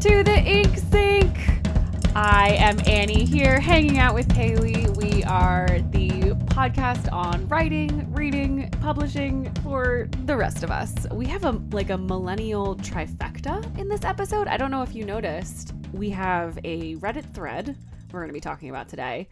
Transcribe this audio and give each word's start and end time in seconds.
to 0.00 0.22
the 0.22 0.38
Ink 0.44 0.78
Sink. 0.92 1.36
I 2.14 2.50
am 2.60 2.78
Annie 2.86 3.24
here, 3.24 3.58
hanging 3.58 3.98
out 3.98 4.14
with 4.14 4.32
Kali. 4.32 4.86
We 4.90 5.24
are 5.24 5.66
the 5.90 6.36
podcast 6.54 7.12
on 7.12 7.48
writing, 7.48 8.12
reading, 8.12 8.70
publishing 8.80 9.52
for 9.64 10.08
the 10.24 10.36
rest 10.36 10.62
of 10.62 10.70
us. 10.70 10.94
We 11.10 11.26
have 11.26 11.44
a 11.44 11.60
like 11.72 11.90
a 11.90 11.98
millennial 11.98 12.76
trifecta 12.76 13.76
in 13.76 13.88
this 13.88 14.04
episode. 14.04 14.46
I 14.46 14.56
don't 14.56 14.70
know 14.70 14.82
if 14.82 14.94
you 14.94 15.04
noticed. 15.04 15.74
We 15.92 16.10
have 16.10 16.60
a 16.62 16.94
Reddit 16.96 17.34
thread 17.34 17.76
we're 18.12 18.20
going 18.20 18.28
to 18.28 18.34
be 18.34 18.40
talking 18.40 18.70
about 18.70 18.88
today. 18.88 19.28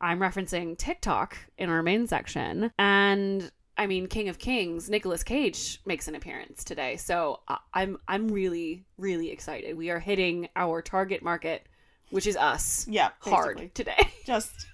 I'm 0.00 0.20
referencing 0.20 0.78
TikTok 0.78 1.36
in 1.58 1.68
our 1.68 1.82
main 1.82 2.06
section, 2.06 2.70
and 2.78 3.52
I 3.78 3.86
mean, 3.86 4.08
King 4.08 4.28
of 4.28 4.38
Kings, 4.40 4.90
Nicolas 4.90 5.22
Cage 5.22 5.80
makes 5.86 6.08
an 6.08 6.16
appearance 6.16 6.64
today. 6.64 6.96
So 6.96 7.40
uh, 7.46 7.56
I'm 7.72 7.98
I'm 8.08 8.28
really 8.28 8.84
really 8.98 9.30
excited. 9.30 9.76
We 9.76 9.90
are 9.90 10.00
hitting 10.00 10.48
our 10.56 10.82
target 10.82 11.22
market, 11.22 11.64
which 12.10 12.26
is 12.26 12.36
us. 12.36 12.86
Yeah, 12.88 13.10
hard 13.20 13.72
today. 13.74 14.10
Just 14.26 14.66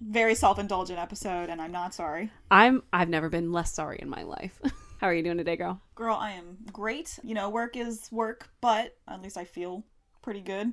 very 0.00 0.34
self-indulgent 0.34 0.98
episode, 0.98 1.48
and 1.48 1.62
I'm 1.62 1.72
not 1.72 1.94
sorry. 1.94 2.30
I'm 2.50 2.82
I've 2.92 3.08
never 3.08 3.28
been 3.28 3.52
less 3.52 3.72
sorry 3.72 3.98
in 4.02 4.10
my 4.10 4.24
life. 4.24 4.60
How 5.00 5.06
are 5.06 5.14
you 5.14 5.22
doing 5.22 5.38
today, 5.38 5.56
girl? 5.56 5.80
Girl, 5.94 6.16
I 6.16 6.32
am 6.32 6.56
great. 6.72 7.18
You 7.22 7.34
know, 7.34 7.48
work 7.48 7.76
is 7.76 8.08
work, 8.10 8.48
but 8.60 8.96
at 9.06 9.22
least 9.22 9.36
I 9.36 9.44
feel 9.44 9.84
pretty 10.22 10.40
good. 10.40 10.72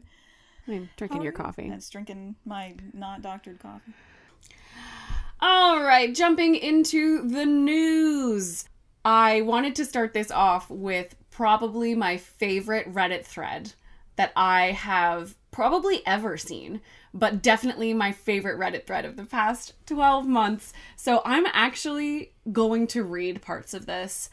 I 0.66 0.72
mean, 0.72 0.90
drinking 0.96 1.22
your 1.22 1.34
coffee. 1.34 1.70
That's 1.70 1.90
drinking 1.90 2.36
my 2.46 2.76
not 2.94 3.22
doctored 3.22 3.60
coffee. 3.60 3.92
All 5.46 5.84
right, 5.84 6.16
jumping 6.16 6.56
into 6.56 7.28
the 7.28 7.46
news. 7.46 8.64
I 9.04 9.42
wanted 9.42 9.76
to 9.76 9.84
start 9.84 10.14
this 10.14 10.32
off 10.32 10.70
with 10.70 11.18
probably 11.32 11.96
my 11.96 12.16
favorite 12.16 12.94
Reddit 12.94 13.26
thread 13.26 13.74
that 14.16 14.32
I 14.38 14.68
have 14.72 15.36
probably 15.52 16.02
ever 16.08 16.38
seen, 16.38 16.80
but 17.14 17.42
definitely 17.42 17.94
my 17.94 18.14
favorite 18.14 18.58
Reddit 18.58 18.86
thread 18.88 19.04
of 19.04 19.18
the 19.18 19.26
past 19.26 19.74
12 19.86 20.26
months. 20.26 20.72
So 20.96 21.22
I'm 21.26 21.46
actually 21.52 22.32
going 22.54 22.88
to 22.88 23.04
read 23.04 23.42
parts 23.42 23.74
of 23.74 23.86
this 23.86 24.30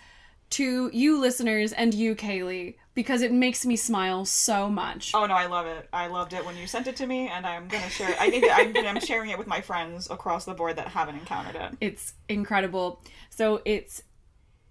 to 0.51 0.91
you 0.93 1.21
listeners 1.21 1.73
and 1.73 1.95
you, 1.95 2.15
Kali, 2.15 2.77
because 2.95 3.23
it 3.23 3.33
makes 3.33 3.65
me 3.65 3.77
smile 3.77 4.25
so 4.25 4.69
much. 4.69 5.13
Oh 5.15 5.27
no, 5.27 5.35
I 5.35 5.47
love 5.47 5.67
it. 5.67 5.89
I 5.93 6.09
loved 6.09 6.33
it 6.33 6.45
when 6.45 6.57
you 6.57 6.67
sent 6.67 6.87
it 6.87 6.97
to 6.97 7.07
me, 7.07 7.29
and 7.29 7.47
I'm 7.47 7.69
gonna 7.69 7.89
share. 7.89 8.11
it. 8.11 8.21
I 8.21 8.31
think 8.31 8.47
I'm, 8.51 8.77
I'm 8.87 9.01
sharing 9.01 9.31
it 9.31 9.39
with 9.39 9.47
my 9.47 9.61
friends 9.61 10.11
across 10.11 10.45
the 10.45 10.55
board 10.55 10.77
that 10.77 10.89
haven't 10.89 11.17
encountered 11.17 11.57
it. 11.57 11.77
It's 11.81 12.15
incredible. 12.29 13.03
So 13.31 13.63
it's 13.65 14.03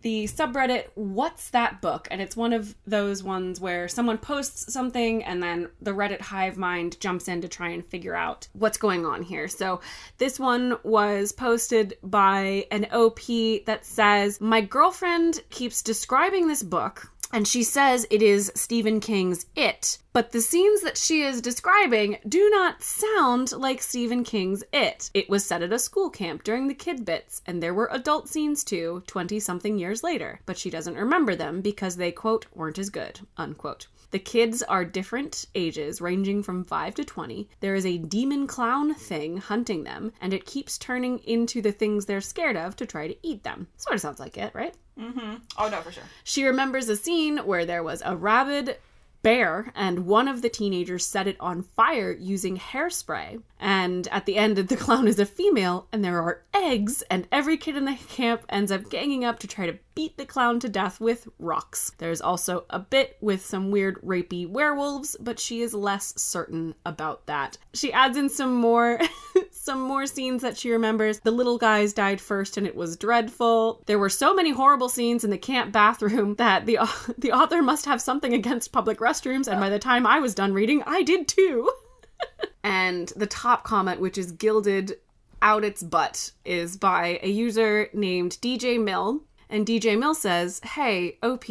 the 0.02 0.25
subreddit 0.25 0.86
What's 0.95 1.50
That 1.50 1.81
Book? 1.81 2.08
And 2.11 2.22
it's 2.22 2.36
one 2.36 2.53
of 2.53 2.75
those 2.86 3.23
ones 3.23 3.59
where 3.59 3.88
someone 3.88 4.17
posts 4.17 4.72
something 4.73 5.23
and 5.23 5.42
then 5.42 5.69
the 5.81 5.92
Reddit 5.92 6.22
hive 6.22 6.58
mind 6.58 7.00
jumps 7.00 7.28
in 7.28 7.42
to 7.42 7.47
try 7.47 7.69
and 7.69 7.86
figure 7.86 8.16
out 8.16 8.47
what's 8.53 8.77
going 8.77 9.05
on 9.05 9.23
here. 9.23 9.47
So 9.47 9.81
this 10.17 10.39
one 10.39 10.77
was 10.83 11.31
posted 11.31 11.97
by 12.03 12.66
an 12.72 12.88
OP 12.92 13.22
that 13.66 13.86
says, 13.86 14.39
My 14.39 14.61
girlfriend 14.61 15.42
keeps 15.50 15.81
describing 15.81 16.47
this 16.47 16.64
book 16.64 17.11
and 17.31 17.47
she 17.47 17.63
says 17.63 18.08
it 18.09 18.22
is 18.22 18.52
Stephen 18.55 18.99
King's 18.99 19.45
It, 19.55 19.99
but 20.13 20.31
the 20.31 20.41
scenes 20.41 20.81
that 20.81 20.97
she 20.97 21.22
is 21.22 21.41
describing 21.41 22.17
do 22.27 22.49
not 22.49 22.81
sound 22.81 23.52
like 23.52 23.81
Stephen 23.81 24.23
King's 24.23 24.63
It. 24.73 25.11
It 25.13 25.30
was 25.30 25.45
set 25.45 25.61
at 25.61 25.73
a 25.73 25.80
school 25.80 26.09
camp 26.09 26.44
during 26.44 26.67
the 26.67 26.73
kid 26.73 27.05
bits, 27.05 27.41
and 27.45 27.61
there 27.61 27.73
were 27.73 27.89
adult 27.91 28.27
scenes 28.30 28.63
too, 28.63 29.03
20 29.08 29.39
something 29.39 29.77
years 29.77 30.03
later, 30.03 30.41
but 30.45 30.58
she 30.58 30.69
doesn't 30.69 30.95
remember 30.95 31.36
them 31.36 31.61
because 31.61 31.97
they, 31.97 32.11
quote, 32.11 32.45
weren't 32.53 32.80
as 32.80 32.89
good, 32.89 33.21
unquote. 33.38 33.88
The 34.11 34.19
kids 34.19 34.63
are 34.63 34.83
different 34.83 35.45
ages, 35.53 36.02
ranging 36.02 36.42
from 36.42 36.64
5 36.64 36.95
to 36.95 37.05
20. 37.05 37.49
There 37.59 37.75
is 37.75 37.86
a 37.86 37.97
demon 37.97 38.47
clown 38.47 38.95
thing 38.95 39.37
hunting 39.37 39.83
them, 39.83 40.11
and 40.20 40.33
it 40.33 40.45
keeps 40.45 40.77
turning 40.77 41.20
into 41.20 41.61
the 41.61 41.71
things 41.71 42.05
they're 42.05 42.21
scared 42.21 42.58
of 42.58 42.75
to 42.77 42.86
try 42.86 43.08
to 43.08 43.17
eat 43.21 43.43
them. 43.43 43.67
Sort 43.77 43.95
of 43.95 44.02
sounds 44.02 44.20
like 44.20 44.37
it, 44.37 44.53
right? 44.55 44.73
Mm-hmm. 44.99 45.36
Oh 45.58 45.70
no, 45.70 45.81
for 45.81 45.92
sure. 45.92 46.03
She 46.23 46.43
remembers 46.43 46.89
a 46.89 46.95
scene 46.95 47.37
where 47.37 47.65
there 47.65 47.83
was 47.83 48.02
a 48.03 48.15
rabid 48.15 48.77
bear 49.21 49.71
and 49.75 50.05
one 50.05 50.27
of 50.27 50.41
the 50.41 50.49
teenagers 50.49 51.05
set 51.05 51.27
it 51.27 51.37
on 51.39 51.61
fire 51.61 52.11
using 52.11 52.57
hairspray. 52.57 53.41
And 53.59 54.07
at 54.09 54.25
the 54.25 54.37
end, 54.37 54.57
the 54.69 54.77
clown 54.77 55.07
is 55.07 55.19
a 55.19 55.25
female 55.25 55.87
and 55.91 56.03
there 56.03 56.21
are 56.21 56.43
eggs, 56.53 57.03
and 57.09 57.27
every 57.31 57.58
kid 57.58 57.75
in 57.75 57.85
the 57.85 57.95
camp 57.95 58.43
ends 58.49 58.71
up 58.71 58.89
ganging 58.89 59.25
up 59.25 59.39
to 59.39 59.47
try 59.47 59.65
to 59.65 59.77
beat 59.95 60.17
the 60.17 60.25
clown 60.25 60.59
to 60.61 60.69
death 60.69 61.02
with 61.02 61.27
rocks. 61.39 61.91
There's 61.97 62.21
also 62.21 62.65
a 62.69 62.79
bit 62.79 63.17
with 63.21 63.45
some 63.45 63.71
weird 63.71 64.02
rapey 64.02 64.47
werewolves, 64.47 65.17
but 65.19 65.39
she 65.39 65.61
is 65.61 65.73
less 65.73 66.13
certain 66.21 66.75
about 66.85 67.25
that. 67.25 67.58
She 67.73 67.91
adds 67.91 68.17
in 68.17 68.29
some 68.29 68.55
more 68.55 68.99
some 69.69 69.81
more 69.81 70.07
scenes 70.07 70.41
that 70.41 70.57
she 70.57 70.71
remembers. 70.71 71.19
The 71.19 71.30
little 71.30 71.59
guys 71.59 71.93
died 71.93 72.19
first 72.19 72.57
and 72.57 72.65
it 72.65 72.75
was 72.75 72.97
dreadful. 72.97 73.83
There 73.85 73.99
were 73.99 74.09
so 74.09 74.33
many 74.33 74.49
horrible 74.49 74.89
scenes 74.89 75.23
in 75.23 75.30
the 75.30 75.37
camp 75.37 75.71
bathroom 75.71 76.33
that 76.37 76.65
the 76.65 76.80
the 77.19 77.31
author 77.31 77.61
must 77.61 77.85
have 77.85 78.02
something 78.02 78.33
against 78.33 78.71
public 78.71 78.97
restrooms 78.97 79.47
and 79.47 79.59
by 79.59 79.69
the 79.69 79.77
time 79.77 80.08
I 80.08 80.17
was 80.17 80.33
done 80.33 80.53
reading, 80.53 80.81
I 80.87 81.03
did 81.03 81.27
too. 81.27 81.69
and 82.63 83.13
the 83.15 83.27
top 83.27 83.63
comment 83.63 84.02
which 84.02 84.17
is 84.17 84.31
gilded 84.31 84.97
out 85.39 85.63
its 85.63 85.83
butt 85.83 86.31
is 86.43 86.75
by 86.75 87.19
a 87.21 87.29
user 87.29 87.89
named 87.93 88.39
DJ 88.41 88.83
Mill 88.83 89.21
and 89.52 89.67
DJ 89.67 89.99
Mill 89.99 90.15
says, 90.15 90.61
"Hey, 90.63 91.19
OP, 91.21 91.45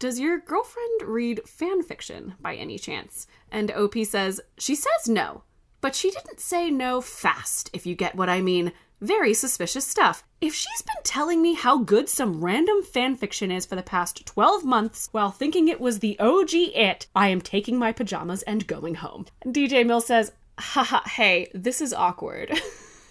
does 0.00 0.18
your 0.18 0.40
girlfriend 0.40 1.02
read 1.04 1.48
fan 1.48 1.84
fiction 1.84 2.34
by 2.40 2.56
any 2.56 2.76
chance?" 2.76 3.28
And 3.52 3.70
OP 3.70 4.04
says, 4.04 4.40
"She 4.58 4.74
says 4.74 5.06
no." 5.06 5.44
But 5.82 5.96
she 5.96 6.10
didn't 6.12 6.40
say 6.40 6.70
no 6.70 7.00
fast, 7.00 7.68
if 7.72 7.84
you 7.84 7.94
get 7.94 8.14
what 8.14 8.28
I 8.28 8.40
mean. 8.40 8.72
Very 9.00 9.34
suspicious 9.34 9.84
stuff. 9.84 10.22
If 10.40 10.54
she's 10.54 10.82
been 10.82 11.02
telling 11.02 11.42
me 11.42 11.54
how 11.54 11.78
good 11.78 12.08
some 12.08 12.42
random 12.42 12.82
fanfiction 12.82 13.52
is 13.52 13.66
for 13.66 13.74
the 13.74 13.82
past 13.82 14.24
12 14.24 14.64
months 14.64 15.08
while 15.10 15.32
thinking 15.32 15.66
it 15.66 15.80
was 15.80 15.98
the 15.98 16.16
OG 16.20 16.50
it, 16.54 17.08
I 17.16 17.28
am 17.28 17.40
taking 17.40 17.78
my 17.78 17.90
pajamas 17.90 18.42
and 18.44 18.64
going 18.68 18.94
home. 18.94 19.26
DJ 19.44 19.84
Mill 19.84 20.00
says, 20.00 20.30
haha, 20.56 21.00
hey, 21.08 21.50
this 21.52 21.80
is 21.80 21.92
awkward. 21.92 22.52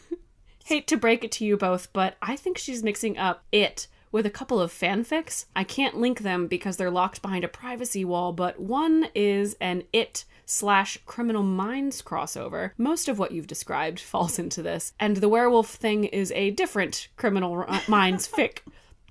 Hate 0.66 0.88
to 0.88 0.96
break 0.96 1.26
it 1.26 1.32
to 1.34 1.46
you 1.46 1.58
both, 1.58 1.92
but 1.92 2.16
I 2.22 2.38
think 2.38 2.58
she's 2.58 2.84
mixing 2.84 3.18
up 3.18 3.44
it 3.52 3.88
with 4.11 4.25
a 4.25 4.29
couple 4.31 4.59
of 4.59 4.72
fanfics. 4.72 5.45
I 5.55 5.63
can't 5.63 5.97
link 5.97 6.19
them 6.19 6.47
because 6.47 6.77
they're 6.77 6.91
locked 6.91 7.22
behind 7.22 7.44
a 7.44 7.47
privacy 7.49 8.03
wall, 8.05 8.33
but 8.33 8.59
one 8.59 9.07
is 9.16 9.55
an 9.61 9.83
it 9.94 10.25
slash 10.45 10.97
criminal 11.05 11.44
minds 11.44 12.01
crossover. 12.01 12.72
Most 12.77 13.07
of 13.07 13.17
what 13.17 13.31
you've 13.31 13.47
described 13.47 13.99
falls 14.11 14.38
into 14.38 14.61
this, 14.61 14.94
and 14.99 15.17
the 15.17 15.29
werewolf 15.29 15.69
thing 15.69 16.03
is 16.05 16.31
a 16.33 16.51
different 16.51 17.07
criminal 17.16 17.53
r- 17.53 17.69
uh, 17.69 17.79
minds 17.88 18.27
fic. 18.38 18.59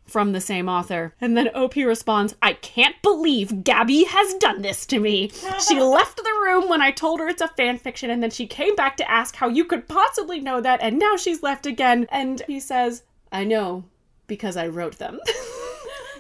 From 0.06 0.32
the 0.32 0.40
same 0.40 0.68
author. 0.68 1.14
And 1.20 1.36
then 1.36 1.50
OP 1.54 1.76
responds, 1.76 2.34
I 2.42 2.54
can't 2.54 3.00
believe 3.00 3.62
Gabby 3.62 4.02
has 4.02 4.34
done 4.34 4.60
this 4.60 4.84
to 4.86 4.98
me. 4.98 5.30
She 5.64 5.78
left 5.80 6.16
the 6.16 6.40
room 6.42 6.68
when 6.68 6.82
I 6.82 6.90
told 6.90 7.20
her 7.20 7.28
it's 7.28 7.40
a 7.40 7.46
fan 7.46 7.78
fiction, 7.78 8.10
and 8.10 8.20
then 8.20 8.32
she 8.32 8.48
came 8.48 8.74
back 8.74 8.96
to 8.96 9.08
ask 9.08 9.36
how 9.36 9.46
you 9.46 9.64
could 9.64 9.86
possibly 9.86 10.40
know 10.40 10.60
that, 10.60 10.80
and 10.82 10.98
now 10.98 11.16
she's 11.16 11.44
left 11.44 11.64
again. 11.64 12.08
And 12.10 12.42
he 12.48 12.58
says, 12.58 13.04
I 13.30 13.44
know, 13.44 13.84
because 14.30 14.56
I 14.56 14.68
wrote 14.68 14.96
them. 14.98 15.18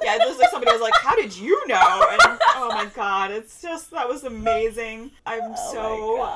Yeah, 0.02 0.16
it 0.16 0.28
was 0.28 0.38
like 0.38 0.50
somebody 0.50 0.72
was 0.72 0.80
like, 0.80 0.94
"How 1.02 1.14
did 1.16 1.36
you 1.36 1.66
know?" 1.66 2.06
And 2.10 2.20
oh 2.56 2.68
my 2.72 2.86
god, 2.94 3.30
it's 3.30 3.60
just 3.62 3.90
that 3.90 4.08
was 4.08 4.24
amazing. 4.24 5.10
I'm 5.26 5.54
so 5.72 6.28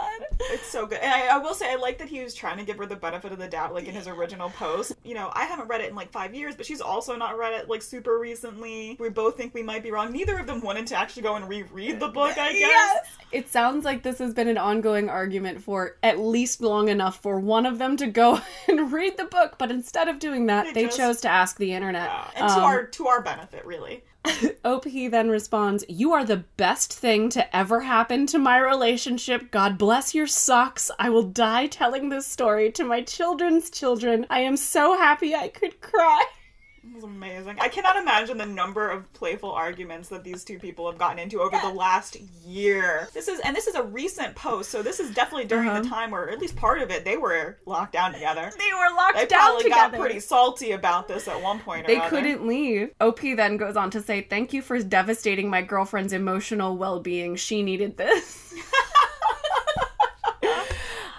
it's 0.52 0.66
so 0.66 0.86
good, 0.86 0.98
and 0.98 1.12
I, 1.12 1.34
I 1.34 1.38
will 1.38 1.54
say 1.54 1.70
I 1.72 1.76
like 1.76 1.98
that 1.98 2.08
he 2.08 2.22
was 2.22 2.34
trying 2.34 2.58
to 2.58 2.64
give 2.64 2.76
her 2.78 2.86
the 2.86 2.96
benefit 2.96 3.32
of 3.32 3.38
the 3.38 3.48
doubt, 3.48 3.74
like 3.74 3.86
in 3.86 3.94
his 3.94 4.06
original 4.08 4.50
post. 4.50 4.92
You 5.04 5.14
know, 5.14 5.30
I 5.34 5.44
haven't 5.44 5.68
read 5.68 5.80
it 5.80 5.90
in 5.90 5.94
like 5.96 6.10
five 6.10 6.34
years, 6.34 6.54
but 6.56 6.66
she's 6.66 6.80
also 6.80 7.16
not 7.16 7.38
read 7.38 7.52
it 7.54 7.68
like 7.68 7.82
super 7.82 8.18
recently. 8.18 8.96
We 9.00 9.08
both 9.08 9.36
think 9.36 9.54
we 9.54 9.62
might 9.62 9.82
be 9.82 9.90
wrong. 9.90 10.12
Neither 10.12 10.38
of 10.38 10.46
them 10.46 10.60
wanted 10.60 10.86
to 10.88 10.96
actually 10.96 11.22
go 11.22 11.36
and 11.36 11.48
reread 11.48 12.00
the 12.00 12.08
book. 12.08 12.36
I 12.38 12.52
guess. 12.52 12.60
yes. 12.60 13.06
It 13.32 13.48
sounds 13.50 13.84
like 13.84 14.02
this 14.02 14.18
has 14.18 14.32
been 14.34 14.48
an 14.48 14.58
ongoing 14.58 15.08
argument 15.08 15.60
for 15.62 15.96
at 16.02 16.18
least 16.18 16.60
long 16.60 16.88
enough 16.88 17.20
for 17.20 17.38
one 17.40 17.66
of 17.66 17.78
them 17.78 17.96
to 17.96 18.06
go 18.06 18.40
and 18.68 18.92
read 18.92 19.16
the 19.16 19.24
book, 19.24 19.56
but 19.58 19.70
instead 19.70 20.08
of 20.08 20.18
doing 20.18 20.46
that, 20.46 20.66
They 20.66 20.72
they, 20.72 20.84
just- 20.84 20.96
chose 20.98 21.20
to 21.22 21.28
ask 21.28 21.56
the 21.56 21.72
internet. 21.72 22.08
Yeah. 22.10 22.30
And 22.36 22.48
to 22.48 22.54
Um, 22.56 22.64
our 22.64 22.84
to 22.86 23.06
our 23.08 23.20
benefit, 23.22 23.53
really. 23.64 24.04
OP 24.64 24.84
then 24.84 25.28
responds, 25.28 25.84
You 25.88 26.12
are 26.12 26.24
the 26.24 26.44
best 26.56 26.92
thing 26.92 27.28
to 27.30 27.56
ever 27.56 27.80
happen 27.80 28.26
to 28.28 28.38
my 28.38 28.58
relationship. 28.58 29.50
God 29.50 29.76
bless 29.76 30.14
your 30.14 30.26
socks. 30.26 30.90
I 30.98 31.10
will 31.10 31.22
die 31.24 31.66
telling 31.66 32.08
this 32.08 32.26
story 32.26 32.72
to 32.72 32.84
my 32.84 33.02
children's 33.02 33.70
children. 33.70 34.26
I 34.30 34.40
am 34.40 34.56
so 34.56 34.96
happy 34.96 35.34
I 35.34 35.48
could 35.48 35.80
cry. 35.80 36.24
It 36.86 36.94
was 36.94 37.04
amazing. 37.04 37.56
I 37.60 37.68
cannot 37.68 37.96
imagine 37.96 38.36
the 38.38 38.46
number 38.46 38.88
of 38.90 39.10
playful 39.14 39.50
arguments 39.50 40.08
that 40.10 40.22
these 40.22 40.44
two 40.44 40.58
people 40.58 40.88
have 40.88 40.98
gotten 40.98 41.18
into 41.18 41.40
over 41.40 41.58
the 41.62 41.70
last 41.72 42.16
year. 42.46 43.08
This 43.14 43.26
is 43.26 43.40
and 43.40 43.56
this 43.56 43.66
is 43.66 43.74
a 43.74 43.82
recent 43.82 44.34
post, 44.36 44.70
so 44.70 44.82
this 44.82 45.00
is 45.00 45.12
definitely 45.14 45.46
during 45.46 45.68
Uh-huh. 45.68 45.80
the 45.80 45.88
time 45.88 46.10
where 46.10 46.28
at 46.30 46.38
least 46.38 46.54
part 46.56 46.82
of 46.82 46.90
it 46.90 47.04
they 47.04 47.16
were 47.16 47.58
locked 47.66 47.94
down 47.94 48.12
together. 48.12 48.52
They 48.56 48.72
were 48.74 48.94
locked 48.94 49.16
They 49.16 49.26
down 49.26 49.40
probably 49.40 49.62
together. 49.64 49.96
got 49.96 50.00
pretty 50.00 50.20
salty 50.20 50.72
about 50.72 51.08
this 51.08 51.26
at 51.26 51.40
one 51.42 51.58
point 51.58 51.86
They 51.86 51.96
other. 51.96 52.08
couldn't 52.10 52.46
leave. 52.46 52.90
OP 53.00 53.20
then 53.34 53.56
goes 53.56 53.76
on 53.76 53.90
to 53.90 54.02
say, 54.02 54.20
Thank 54.22 54.52
you 54.52 54.60
for 54.62 54.78
devastating 54.80 55.48
my 55.50 55.62
girlfriend's 55.62 56.12
emotional 56.12 56.76
well 56.76 57.00
being. 57.00 57.34
She 57.36 57.62
needed 57.62 57.96
this. 57.96 58.54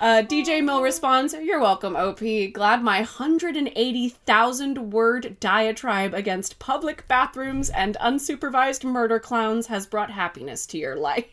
Uh, 0.01 0.21
DJ 0.21 0.62
Mill 0.63 0.81
responds, 0.81 1.33
You're 1.33 1.62
welcome, 1.62 1.95
OP. 1.95 2.19
Glad 2.19 2.83
my 2.83 2.97
180,000 2.97 4.92
word 4.92 5.38
diatribe 5.39 6.13
against 6.13 6.59
public 6.59 7.07
bathrooms 7.07 7.69
and 7.69 7.95
unsupervised 8.01 8.83
murder 8.83 9.19
clowns 9.19 9.68
has 9.68 9.86
brought 9.86 10.12
happiness 10.12 10.65
to 10.68 10.77
your 10.77 10.97
life. 10.97 11.30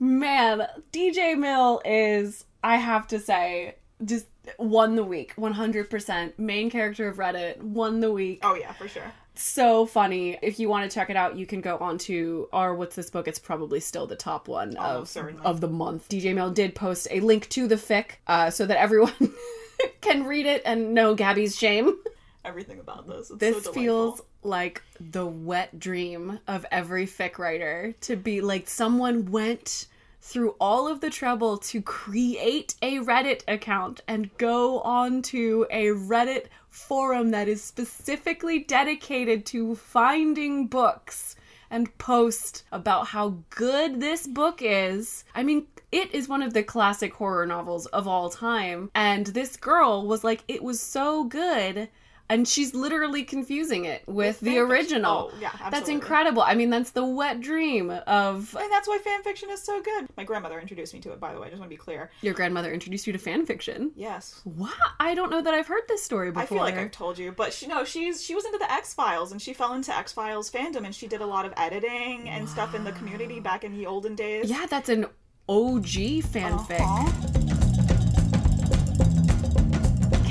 Man, 0.00 0.66
DJ 0.90 1.36
Mill 1.36 1.82
is, 1.84 2.46
I 2.64 2.76
have 2.76 3.06
to 3.08 3.20
say, 3.20 3.74
just 4.02 4.26
won 4.58 4.96
the 4.96 5.04
week. 5.04 5.34
100%. 5.36 6.38
Main 6.38 6.70
character 6.70 7.08
of 7.08 7.18
Reddit, 7.18 7.60
won 7.62 8.00
the 8.00 8.10
week 8.10 8.40
Oh 8.42 8.54
yeah, 8.54 8.72
for 8.72 8.88
sure. 8.88 9.12
So 9.34 9.86
funny. 9.86 10.38
If 10.42 10.58
you 10.58 10.68
want 10.68 10.90
to 10.90 10.94
check 10.94 11.10
it 11.10 11.16
out, 11.16 11.36
you 11.36 11.46
can 11.46 11.60
go 11.60 11.76
on 11.78 11.98
to 11.98 12.48
our 12.52 12.74
what's 12.74 12.96
this 12.96 13.10
book? 13.10 13.26
It's 13.28 13.38
probably 13.38 13.80
still 13.80 14.06
the 14.06 14.16
top 14.16 14.48
one 14.48 14.76
Oh, 14.78 15.00
of 15.00 15.08
certainly. 15.08 15.44
of 15.44 15.60
the 15.60 15.68
month. 15.68 16.08
DJ 16.08 16.34
Mail 16.34 16.50
did 16.50 16.74
post 16.74 17.08
a 17.10 17.20
link 17.20 17.48
to 17.50 17.66
the 17.66 17.76
fic 17.76 18.12
uh, 18.26 18.50
so 18.50 18.66
that 18.66 18.78
everyone 18.78 19.12
can 20.00 20.24
read 20.24 20.46
it 20.46 20.62
and 20.64 20.94
know 20.94 21.14
Gabby's 21.14 21.56
shame. 21.56 21.96
Everything 22.44 22.80
about 22.80 23.06
this. 23.06 23.30
This 23.36 23.64
so 23.64 23.72
feels 23.72 24.20
like 24.42 24.82
the 24.98 25.24
wet 25.26 25.78
dream 25.78 26.40
of 26.48 26.66
every 26.72 27.06
fic 27.06 27.38
writer 27.38 27.94
to 28.02 28.16
be 28.16 28.40
like 28.40 28.68
someone 28.68 29.30
went 29.30 29.86
through 30.22 30.54
all 30.60 30.86
of 30.86 31.00
the 31.00 31.10
trouble 31.10 31.58
to 31.58 31.82
create 31.82 32.76
a 32.80 32.98
Reddit 32.98 33.42
account 33.48 34.00
and 34.06 34.34
go 34.38 34.80
on 34.80 35.20
to 35.22 35.66
a 35.68 35.86
Reddit 35.86 36.46
forum 36.70 37.32
that 37.32 37.48
is 37.48 37.62
specifically 37.62 38.60
dedicated 38.60 39.44
to 39.44 39.74
finding 39.74 40.68
books 40.68 41.34
and 41.70 41.98
post 41.98 42.62
about 42.70 43.08
how 43.08 43.36
good 43.50 44.00
this 44.00 44.26
book 44.26 44.60
is. 44.62 45.24
I 45.34 45.42
mean, 45.42 45.66
it 45.90 46.14
is 46.14 46.28
one 46.28 46.42
of 46.42 46.54
the 46.54 46.62
classic 46.62 47.12
horror 47.14 47.46
novels 47.46 47.86
of 47.86 48.06
all 48.06 48.30
time. 48.30 48.90
And 48.94 49.26
this 49.26 49.56
girl 49.56 50.06
was 50.06 50.22
like, 50.22 50.44
it 50.46 50.62
was 50.62 50.80
so 50.80 51.24
good. 51.24 51.88
And 52.32 52.48
she's 52.48 52.74
literally 52.74 53.24
confusing 53.24 53.84
it 53.84 54.02
with, 54.06 54.40
the 54.40 54.58
original. 54.58 55.30
Oh, 55.32 55.38
yeah, 55.38 55.48
absolutely. 55.48 55.70
That's 55.78 55.88
incredible. 55.90 56.42
I 56.42 56.54
mean, 56.54 56.70
that's 56.70 56.90
the 56.90 57.04
wet 57.04 57.40
dream 57.40 57.90
of 57.90 58.56
And 58.58 58.72
that's 58.72 58.88
why 58.88 58.98
fan 59.04 59.22
fiction 59.22 59.50
is 59.50 59.62
so 59.62 59.82
good. 59.82 60.08
My 60.16 60.24
grandmother 60.24 60.58
introduced 60.58 60.94
me 60.94 61.00
to 61.00 61.12
it, 61.12 61.20
by 61.20 61.34
the 61.34 61.40
way. 61.40 61.48
I 61.48 61.50
just 61.50 61.60
want 61.60 61.70
to 61.70 61.74
be 61.74 61.78
clear. 61.78 62.10
your 62.22 62.32
grandmother 62.32 62.72
introduced 62.72 63.06
you 63.06 63.12
to 63.12 63.18
fan 63.18 63.44
fiction. 63.44 63.92
Yes. 63.94 64.40
What? 64.44 64.72
I 64.98 65.14
don't 65.14 65.30
know 65.30 65.42
that 65.42 65.52
I've 65.52 65.66
heard 65.66 65.82
this 65.88 66.02
story 66.02 66.30
before. 66.30 66.42
I 66.42 66.46
feel 66.46 66.58
like 66.58 66.78
I've 66.78 66.90
told 66.90 67.18
you, 67.18 67.32
but 67.32 67.52
she 67.52 67.66
no, 67.66 67.84
she's 67.84 68.22
she 68.22 68.34
was 68.34 68.46
into 68.46 68.58
the 68.58 68.72
X 68.72 68.94
Files 68.94 69.32
and 69.32 69.42
she 69.42 69.52
fell 69.52 69.74
into 69.74 69.94
X 69.94 70.12
Files 70.12 70.50
fandom 70.50 70.86
and 70.86 70.94
she 70.94 71.06
did 71.06 71.20
a 71.20 71.26
lot 71.26 71.44
of 71.44 71.52
editing 71.58 72.28
and 72.30 72.48
stuff 72.48 72.74
in 72.74 72.84
the 72.84 72.92
community 72.92 73.40
back 73.40 73.62
in 73.62 73.76
the 73.76 73.84
olden 73.86 74.14
days. 74.14 74.48
yeah, 74.50 74.66
that's 74.70 74.88
an 74.88 75.04
OG 75.48 75.84
fanfic. 76.32 76.80
Uh-huh. 76.80 77.51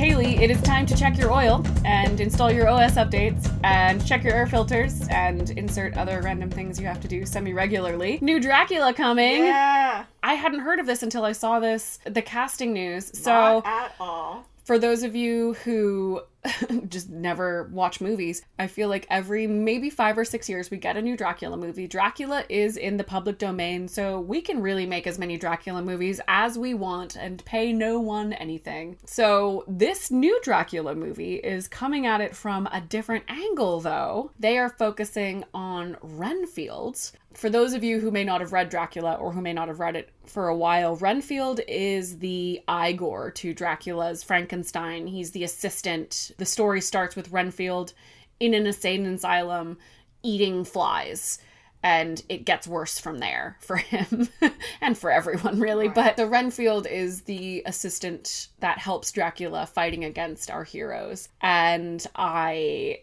Kali, 0.02 0.38
it 0.44 0.50
is 0.50 0.60
time 0.64 0.88
to 0.88 0.98
check 0.98 1.16
your 1.16 1.32
oil 1.32 1.64
and 1.86 2.20
install 2.20 2.52
your 2.52 2.68
OS 2.68 2.94
updates 2.94 3.48
and 3.64 4.04
check 4.04 4.24
your 4.24 4.34
air 4.34 4.48
filters 4.48 5.08
and 5.10 5.52
insert 5.52 5.96
other 5.96 6.22
random 6.24 6.50
things 6.50 6.80
you 6.80 6.88
have 6.88 7.00
to 7.02 7.08
do 7.08 7.24
semi 7.24 7.54
regularly. 7.54 8.18
New 8.20 8.40
Dracula 8.40 8.96
coming. 8.96 9.46
Yeah. 9.46 10.06
I 10.24 10.34
hadn't 10.34 10.62
heard 10.62 10.80
of 10.80 10.88
this 10.88 11.04
until 11.04 11.24
I 11.24 11.34
saw 11.34 11.60
this, 11.60 12.00
the 12.06 12.24
casting 12.24 12.74
news. 12.74 13.16
So, 13.16 13.32
Not 13.32 13.68
at 13.68 13.96
all. 14.00 14.48
for 14.64 14.80
those 14.80 15.04
of 15.04 15.16
you 15.16 15.54
who 15.66 16.22
just 16.88 17.10
never 17.10 17.70
watch 17.72 18.02
movies, 18.02 18.44
I 18.58 18.68
feel 18.68 18.90
like 18.90 19.06
every 19.10 19.48
maybe 19.48 19.90
five 19.90 20.18
or 20.18 20.26
six 20.26 20.50
years 20.50 20.72
we 20.72 20.78
get 20.78 20.98
a 20.98 21.02
new 21.02 21.16
Dracula 21.16 21.58
movie. 21.58 21.88
Dracula 21.88 22.44
is 22.50 22.78
in 22.78 22.98
the 22.98 23.04
public 23.04 23.38
domain, 23.38 23.88
so 23.88 24.20
we 24.20 24.42
can 24.42 24.62
really 24.62 24.86
make 24.86 25.08
as 25.08 25.20
many 25.20 25.38
Dracula 25.38 25.82
movies 25.82 26.20
as 26.28 26.58
we 26.58 26.74
want 26.74 27.16
and 27.16 27.44
pay 27.46 27.72
no 27.72 28.00
one 28.00 28.34
anything. 28.34 28.98
So, 29.06 29.64
this 29.68 30.12
new 30.12 30.40
Dracula 30.42 30.96
movie 30.96 31.36
is 31.36 31.68
coming 31.68 32.08
at 32.08 32.22
it 32.22 32.36
from 32.36 32.68
a 32.68 32.82
different 32.82 33.26
angle, 33.28 33.80
though. 33.80 34.32
They 34.40 34.58
are 34.58 34.70
focusing 34.70 35.44
on 35.54 35.98
Renfield. 36.02 37.12
For 37.34 37.50
those 37.50 37.74
of 37.74 37.84
you 37.84 38.00
who 38.00 38.12
may 38.12 38.24
not 38.24 38.42
have 38.42 38.52
read 38.52 38.70
Dracula 38.70 39.14
or 39.14 39.32
who 39.32 39.42
may 39.42 39.54
not 39.54 39.70
have 39.70 39.80
read 39.80 39.96
it 39.96 40.10
for 40.26 40.50
a 40.50 40.56
while, 40.56 40.96
Renfield 40.98 41.62
is 41.68 42.20
the 42.20 42.62
Igor 42.70 43.32
to 43.32 43.54
Dracula's 43.54 44.22
Frankenstein. 44.24 45.08
He's 45.08 45.32
the 45.32 45.44
assistant. 45.44 46.31
The 46.38 46.46
story 46.46 46.82
starts 46.82 47.16
with 47.16 47.32
Renfield 47.32 47.94
in 48.40 48.54
an 48.54 48.66
insane 48.68 49.06
asylum 49.06 49.78
eating 50.24 50.64
flies. 50.64 51.40
And 51.84 52.22
it 52.30 52.46
gets 52.46 52.68
worse 52.68 53.00
from 53.00 53.18
there 53.18 53.58
for 53.60 53.76
him 53.94 54.30
and 54.82 54.96
for 54.96 55.10
everyone, 55.12 55.60
really. 55.60 55.88
But 55.90 56.16
the 56.16 56.28
Renfield 56.28 56.86
is 56.86 57.22
the 57.22 57.64
assistant 57.66 58.50
that 58.60 58.78
helps 58.78 59.12
Dracula 59.12 59.66
fighting 59.66 60.06
against 60.06 60.52
our 60.52 60.64
heroes. 60.64 61.30
And 61.42 62.06
I 62.16 63.00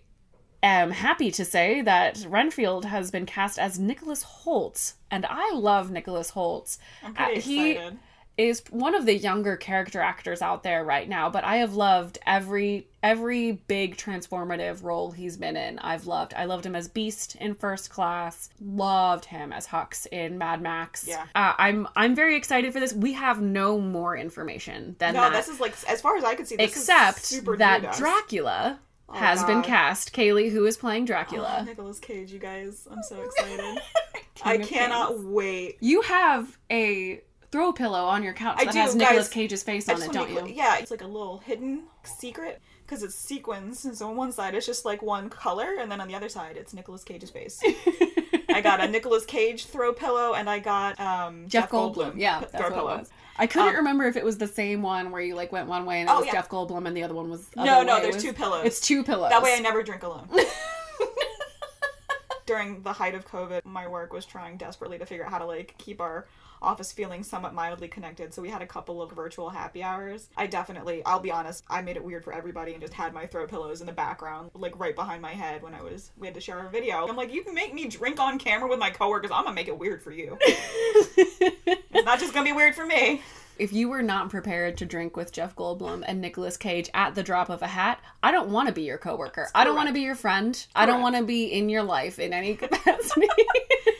am 0.62 0.92
happy 0.92 1.32
to 1.32 1.44
say 1.44 1.82
that 1.82 2.24
Renfield 2.28 2.84
has 2.84 3.10
been 3.10 3.26
cast 3.26 3.58
as 3.58 3.80
Nicholas 3.80 4.24
Hoult, 4.44 4.92
and 5.10 5.26
I 5.28 5.52
love 5.54 5.90
Nicholas 5.90 6.30
Hoult. 6.32 6.78
I'm 7.02 7.14
pretty 7.14 7.38
Uh, 7.38 7.40
he 7.40 7.70
excited. 7.72 7.98
Is 8.38 8.62
one 8.70 8.94
of 8.94 9.04
the 9.04 9.16
younger 9.16 9.56
character 9.56 10.00
actors 10.00 10.40
out 10.42 10.62
there 10.62 10.84
right 10.84 11.08
now, 11.08 11.28
but 11.28 11.42
I 11.42 11.56
have 11.56 11.74
loved 11.74 12.18
every 12.24 12.86
every 13.02 13.50
big 13.52 13.96
transformative 13.96 14.84
role 14.84 15.10
he's 15.10 15.36
been 15.36 15.56
in. 15.56 15.80
I've 15.80 16.06
loved. 16.06 16.34
I 16.34 16.44
loved 16.44 16.64
him 16.64 16.76
as 16.76 16.86
Beast 16.86 17.34
in 17.40 17.54
First 17.54 17.90
Class. 17.90 18.48
Loved 18.60 19.24
him 19.24 19.52
as 19.52 19.66
Nux 19.72 20.06
in 20.12 20.38
Mad 20.38 20.62
Max. 20.62 21.04
Yeah. 21.08 21.24
uh, 21.34 21.54
I'm 21.58 21.88
I'm 21.96 22.14
very 22.14 22.36
excited 22.36 22.72
for 22.72 22.78
this. 22.78 22.92
We 22.92 23.12
have 23.14 23.42
no 23.42 23.80
more 23.80 24.16
information 24.16 24.94
than 25.00 25.14
No, 25.14 25.22
that 25.22 25.32
this 25.32 25.48
is 25.48 25.58
like 25.58 25.74
as 25.88 26.00
far 26.00 26.16
as 26.16 26.22
I 26.22 26.36
could 26.36 26.46
see. 26.46 26.54
This 26.54 26.70
except 26.76 27.18
is 27.18 27.24
super 27.24 27.56
that. 27.56 27.96
Dracula 27.96 28.78
Oh, 29.10 29.14
has 29.14 29.42
been 29.44 29.62
cast. 29.62 30.12
Kali, 30.12 30.50
who 30.50 30.66
is 30.66 30.76
playing 30.76 31.04
Oh, 31.04 31.06
Dracula. 31.06 31.62
Nicolas 31.66 31.98
Cage, 31.98 32.30
you 32.30 32.38
guys. 32.38 32.86
I'm 32.90 33.02
so 33.02 33.20
excited. 33.24 33.80
I 34.44 34.58
cannot 34.58 35.08
Kings. 35.12 35.24
wait. 35.24 35.76
You 35.80 36.02
have 36.02 36.58
a 36.70 37.22
throw 37.50 37.72
pillow 37.72 38.04
on 38.04 38.22
your 38.22 38.32
couch 38.34 38.56
I 38.58 38.64
that 38.66 38.72
do, 38.72 38.78
has 38.80 38.94
Nicolas 38.94 39.28
guys. 39.28 39.34
Cage's 39.34 39.62
face 39.62 39.88
on 39.88 40.02
it, 40.02 40.12
don't 40.12 40.30
you? 40.30 40.40
clear- 40.40 40.54
Yeah, 40.54 40.78
it's 40.78 40.90
like 40.90 41.02
a 41.02 41.06
little 41.06 41.38
hidden 41.38 41.84
secret 42.04 42.60
because 42.86 43.02
it's 43.02 43.14
sequins. 43.14 43.84
And 43.84 43.96
so 43.96 44.08
on 44.10 44.16
one 44.16 44.32
side 44.32 44.54
it's 44.54 44.66
just 44.66 44.84
like 44.84 45.02
one 45.02 45.30
color, 45.30 45.76
and 45.80 45.90
then 45.90 46.00
on 46.00 46.08
the 46.08 46.14
other 46.14 46.28
side 46.28 46.56
it's 46.56 46.74
Nicolas 46.74 47.04
Cage's 47.04 47.30
face. 47.30 47.60
I 48.50 48.60
got 48.62 48.80
a 48.80 48.88
Nicolas 48.88 49.24
Cage 49.26 49.66
throw 49.66 49.92
pillow, 49.92 50.32
and 50.34 50.48
I 50.48 50.58
got 50.58 50.98
um, 50.98 51.46
Jeff 51.48 51.70
Goldblum. 51.70 52.14
Yeah, 52.16 52.40
p- 52.40 52.46
that's 52.50 52.62
what 52.62 52.72
it 52.72 52.74
pillow. 52.74 52.98
was. 52.98 53.10
I 53.40 53.46
couldn't 53.46 53.68
Um, 53.68 53.76
remember 53.76 54.04
if 54.06 54.16
it 54.16 54.24
was 54.24 54.38
the 54.38 54.48
same 54.48 54.82
one 54.82 55.12
where 55.12 55.22
you 55.22 55.36
like 55.36 55.52
went 55.52 55.68
one 55.68 55.86
way 55.86 56.00
and 56.00 56.08
it 56.08 56.12
Oh, 56.12 56.18
was 56.18 56.26
yeah. 56.26 56.32
Jeff 56.32 56.48
Goldblum 56.48 56.86
and 56.88 56.96
the 56.96 57.04
other 57.04 57.14
one 57.14 57.30
was 57.30 57.46
No, 57.54 57.82
no, 57.82 57.96
way. 57.96 58.02
There's 58.02 58.14
was- 58.16 58.24
two 58.24 58.32
pillows. 58.32 58.64
It's 58.66 58.80
two 58.80 59.04
pillows. 59.04 59.30
That 59.30 59.42
way 59.42 59.54
I 59.54 59.60
never 59.60 59.82
drink 59.82 60.02
alone. 60.02 60.28
During 62.46 62.82
the 62.82 62.94
height 62.94 63.14
of 63.14 63.28
COVID, 63.28 63.66
my 63.66 63.86
work 63.86 64.10
was 64.12 64.24
trying 64.24 64.56
desperately 64.56 64.96
to 64.98 65.04
figure 65.04 65.24
out 65.26 65.30
how 65.30 65.38
to 65.38 65.44
like 65.44 65.74
keep 65.76 66.00
our 66.00 66.26
office 66.60 66.92
feeling 66.92 67.22
somewhat 67.22 67.54
mildly 67.54 67.88
connected. 67.88 68.34
So 68.34 68.42
we 68.42 68.48
had 68.50 68.62
a 68.62 68.66
couple 68.66 69.00
of 69.02 69.10
virtual 69.12 69.50
happy 69.50 69.82
hours. 69.82 70.28
I 70.36 70.46
definitely, 70.46 71.04
I'll 71.04 71.20
be 71.20 71.30
honest, 71.30 71.64
I 71.68 71.82
made 71.82 71.96
it 71.96 72.04
weird 72.04 72.24
for 72.24 72.32
everybody 72.32 72.72
and 72.72 72.80
just 72.80 72.94
had 72.94 73.12
my 73.14 73.26
throw 73.26 73.46
pillows 73.46 73.80
in 73.80 73.86
the 73.86 73.92
background, 73.92 74.50
like 74.54 74.78
right 74.78 74.94
behind 74.94 75.22
my 75.22 75.32
head 75.32 75.62
when 75.62 75.74
I 75.74 75.82
was 75.82 76.10
we 76.18 76.26
had 76.26 76.34
to 76.34 76.40
share 76.40 76.64
a 76.66 76.70
video. 76.70 77.06
I'm 77.06 77.16
like, 77.16 77.32
you 77.32 77.42
can 77.42 77.54
make 77.54 77.74
me 77.74 77.86
drink 77.88 78.20
on 78.20 78.38
camera 78.38 78.68
with 78.68 78.78
my 78.78 78.90
coworkers. 78.90 79.30
I'm 79.30 79.44
gonna 79.44 79.54
make 79.54 79.68
it 79.68 79.78
weird 79.78 80.02
for 80.02 80.12
you. 80.12 80.36
it's 80.42 82.04
not 82.04 82.18
just 82.18 82.34
gonna 82.34 82.44
be 82.44 82.52
weird 82.52 82.74
for 82.74 82.86
me. 82.86 83.22
if 83.58 83.72
you 83.72 83.88
were 83.88 84.02
not 84.02 84.30
prepared 84.30 84.76
to 84.78 84.86
drink 84.86 85.16
with 85.16 85.32
Jeff 85.32 85.54
Goldblum 85.56 86.04
and 86.06 86.20
Nicolas 86.20 86.56
Cage 86.56 86.88
at 86.94 87.14
the 87.14 87.22
drop 87.22 87.48
of 87.48 87.62
a 87.62 87.66
hat, 87.66 88.00
I 88.22 88.30
don't 88.30 88.50
want 88.50 88.68
to 88.68 88.74
be 88.74 88.82
your 88.82 88.98
coworker. 88.98 89.48
I 89.54 89.64
don't 89.64 89.74
want 89.74 89.88
to 89.88 89.94
be 89.94 90.00
your 90.02 90.14
friend. 90.14 90.66
I 90.74 90.86
don't 90.86 91.02
want 91.02 91.16
to 91.16 91.24
be 91.24 91.46
in 91.46 91.68
your 91.68 91.82
life 91.82 92.18
in 92.18 92.32
any 92.32 92.54
capacity. 92.54 93.26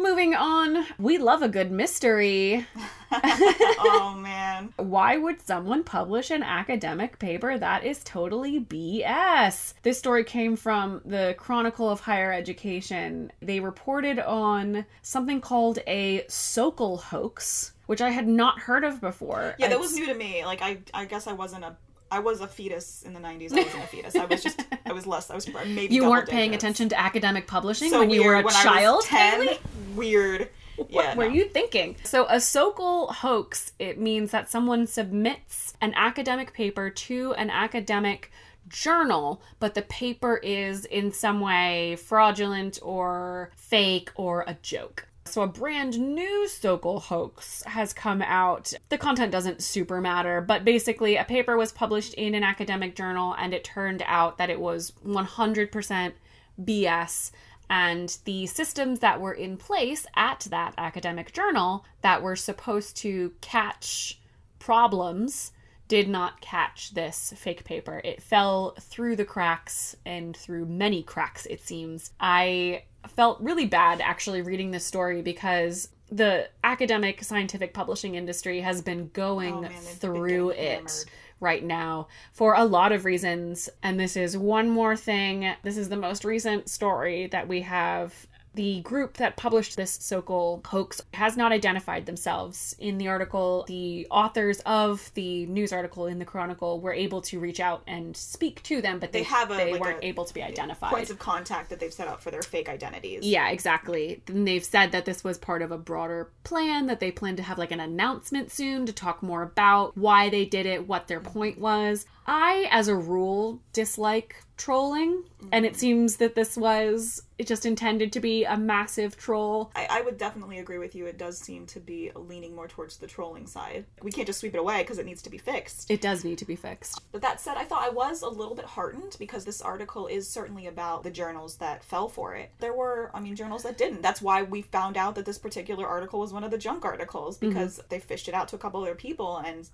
Moving 0.00 0.34
on, 0.34 0.86
we 0.98 1.18
love 1.18 1.42
a 1.42 1.48
good 1.48 1.70
mystery. 1.70 2.66
oh 3.12 4.16
man. 4.18 4.72
Why 4.76 5.18
would 5.18 5.42
someone 5.46 5.84
publish 5.84 6.30
an 6.30 6.42
academic 6.42 7.18
paper 7.18 7.58
that 7.58 7.84
is 7.84 8.02
totally 8.02 8.60
BS? 8.60 9.74
This 9.82 9.98
story 9.98 10.24
came 10.24 10.56
from 10.56 11.02
the 11.04 11.34
Chronicle 11.36 11.90
of 11.90 12.00
Higher 12.00 12.32
Education. 12.32 13.30
They 13.42 13.60
reported 13.60 14.18
on 14.18 14.86
something 15.02 15.38
called 15.42 15.80
a 15.86 16.22
Sokal 16.28 16.98
hoax, 17.02 17.72
which 17.84 18.00
I 18.00 18.08
had 18.08 18.26
not 18.26 18.58
heard 18.58 18.84
of 18.84 19.02
before. 19.02 19.54
Yeah, 19.58 19.68
that 19.68 19.74
It's- 19.74 19.80
was 19.90 19.94
new 19.96 20.06
to 20.06 20.14
me. 20.14 20.46
Like 20.46 20.62
I 20.62 20.78
I 20.94 21.04
guess 21.04 21.26
I 21.26 21.34
wasn't 21.34 21.64
a 21.64 21.76
I 22.12 22.18
was 22.18 22.40
a 22.40 22.46
fetus 22.48 23.02
in 23.04 23.12
the 23.12 23.20
90s. 23.20 23.52
I 23.52 23.62
wasn't 23.62 23.84
a 23.84 23.86
fetus. 23.86 24.16
I 24.16 24.24
was 24.24 24.42
just, 24.42 24.60
I 24.86 24.92
was 24.92 25.06
less, 25.06 25.30
I 25.30 25.34
was 25.34 25.48
maybe 25.66 25.94
You 25.94 26.08
weren't 26.10 26.28
paying 26.28 26.50
digits. 26.50 26.64
attention 26.64 26.88
to 26.90 26.98
academic 27.00 27.46
publishing 27.46 27.90
So 27.90 28.00
when 28.00 28.10
you 28.10 28.24
were 28.24 28.34
a 28.34 28.36
weird. 28.38 28.44
When 28.46 28.54
child? 28.54 29.04
10, 29.04 29.42
Haley? 29.42 29.58
weird. 29.94 30.48
What 30.76 30.90
Yeah, 30.90 31.14
were 31.14 31.28
no. 31.28 31.34
you 31.34 31.44
thinking? 31.44 31.96
So, 32.04 32.24
a 32.26 32.36
Sokal 32.36 33.12
hoax, 33.12 33.72
it 33.78 33.98
means 34.00 34.30
that 34.30 34.50
someone 34.50 34.86
submits 34.86 35.74
an 35.80 35.92
academic 35.94 36.52
paper 36.54 36.88
to 36.90 37.34
an 37.34 37.50
academic 37.50 38.30
journal, 38.68 39.42
but 39.58 39.74
the 39.74 39.82
paper 39.82 40.36
is 40.38 40.84
in 40.86 41.12
some 41.12 41.40
way 41.40 41.96
fraudulent 41.96 42.78
or 42.82 43.50
fake 43.56 44.10
or 44.14 44.42
a 44.46 44.54
joke. 44.62 45.06
So, 45.30 45.42
a 45.42 45.46
brand 45.46 45.96
new 45.96 46.48
Sokal 46.48 47.02
hoax 47.02 47.62
has 47.62 47.92
come 47.92 48.20
out. 48.20 48.72
The 48.88 48.98
content 48.98 49.30
doesn't 49.30 49.62
super 49.62 50.00
matter, 50.00 50.40
but 50.40 50.64
basically, 50.64 51.14
a 51.16 51.24
paper 51.24 51.56
was 51.56 51.70
published 51.70 52.14
in 52.14 52.34
an 52.34 52.42
academic 52.42 52.96
journal, 52.96 53.36
and 53.38 53.54
it 53.54 53.62
turned 53.62 54.02
out 54.06 54.38
that 54.38 54.50
it 54.50 54.60
was 54.60 54.92
100% 55.06 56.12
BS. 56.60 57.30
And 57.68 58.18
the 58.24 58.46
systems 58.46 58.98
that 58.98 59.20
were 59.20 59.32
in 59.32 59.56
place 59.56 60.04
at 60.16 60.48
that 60.50 60.74
academic 60.76 61.32
journal 61.32 61.84
that 62.02 62.22
were 62.22 62.34
supposed 62.34 62.96
to 62.98 63.32
catch 63.40 64.20
problems 64.58 65.52
did 65.86 66.08
not 66.08 66.40
catch 66.40 66.94
this 66.94 67.32
fake 67.36 67.64
paper. 67.64 68.00
It 68.04 68.20
fell 68.20 68.74
through 68.80 69.14
the 69.16 69.24
cracks 69.24 69.96
and 70.04 70.36
through 70.36 70.66
many 70.66 71.04
cracks, 71.04 71.46
it 71.46 71.60
seems. 71.60 72.10
I 72.18 72.84
felt 73.08 73.40
really 73.40 73.66
bad 73.66 74.00
actually 74.00 74.42
reading 74.42 74.70
this 74.70 74.86
story 74.86 75.22
because 75.22 75.88
the 76.10 76.48
academic 76.64 77.22
scientific 77.22 77.72
publishing 77.72 78.14
industry 78.14 78.60
has 78.60 78.82
been 78.82 79.10
going 79.12 79.54
Oh, 79.54 79.60
man, 79.62 79.72
they've 79.72 80.00
been 80.00 80.12
through 80.12 80.50
it 80.50 80.74
hammered. 80.74 80.90
right 81.38 81.62
now 81.64 82.08
for 82.32 82.54
a 82.54 82.64
lot 82.64 82.92
of 82.92 83.04
reasons. 83.04 83.68
And 83.82 83.98
this 83.98 84.16
is 84.16 84.36
one 84.36 84.68
more 84.68 84.96
thing. 84.96 85.52
This 85.62 85.76
is 85.76 85.88
the 85.88 85.96
most 85.96 86.24
recent 86.24 86.68
story 86.68 87.26
that 87.28 87.46
we 87.48 87.60
have. 87.62 88.26
The 88.54 88.80
group 88.80 89.14
that 89.18 89.36
published 89.36 89.76
this 89.76 89.96
Sokal 89.96 90.66
hoax 90.66 91.00
has 91.14 91.36
not 91.36 91.52
identified 91.52 92.06
themselves. 92.06 92.74
In 92.78 92.98
the 92.98 93.08
article, 93.08 93.64
the 93.68 94.06
authors 94.10 94.60
of 94.66 95.10
the 95.14 95.46
news 95.46 95.72
article 95.72 96.06
in 96.06 96.18
the 96.18 96.24
Chronicle 96.24 96.80
were 96.80 96.92
able 96.92 97.20
to 97.22 97.38
reach 97.38 97.60
out 97.60 97.82
and 97.86 98.16
speak 98.16 98.62
to 98.64 98.82
them, 98.82 98.98
but 98.98 99.12
they, 99.12 99.20
They 99.20 99.24
have 99.24 99.50
a, 99.50 99.54
they 99.54 99.72
like 99.72 99.80
weren't 99.80 100.02
a- 100.02 100.06
able 100.06 100.24
to 100.24 100.34
be 100.34 100.42
identified. 100.42 100.90
Points 100.90 101.10
of 101.10 101.18
contact 101.18 101.70
that 101.70 101.78
they've 101.78 101.92
set 101.92 102.08
up 102.08 102.20
for 102.20 102.30
their 102.30 102.42
fake 102.42 102.68
identities. 102.68 103.24
Yeah, 103.24 103.50
exactly. 103.50 104.22
And 104.26 104.46
they've 104.46 104.64
said 104.64 104.92
that 104.92 105.04
this 105.04 105.22
was 105.22 105.38
part 105.38 105.62
of 105.62 105.70
a 105.70 105.78
broader 105.78 106.30
plan, 106.42 106.86
that 106.86 106.98
they 106.98 107.12
plan 107.12 107.36
to 107.36 107.42
have 107.42 107.58
like 107.58 107.70
an 107.70 107.80
announcement 107.80 108.50
soon 108.50 108.84
to 108.86 108.92
talk 108.92 109.22
more 109.22 109.42
about 109.42 109.96
why 109.96 110.28
they 110.28 110.44
did 110.44 110.66
it, 110.66 110.88
what 110.88 111.06
their 111.06 111.20
mm-hmm. 111.20 111.32
point 111.32 111.58
was. 111.58 112.06
I, 112.26 112.68
as 112.70 112.88
a 112.88 112.94
rule, 112.94 113.60
dislike 113.72 114.36
trolling, 114.56 115.24
and 115.52 115.64
it 115.64 115.72
mm-hmm. 115.72 115.78
seems 115.78 116.16
that 116.16 116.34
this 116.34 116.56
was 116.56 117.22
it 117.40 117.46
just 117.46 117.64
intended 117.64 118.12
to 118.12 118.20
be 118.20 118.44
a 118.44 118.54
massive 118.54 119.16
troll. 119.16 119.72
I, 119.74 119.86
I 119.88 120.00
would 120.02 120.18
definitely 120.18 120.58
agree 120.58 120.76
with 120.76 120.94
you. 120.94 121.06
It 121.06 121.16
does 121.16 121.38
seem 121.38 121.64
to 121.68 121.80
be 121.80 122.10
leaning 122.14 122.54
more 122.54 122.68
towards 122.68 122.98
the 122.98 123.06
trolling 123.06 123.46
side. 123.46 123.86
We 124.02 124.12
can't 124.12 124.26
just 124.26 124.40
sweep 124.40 124.52
it 124.52 124.58
away 124.58 124.82
because 124.82 124.98
it 124.98 125.06
needs 125.06 125.22
to 125.22 125.30
be 125.30 125.38
fixed. 125.38 125.90
It 125.90 126.02
does 126.02 126.22
need 126.22 126.36
to 126.36 126.44
be 126.44 126.54
fixed. 126.54 127.00
But 127.12 127.22
that 127.22 127.40
said, 127.40 127.56
I 127.56 127.64
thought 127.64 127.82
I 127.82 127.88
was 127.88 128.20
a 128.20 128.28
little 128.28 128.54
bit 128.54 128.66
heartened 128.66 129.16
because 129.18 129.46
this 129.46 129.62
article 129.62 130.06
is 130.06 130.28
certainly 130.28 130.66
about 130.66 131.02
the 131.02 131.10
journals 131.10 131.56
that 131.56 131.82
fell 131.82 132.10
for 132.10 132.34
it. 132.34 132.50
There 132.58 132.74
were, 132.74 133.10
I 133.14 133.20
mean, 133.20 133.36
journals 133.36 133.62
that 133.62 133.78
didn't. 133.78 134.02
That's 134.02 134.20
why 134.20 134.42
we 134.42 134.60
found 134.60 134.98
out 134.98 135.14
that 135.14 135.24
this 135.24 135.38
particular 135.38 135.86
article 135.86 136.20
was 136.20 136.34
one 136.34 136.44
of 136.44 136.50
the 136.50 136.58
junk 136.58 136.84
articles 136.84 137.38
mm-hmm. 137.38 137.48
because 137.48 137.80
they 137.88 138.00
fished 138.00 138.28
it 138.28 138.34
out 138.34 138.48
to 138.48 138.56
a 138.56 138.58
couple 138.58 138.82
other 138.82 138.94
people 138.94 139.38
and 139.38 139.66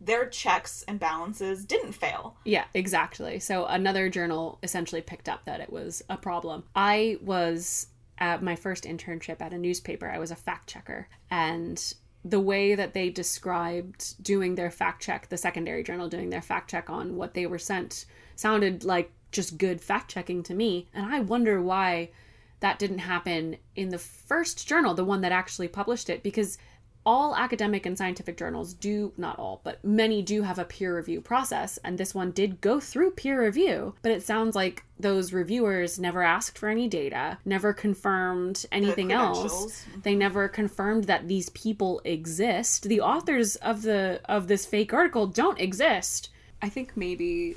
their 0.00 0.26
checks 0.26 0.84
and 0.86 1.00
balances 1.00 1.64
didn't 1.64 1.92
fail. 1.92 2.36
Yeah, 2.44 2.64
exactly. 2.74 3.38
So 3.40 3.66
another 3.66 4.08
journal 4.08 4.58
essentially 4.62 5.00
picked 5.00 5.28
up 5.28 5.44
that 5.44 5.60
it 5.60 5.72
was 5.72 6.02
a 6.08 6.16
problem. 6.16 6.64
I 6.74 7.18
was 7.22 7.86
at 8.18 8.42
my 8.42 8.56
first 8.56 8.84
internship 8.84 9.40
at 9.40 9.52
a 9.52 9.58
newspaper, 9.58 10.08
I 10.08 10.18
was 10.18 10.30
a 10.30 10.36
fact 10.36 10.68
checker. 10.68 11.08
And 11.30 11.94
the 12.24 12.40
way 12.40 12.74
that 12.74 12.94
they 12.94 13.10
described 13.10 14.22
doing 14.22 14.54
their 14.54 14.70
fact 14.70 15.02
check, 15.02 15.28
the 15.28 15.36
secondary 15.36 15.82
journal 15.82 16.08
doing 16.08 16.30
their 16.30 16.42
fact 16.42 16.70
check 16.70 16.88
on 16.88 17.16
what 17.16 17.34
they 17.34 17.46
were 17.46 17.58
sent, 17.58 18.06
sounded 18.36 18.84
like 18.84 19.10
just 19.32 19.58
good 19.58 19.80
fact 19.80 20.10
checking 20.10 20.42
to 20.44 20.54
me. 20.54 20.88
And 20.94 21.06
I 21.06 21.20
wonder 21.20 21.60
why 21.60 22.10
that 22.60 22.78
didn't 22.78 22.98
happen 22.98 23.56
in 23.76 23.90
the 23.90 23.98
first 23.98 24.66
journal, 24.66 24.94
the 24.94 25.04
one 25.04 25.20
that 25.20 25.32
actually 25.32 25.68
published 25.68 26.08
it, 26.08 26.22
because 26.22 26.56
all 27.06 27.36
academic 27.36 27.86
and 27.86 27.96
scientific 27.98 28.36
journals 28.36 28.74
do 28.74 29.12
not 29.16 29.38
all 29.38 29.60
but 29.64 29.82
many 29.84 30.22
do 30.22 30.42
have 30.42 30.58
a 30.58 30.64
peer 30.64 30.96
review 30.96 31.20
process 31.20 31.78
and 31.84 31.98
this 31.98 32.14
one 32.14 32.30
did 32.30 32.60
go 32.60 32.80
through 32.80 33.10
peer 33.10 33.44
review 33.44 33.94
but 34.02 34.12
it 34.12 34.22
sounds 34.22 34.54
like 34.54 34.84
those 34.98 35.32
reviewers 35.32 35.98
never 35.98 36.22
asked 36.22 36.56
for 36.56 36.68
any 36.68 36.88
data 36.88 37.36
never 37.44 37.72
confirmed 37.72 38.64
anything 38.70 39.12
else. 39.12 39.84
They 40.02 40.14
never 40.14 40.48
confirmed 40.48 41.04
that 41.04 41.28
these 41.28 41.50
people 41.50 42.00
exist. 42.04 42.84
The 42.84 43.00
authors 43.00 43.56
of 43.56 43.82
the 43.82 44.20
of 44.26 44.48
this 44.48 44.66
fake 44.66 44.92
article 44.92 45.26
don't 45.26 45.60
exist. 45.60 46.30
I 46.62 46.68
think 46.68 46.96
maybe 46.96 47.56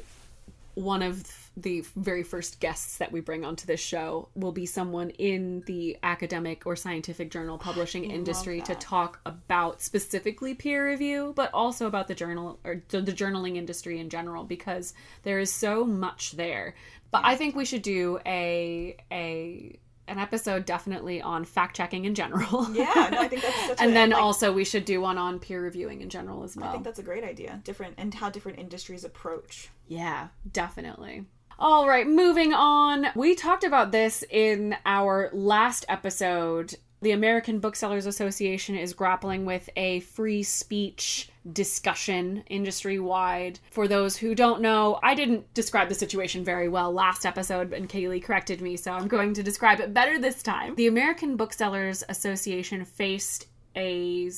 one 0.76 1.02
of 1.02 1.47
the 1.58 1.84
very 1.96 2.22
first 2.22 2.60
guests 2.60 2.98
that 2.98 3.12
we 3.12 3.20
bring 3.20 3.44
onto 3.44 3.66
this 3.66 3.80
show 3.80 4.30
will 4.36 4.52
be 4.52 4.68
someone 4.68 5.10
in 5.10 5.64
the 5.66 5.98
academic 6.04 6.68
or 6.68 6.76
scientific 6.76 7.32
journal 7.32 7.58
publishing 7.58 8.10
industry 8.12 8.62
to 8.62 8.76
talk 8.76 9.20
about 9.26 9.82
specifically 9.82 10.54
peer 10.54 10.88
review, 10.88 11.34
but 11.36 11.52
also 11.54 11.88
about 11.88 12.08
the 12.08 12.14
journal 12.14 12.60
or 12.64 12.84
the 12.90 13.02
the 13.02 13.12
journaling 13.12 13.58
industry 13.58 14.00
in 14.00 14.10
general 14.10 14.44
because 14.44 14.94
there 15.24 15.40
is 15.40 15.52
so 15.52 15.84
much 15.84 16.34
there. 16.34 16.76
But 17.10 17.22
I 17.26 17.36
think 17.36 17.56
we 17.56 17.66
should 17.66 17.82
do 17.82 18.20
a 18.26 18.96
a 19.12 19.80
an 20.08 20.20
episode 20.20 20.66
definitely 20.66 21.22
on 21.22 21.44
fact 21.44 21.76
checking 21.76 22.06
in 22.06 22.14
general. 22.14 22.68
Yeah, 22.72 23.10
no, 23.12 23.20
I 23.20 23.28
think 23.28 23.42
that's 23.42 23.56
such 23.68 23.82
and 23.82 23.92
a, 23.92 23.94
then 23.96 24.12
like, 24.12 24.22
also 24.22 24.54
we 24.54 24.64
should 24.64 24.86
do 24.86 25.02
one 25.02 25.18
on 25.18 25.40
peer 25.40 25.62
reviewing 25.62 26.02
in 26.02 26.10
general 26.10 26.44
as 26.44 26.56
well. 26.56 26.70
I 26.70 26.72
think 26.72 26.84
that's 26.84 27.00
a 27.00 27.04
great 27.04 27.24
idea. 27.24 27.62
Different 27.64 27.96
and 27.98 28.14
how 28.14 28.30
different 28.30 28.60
industries 28.60 29.04
approach. 29.04 29.70
Yeah, 29.88 30.28
definitely. 30.52 31.26
All 31.60 31.88
right, 31.88 32.08
moving 32.08 32.54
on. 32.54 33.08
We 33.16 33.34
talked 33.34 33.64
about 33.64 33.92
this 33.92 34.24
in 34.30 34.76
our 34.86 35.32
last 35.34 35.86
episode. 35.90 36.76
The 37.02 37.14
American 37.14 37.58
Booksellers 37.58 38.06
Association 38.06 38.76
is 38.76 38.94
grappling 38.94 39.44
with 39.44 39.68
a 39.76 40.02
free 40.02 40.44
speech 40.44 41.30
discussion 41.52 42.44
industry 42.48 43.00
wide. 43.00 43.60
For 43.72 43.88
those 43.88 44.18
who 44.18 44.36
don't 44.36 44.62
know, 44.62 45.00
I 45.02 45.16
didn't 45.16 45.52
describe 45.56 45.90
the 45.90 45.96
situation 45.96 46.46
very 46.46 46.70
well 46.70 46.94
last 46.94 47.26
episode, 47.26 47.74
and 47.74 47.90
Kali 47.90 48.20
corrected 48.20 48.62
me, 48.62 48.78
so 48.78 48.92
I'm 48.92 49.08
going 49.08 49.34
to 49.34 49.42
describe 49.42 49.80
it 49.80 49.96
better 49.96 50.20
this 50.20 50.44
time. 50.44 50.76
The 50.76 50.88
American 50.88 51.38
Booksellers 51.38 52.04
Association 52.08 52.86
faced 52.86 53.48
a 53.76 54.30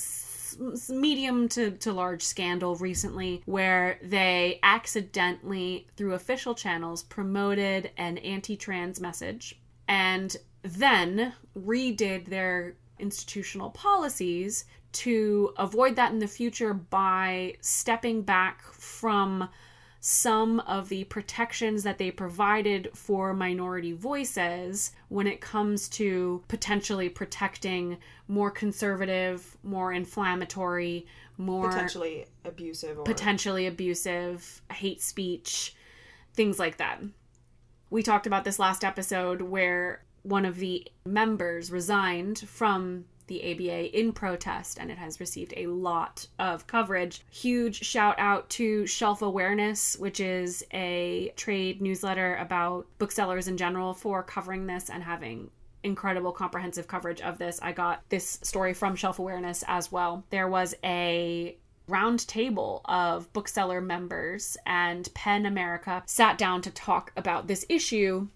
medium 0.90 1.50
to, 1.50 1.72
to 1.72 1.94
large 1.94 2.24
scandal 2.24 2.76
recently 2.76 3.42
where 3.46 4.00
they 4.02 4.60
accidentally, 4.64 5.88
through 5.96 6.14
official 6.14 6.56
channels, 6.56 7.04
promoted 7.04 7.92
an 7.98 8.18
anti 8.20 8.56
trans 8.56 9.00
message 9.00 9.60
and 9.88 10.38
then 10.62 11.34
redid 11.58 12.26
their 12.28 12.76
institutional 13.00 13.70
policies 13.70 14.66
to 14.92 15.54
avoid 15.58 15.96
that 15.96 16.12
in 16.12 16.20
the 16.20 16.28
future 16.28 16.74
by 16.74 17.56
stepping 17.62 18.22
back 18.22 18.62
from 18.64 19.48
some 20.00 20.62
of 20.62 20.88
the 20.90 21.04
protections 21.06 21.84
that 21.84 21.98
they 21.98 22.10
provided 22.10 22.90
for 22.94 23.34
minority 23.34 23.92
voices 23.92 24.92
when 25.10 25.28
it 25.28 25.42
comes 25.42 25.90
to 25.90 26.42
potentially 26.48 27.10
protecting 27.10 27.98
more 28.28 28.50
conservative, 28.50 29.58
more 29.62 29.92
inflammatory, 29.92 31.06
more 31.38 31.70
Potentially 31.70 32.26
abusive 32.46 33.00
or 33.00 33.04
potentially 33.04 33.68
abusive, 33.68 34.62
hate 34.72 35.02
speech, 35.02 35.76
things 36.34 36.60
like 36.60 36.78
that. 36.78 37.02
We 37.90 38.04
talked 38.04 38.28
about 38.28 38.46
this 38.46 38.60
last 38.60 38.86
episode 38.86 39.42
where 39.42 40.04
one 40.24 40.46
of 40.46 40.58
the 40.58 40.88
members 41.06 41.72
resigned 41.72 42.40
from 42.40 43.06
the 43.30 43.52
ABA 43.52 43.98
in 43.98 44.12
protest, 44.12 44.78
and 44.80 44.92
it 44.92 44.98
has 44.98 45.22
received 45.22 45.54
a 45.56 45.68
lot 45.68 46.28
of 46.38 46.68
coverage. 46.68 47.22
Huge 47.32 47.82
shout 47.86 48.16
out 48.18 48.50
to 48.50 48.86
Shelf 48.86 49.22
Awareness, 49.22 49.96
which 49.98 50.20
is 50.20 50.66
a 50.74 51.32
trade 51.38 51.82
newsletter 51.82 52.36
about 52.36 52.88
booksellers 52.98 53.48
in 53.48 53.56
general, 53.56 53.94
for 53.94 54.22
covering 54.24 54.68
this 54.68 54.90
and 54.90 55.04
having 55.04 55.50
incredible 55.84 56.34
comprehensive 56.34 56.88
coverage 56.88 57.22
of 57.22 57.38
this. 57.38 57.60
I 57.62 57.72
got 57.72 58.02
this 58.10 58.40
story 58.44 58.74
from 58.74 58.96
Shelf 58.96 59.20
Awareness 59.20 59.64
as 59.68 59.92
well. 59.92 60.26
There 60.30 60.50
was 60.50 60.76
a 60.84 61.56
round 61.88 62.28
table 62.28 62.82
of 62.86 63.32
bookseller 63.34 63.82
members 63.82 64.58
and 64.66 65.10
PEN 65.14 65.46
America 65.46 66.04
sat 66.06 66.38
down 66.38 66.62
to 66.62 66.72
talk 66.72 67.12
about 67.18 67.48
this 67.48 67.66
issue 67.70 68.28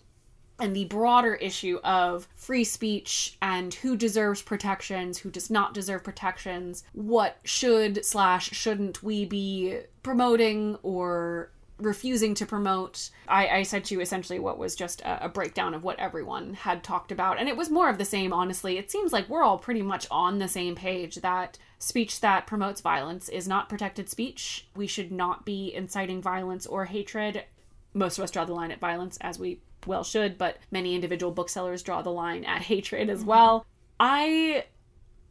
and 0.63 0.74
the 0.74 0.86
broader 0.86 1.36
issue 1.36 1.77
of 1.84 2.27
free 2.36 2.63
speech 2.63 3.38
and 3.41 3.74
who 3.74 3.98
deserves 3.98 4.41
protections, 4.41 5.17
who 5.17 5.29
does 5.29 5.50
not 5.50 5.74
deserve 5.74 6.03
protections, 6.05 6.86
what 6.93 7.38
should 7.43 8.05
slash 8.05 8.51
shouldn't 8.53 9.03
we 9.03 9.25
be 9.25 9.79
promoting 10.03 10.77
or 10.82 11.51
refusing 11.79 12.34
to 12.36 12.46
promote. 12.46 13.10
I, 13.27 13.60
I 13.60 13.63
to 13.63 13.93
you 13.93 14.00
essentially 14.00 14.39
what 14.39 14.58
was 14.58 14.74
just 14.74 15.01
a, 15.01 15.25
a, 15.25 15.29
breakdown 15.29 15.74
of 15.74 15.84
what 15.84 16.00
everyone 16.00 16.53
had 16.53 16.82
talked 16.82 17.12
about. 17.12 17.39
And 17.39 17.50
it 17.50 17.58
was 17.58 17.70
more 17.70 17.89
of 17.89 17.98
the 17.98 18.05
same, 18.05 18.32
honestly. 18.32 18.77
It 18.77 18.89
seems 18.89 19.12
like 19.12 19.27
we're 19.27 19.43
all 19.43 19.58
pretty 19.58 19.82
much 19.82 20.08
on 20.10 20.38
the 20.38 20.48
same 20.48 20.75
page 20.75 21.15
that 21.15 21.58
speech 21.79 22.22
that 22.22 22.48
promotes 22.48 22.79
violence 22.79 23.27
is 23.27 23.50
not 23.50 23.67
protected 23.67 24.08
speech. 24.08 24.67
We 24.77 24.88
should 24.88 25.12
not 25.12 25.46
be 25.46 25.74
inciting 25.74 26.22
violence 26.22 26.65
or 26.65 26.86
hatred. 26.86 27.43
Most 27.93 28.17
of 28.17 28.24
us 28.24 28.32
draw 28.32 28.46
the 28.46 28.53
line 28.53 28.72
at 28.72 28.79
violence, 28.79 29.17
as 29.20 29.38
we 29.38 29.60
well 29.87 30.03
should, 30.03 30.37
but 30.37 30.57
many 30.71 30.95
individual 30.95 31.31
booksellers 31.31 31.83
draw 31.83 32.01
the 32.01 32.11
line 32.11 32.43
at 32.45 32.61
hatred 32.73 33.09
as 33.09 33.23
well. 33.23 33.65
I, 33.99 34.65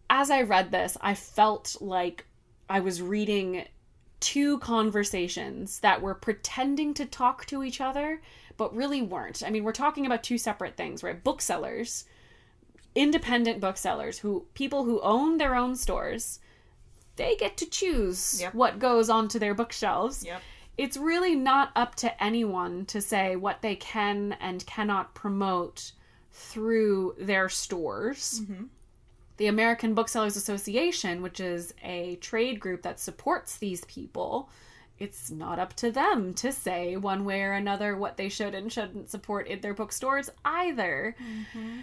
as 0.08 0.30
I 0.30 0.42
read 0.42 0.70
this, 0.70 0.96
I 1.00 1.14
felt 1.14 1.76
like 1.80 2.26
I 2.68 2.80
was 2.80 3.02
reading 3.02 3.66
two 4.20 4.58
conversations 4.60 5.80
that 5.80 6.00
were 6.00 6.14
pretending 6.14 6.94
to 6.94 7.04
talk 7.04 7.44
to 7.46 7.64
each 7.64 7.80
other, 7.80 8.22
but 8.56 8.74
really 8.74 9.02
weren't. 9.02 9.42
I 9.44 9.50
mean, 9.50 9.64
we're 9.64 9.72
talking 9.72 10.06
about 10.06 10.22
two 10.22 10.38
separate 10.38 10.76
things, 10.76 11.02
right? 11.02 11.22
Booksellers, 11.22 12.04
independent 12.94 13.60
booksellers, 13.60 14.20
who 14.20 14.46
people 14.54 14.84
who 14.84 15.00
own 15.00 15.38
their 15.38 15.56
own 15.56 15.74
stores, 15.74 16.38
they 17.16 17.34
get 17.36 17.56
to 17.58 17.66
choose 17.66 18.40
yep. 18.40 18.54
what 18.54 18.78
goes 18.78 19.10
onto 19.10 19.38
their 19.38 19.54
bookshelves. 19.54 20.24
Yep. 20.24 20.40
It's 20.78 20.96
really 20.96 21.36
not 21.36 21.70
up 21.76 21.94
to 21.96 22.22
anyone 22.22 22.86
to 22.86 23.00
say 23.00 23.36
what 23.36 23.62
they 23.62 23.76
can 23.76 24.36
and 24.40 24.64
cannot 24.66 25.14
promote 25.14 25.92
through 26.32 27.14
their 27.18 27.48
stores. 27.48 28.40
Mm-hmm 28.42 28.64
the 29.42 29.48
American 29.48 29.94
Booksellers 29.94 30.36
Association, 30.36 31.22
which 31.22 31.40
is 31.40 31.74
a 31.82 32.16
trade 32.16 32.60
group 32.60 32.82
that 32.82 33.00
supports 33.00 33.58
these 33.58 33.84
people, 33.86 34.50
it's 34.98 35.30
not 35.32 35.58
up 35.58 35.74
to 35.74 35.90
them 35.90 36.32
to 36.34 36.52
say 36.52 36.96
one 36.96 37.24
way 37.24 37.42
or 37.42 37.52
another 37.52 37.96
what 37.96 38.16
they 38.16 38.28
should 38.28 38.54
and 38.54 38.72
shouldn't 38.72 39.10
support 39.10 39.48
in 39.48 39.60
their 39.60 39.74
bookstores 39.74 40.30
either. 40.44 41.16
Mm-hmm. 41.20 41.80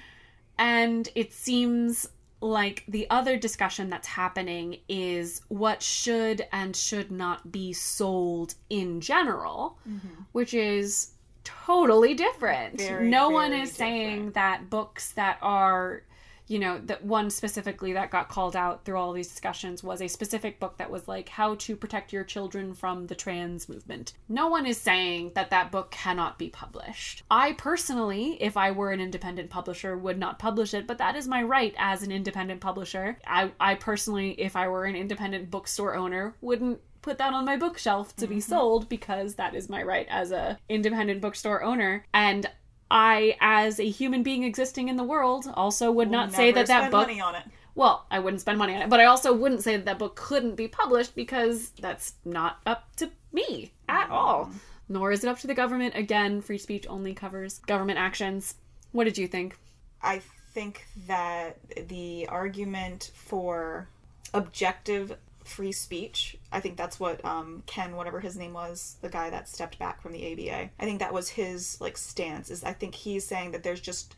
And 0.58 1.10
it 1.16 1.34
seems 1.34 2.08
like 2.42 2.84
the 2.88 3.06
other 3.10 3.38
discussion 3.38 3.90
that's 3.90 4.08
happening 4.08 4.78
is 4.88 5.42
what 5.50 5.84
should 5.84 6.46
and 6.52 6.76
should 6.76 7.12
not 7.12 7.52
be 7.52 7.74
sold 7.74 8.56
in 8.70 9.02
general, 9.02 9.78
mm-hmm. 9.88 10.24
which 10.32 10.54
is 10.54 11.12
totally 11.44 12.14
different. 12.14 12.78
Very, 12.78 13.10
no 13.10 13.28
very 13.28 13.34
one 13.34 13.54
is 13.54 13.72
different. 13.72 13.78
saying 13.78 14.32
that 14.32 14.70
books 14.70 15.12
that 15.14 15.38
are 15.42 16.04
you 16.50 16.58
know, 16.58 16.80
that 16.86 17.06
one 17.06 17.30
specifically 17.30 17.94
that 17.94 18.10
got 18.10 18.28
called 18.28 18.56
out 18.56 18.84
through 18.84 18.98
all 18.98 19.14
these 19.14 19.30
discussions 19.30 19.84
was 19.84 20.02
a 20.02 20.08
specific 20.08 20.60
book 20.60 20.78
that 20.78 20.90
was 20.90 21.08
like 21.08 21.30
how 21.30 21.56
to 21.56 21.76
protect 21.76 22.12
your 22.12 22.24
children 22.24 22.74
from 22.74 23.06
the 23.08 23.16
trans 23.16 23.70
movement. 23.70 24.14
No 24.28 24.48
one 24.48 24.66
is 24.66 24.82
saying 24.82 25.34
that 25.36 25.52
that 25.52 25.72
book 25.72 25.92
cannot 25.92 26.40
be 26.40 26.50
published. 26.50 27.24
I 27.30 27.54
personally, 27.54 28.42
if 28.42 28.58
I 28.58 28.72
were 28.72 28.92
an 28.92 29.00
independent 29.00 29.52
publisher, 29.52 29.96
would 29.96 30.18
not 30.18 30.40
publish 30.40 30.74
it, 30.74 30.88
but 30.88 30.98
that 30.98 31.16
is 31.16 31.28
my 31.28 31.44
right 31.44 31.76
as 31.78 32.02
an 32.02 32.12
independent 32.12 32.62
publisher. 32.62 33.20
I, 33.28 33.52
I 33.60 33.76
personally, 33.76 34.32
if 34.32 34.56
I 34.56 34.68
were 34.68 34.86
an 34.86 34.96
independent 34.96 35.52
bookstore 35.52 35.96
owner, 35.96 36.34
wouldn't 36.42 36.80
put 37.02 37.20
that 37.20 37.34
on 37.34 37.46
my 37.46 37.58
bookshelf 37.58 38.16
to 38.18 38.28
be 38.28 38.36
mm-hmm. 38.36 38.42
sold 38.42 38.90
because 38.90 39.36
that 39.36 39.56
is 39.56 39.70
my 39.70 39.84
right 39.84 40.08
as 40.10 40.32
a 40.32 40.58
independent 40.68 41.22
bookstore 41.22 41.64
owner 41.64 42.04
and 42.14 42.50
I, 42.92 43.38
as 43.40 43.80
a 43.80 43.88
human 43.90 44.24
being 44.24 44.44
existing 44.44 44.90
in 44.90 44.96
the 44.96 45.04
world, 45.04 45.46
also 45.54 45.92
would 45.92 46.10
not 46.10 46.32
say 46.34 46.52
that 46.52 46.68
that 46.68 46.92
book. 46.92 47.08
Money 47.08 47.22
on 47.22 47.36
it. 47.36 47.44
Well, 47.76 48.06
I 48.12 48.20
wouldn't 48.20 48.42
spend 48.42 48.58
money 48.58 48.76
on 48.76 48.82
it, 48.82 48.90
but 48.90 49.00
I 49.00 49.06
also 49.06 49.32
wouldn't 49.34 49.64
say 49.64 49.76
that 49.78 49.86
that 49.86 50.00
book 50.00 50.16
couldn't 50.16 50.56
be 50.56 50.68
published 50.68 51.16
because 51.16 51.70
that's 51.80 52.14
not 52.26 52.60
up 52.66 52.94
to 52.98 53.10
me 53.32 53.72
at 53.88 54.06
mm-hmm. 54.06 54.14
all. 54.14 54.52
Nor 54.90 55.12
is 55.12 55.24
it 55.24 55.28
up 55.28 55.40
to 55.40 55.48
the 55.48 55.54
government. 55.54 55.96
Again, 55.96 56.42
free 56.42 56.58
speech 56.58 56.88
only 56.90 57.14
covers 57.14 57.60
government 57.60 58.00
actions. 58.00 58.56
What 58.92 59.04
did 59.04 59.18
you 59.18 59.28
think? 59.28 59.58
I 60.02 60.22
think 60.54 60.88
that 61.08 61.58
the 61.88 62.28
argument 62.28 63.12
for 63.14 63.88
objective 64.34 65.16
free 65.44 65.72
speech. 65.72 66.38
I 66.52 66.60
think 66.60 66.78
that's 66.78 67.00
what 67.00 67.24
um, 67.24 67.64
Ken, 67.66 67.96
whatever 67.96 68.20
his 68.20 68.38
name 68.38 68.54
was, 68.54 68.98
the 69.02 69.10
guy 69.10 69.30
that 69.30 69.48
stepped 69.48 69.78
back 69.78 70.02
from 70.02 70.14
the 70.14 70.32
ABA. 70.32 70.70
I 70.80 70.84
think 70.86 71.00
that 71.00 71.14
was 71.14 71.30
his 71.30 71.80
like 71.80 71.98
stance. 71.98 72.50
Is 72.50 72.64
I 72.64 72.74
think 72.74 72.96
he's 72.96 73.26
saying 73.26 73.52
that 73.52 73.64
there's 73.64 73.82
just 73.82 74.16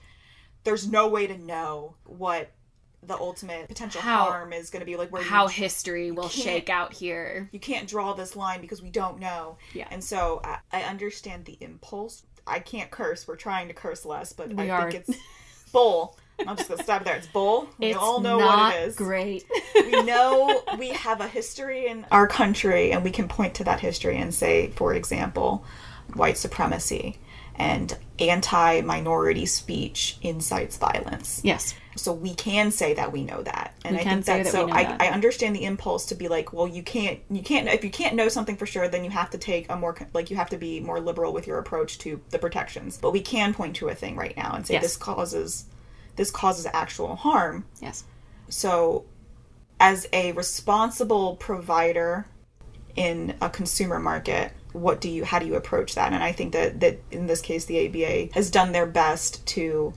there's 0.64 0.88
no 0.88 1.08
way 1.08 1.28
to 1.28 1.38
know 1.38 1.96
what 2.05 2.51
the 3.03 3.18
ultimate 3.18 3.68
potential 3.68 4.01
how, 4.01 4.25
harm 4.25 4.53
is 4.53 4.70
going 4.70 4.82
to 4.82 4.86
be 4.86 4.96
like 4.96 5.12
where 5.12 5.24
how 5.24 5.44
you, 5.44 5.50
history 5.50 6.12
will 6.12 6.29
shake 6.29 6.70
out 6.70 6.94
here 6.94 7.50
you 7.51 7.60
can't 7.60 7.88
draw 7.88 8.14
this 8.14 8.36
line 8.36 8.62
because 8.62 8.82
we 8.82 8.92
don't 8.92 9.20
know 9.20 9.58
yeah 9.74 9.88
and 9.90 10.03
so 10.03 10.40
i, 10.44 10.60
I 10.72 10.84
understand 10.84 11.46
the 11.46 11.58
impulse 11.62 12.24
i 12.46 12.60
can't 12.60 12.92
curse 12.92 13.27
we're 13.27 13.38
trying 13.38 13.68
to 13.70 13.74
curse 13.74 14.05
less 14.05 14.34
but 14.34 14.53
we 14.53 14.70
i 14.70 14.70
are. 14.70 14.92
think 14.92 15.08
it's 15.08 15.20
bull 15.72 16.16
I'm 16.48 16.58
just 16.58 16.70
gonna 16.70 16.84
stop 16.84 17.04
there. 17.04 17.16
It's 17.16 17.27
bull. 17.27 17.70
We 17.77 17.88
it's 17.88 17.98
all 17.98 18.20
know 18.20 18.38
what 18.38 18.75
it 18.75 18.88
is. 18.88 18.96
Great. 18.96 19.46
we 19.75 20.04
know 20.04 20.64
we 20.77 20.90
have 20.90 21.22
a 21.22 21.27
history 21.27 21.88
in 21.88 22.06
our 22.12 22.27
country, 22.27 22.92
and 22.92 23.04
we 23.04 23.12
can 23.12 23.27
point 23.27 23.56
to 23.56 23.64
that 23.66 23.80
history 23.80 24.18
and 24.18 24.34
say, 24.34 24.72
for 24.72 24.94
example, 24.94 25.66
white 26.14 26.38
supremacy 26.38 27.20
and 27.56 27.98
anti-minority 28.20 29.46
speech 29.46 30.18
incites 30.22 30.77
violence. 30.77 31.42
Yes. 31.44 31.75
So 31.96 32.14
we 32.14 32.34
can 32.34 32.72
say 32.72 32.94
that 32.94 33.12
we 33.12 33.24
know 33.24 33.44
that, 33.44 33.75
and 33.84 33.96
we 33.96 34.01
I 34.01 34.06
think 34.06 34.25
that, 34.25 34.44
that 34.46 34.51
so. 34.51 34.70
I, 34.70 34.84
that. 34.84 35.01
I 35.01 35.08
understand 35.10 35.56
the 35.56 35.66
impulse 35.66 36.06
to 36.08 36.16
be 36.16 36.30
like, 36.30 36.54
well, 36.54 36.68
you 36.68 36.82
can't, 36.82 37.20
you 37.30 37.44
can't. 37.44 37.68
If 37.68 37.84
you 37.84 37.92
can't 37.92 38.16
know 38.16 38.30
something 38.30 38.56
for 38.56 38.66
sure, 38.66 38.88
then 38.88 39.04
you 39.04 39.12
have 39.12 39.30
to 39.32 39.38
take 39.38 39.70
a 39.70 39.75
more 39.75 39.98
like 40.14 40.30
you 40.30 40.38
have 40.38 40.50
to 40.51 40.58
be 40.58 40.80
more 40.80 41.01
liberal 41.01 41.34
with 41.34 41.48
your 41.48 41.60
approach 41.60 41.98
to 42.00 42.22
the 42.30 42.40
protections. 42.40 42.98
But 42.98 43.12
we 43.12 43.20
can 43.20 43.54
point 43.54 43.75
to 43.77 43.90
a 43.90 43.96
thing 43.96 44.16
right 44.16 44.36
now 44.38 44.54
and 44.56 44.66
say 44.66 44.75
yes. 44.75 44.84
this 44.84 44.98
causes 44.98 45.66
this 46.22 46.29
causes 46.29 46.68
actual 46.72 47.16
harm. 47.16 47.66
Yes. 47.81 48.03
So, 48.48 49.05
as 49.79 50.07
a 50.14 50.34
responsible 50.34 51.36
provider 51.38 52.27
in 52.96 53.36
a 53.42 53.50
consumer 53.50 53.98
market, 53.98 54.51
what 54.72 55.01
do 55.01 55.10
you 55.10 55.25
how 55.25 55.40
do 55.40 55.48
you 55.48 55.55
approach 55.55 55.96
that? 55.96 56.14
And 56.14 56.24
I 56.24 56.31
think 56.31 56.53
that 56.53 56.79
that 56.81 57.00
in 57.10 57.25
this 57.25 57.42
case 57.42 57.66
the 57.66 57.88
ABA 57.88 58.34
has 58.36 58.51
done 58.51 58.72
their 58.72 58.86
best 58.86 59.44
to 59.48 59.94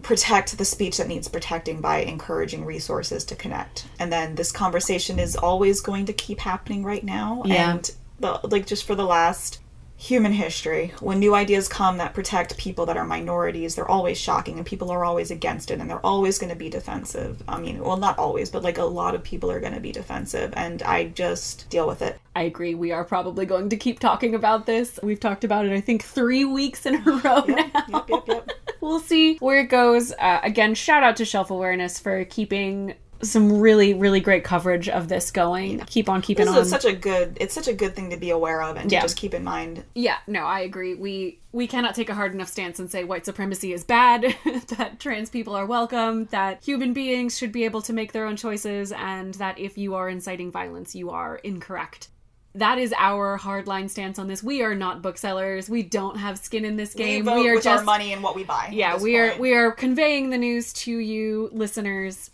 protect 0.00 0.56
the 0.56 0.64
speech 0.64 0.96
that 0.96 1.06
needs 1.06 1.28
protecting 1.28 1.82
by 1.82 1.98
encouraging 1.98 2.64
resources 2.64 3.26
to 3.26 3.36
connect. 3.36 3.86
And 3.98 4.10
then 4.10 4.36
this 4.36 4.52
conversation 4.52 5.18
is 5.18 5.36
always 5.36 5.82
going 5.82 6.06
to 6.06 6.14
keep 6.14 6.40
happening 6.40 6.82
right 6.82 7.04
now. 7.04 7.42
Yeah. 7.44 7.72
And 7.72 7.90
the, 8.20 8.40
like 8.44 8.66
just 8.66 8.86
for 8.86 8.94
the 8.94 9.04
last 9.04 9.60
human 9.96 10.32
history, 10.32 10.92
when 11.00 11.18
new 11.18 11.34
ideas 11.34 11.68
come 11.68 11.98
that 11.98 12.14
protect 12.14 12.56
people 12.56 12.86
that 12.86 12.96
are 12.96 13.04
minorities, 13.04 13.74
they're 13.74 13.90
always 13.90 14.18
shocking 14.18 14.58
and 14.58 14.66
people 14.66 14.90
are 14.90 15.04
always 15.04 15.30
against 15.30 15.70
it 15.70 15.80
and 15.80 15.88
they're 15.88 16.04
always 16.04 16.38
going 16.38 16.50
to 16.50 16.58
be 16.58 16.68
defensive. 16.68 17.42
I 17.48 17.58
mean, 17.58 17.78
well, 17.78 17.96
not 17.96 18.18
always, 18.18 18.50
but 18.50 18.62
like 18.62 18.78
a 18.78 18.84
lot 18.84 19.14
of 19.14 19.22
people 19.22 19.50
are 19.50 19.60
going 19.60 19.74
to 19.74 19.80
be 19.80 19.92
defensive 19.92 20.52
and 20.56 20.82
I 20.82 21.04
just 21.04 21.68
deal 21.70 21.86
with 21.86 22.02
it. 22.02 22.18
I 22.36 22.42
agree. 22.42 22.74
We 22.74 22.90
are 22.90 23.04
probably 23.04 23.46
going 23.46 23.68
to 23.68 23.76
keep 23.76 24.00
talking 24.00 24.34
about 24.34 24.66
this. 24.66 24.98
We've 25.02 25.20
talked 25.20 25.44
about 25.44 25.66
it, 25.66 25.72
I 25.72 25.80
think, 25.80 26.02
three 26.02 26.44
weeks 26.44 26.84
in 26.86 26.96
a 26.96 27.10
row 27.24 27.44
yep, 27.46 27.72
now. 27.72 27.84
Yep, 27.88 28.10
yep, 28.10 28.28
yep. 28.28 28.50
we'll 28.80 29.00
see 29.00 29.36
where 29.36 29.60
it 29.60 29.68
goes. 29.68 30.12
Uh, 30.18 30.40
again, 30.42 30.74
shout 30.74 31.04
out 31.04 31.16
to 31.16 31.24
Shelf 31.24 31.50
Awareness 31.50 32.00
for 32.00 32.24
keeping 32.24 32.94
some 33.22 33.60
really 33.60 33.94
really 33.94 34.20
great 34.20 34.44
coverage 34.44 34.88
of 34.88 35.08
this 35.08 35.30
going. 35.30 35.78
Yeah. 35.78 35.84
Keep 35.86 36.08
on 36.08 36.22
keeping 36.22 36.46
this 36.46 36.54
on. 36.54 36.62
Is 36.62 36.70
such 36.70 36.84
a 36.84 36.92
good. 36.92 37.36
It's 37.40 37.54
such 37.54 37.68
a 37.68 37.72
good 37.72 37.94
thing 37.94 38.10
to 38.10 38.16
be 38.16 38.30
aware 38.30 38.62
of 38.62 38.76
and 38.76 38.90
yeah. 38.90 39.00
to 39.00 39.04
just 39.04 39.16
keep 39.16 39.34
in 39.34 39.44
mind. 39.44 39.84
Yeah, 39.94 40.18
no, 40.26 40.44
I 40.44 40.60
agree. 40.60 40.94
We 40.94 41.40
we 41.52 41.66
cannot 41.66 41.94
take 41.94 42.08
a 42.08 42.14
hard 42.14 42.34
enough 42.34 42.48
stance 42.48 42.78
and 42.78 42.90
say 42.90 43.04
white 43.04 43.24
supremacy 43.24 43.72
is 43.72 43.84
bad. 43.84 44.22
that 44.78 45.00
trans 45.00 45.30
people 45.30 45.54
are 45.54 45.66
welcome. 45.66 46.26
That 46.26 46.62
human 46.64 46.92
beings 46.92 47.36
should 47.36 47.52
be 47.52 47.64
able 47.64 47.82
to 47.82 47.92
make 47.92 48.12
their 48.12 48.26
own 48.26 48.36
choices, 48.36 48.92
and 48.92 49.34
that 49.34 49.58
if 49.58 49.78
you 49.78 49.94
are 49.94 50.08
inciting 50.08 50.50
violence, 50.50 50.94
you 50.94 51.10
are 51.10 51.36
incorrect 51.36 52.08
that 52.54 52.78
is 52.78 52.94
our 52.96 53.38
hardline 53.38 53.90
stance 53.90 54.18
on 54.18 54.28
this. 54.28 54.42
We 54.42 54.62
are 54.62 54.74
not 54.74 55.02
booksellers. 55.02 55.68
We 55.68 55.82
don't 55.82 56.16
have 56.16 56.38
skin 56.38 56.64
in 56.64 56.76
this 56.76 56.94
game. 56.94 57.24
We, 57.24 57.34
we 57.34 57.48
are 57.48 57.60
just 57.60 57.84
money 57.84 58.12
and 58.12 58.22
what 58.22 58.36
we 58.36 58.44
buy. 58.44 58.70
Yeah, 58.72 58.96
we 58.96 59.18
point. 59.18 59.36
are 59.36 59.40
we 59.40 59.54
are 59.54 59.72
conveying 59.72 60.30
the 60.30 60.38
news 60.38 60.72
to 60.74 60.96
you 60.96 61.50
listeners 61.52 62.30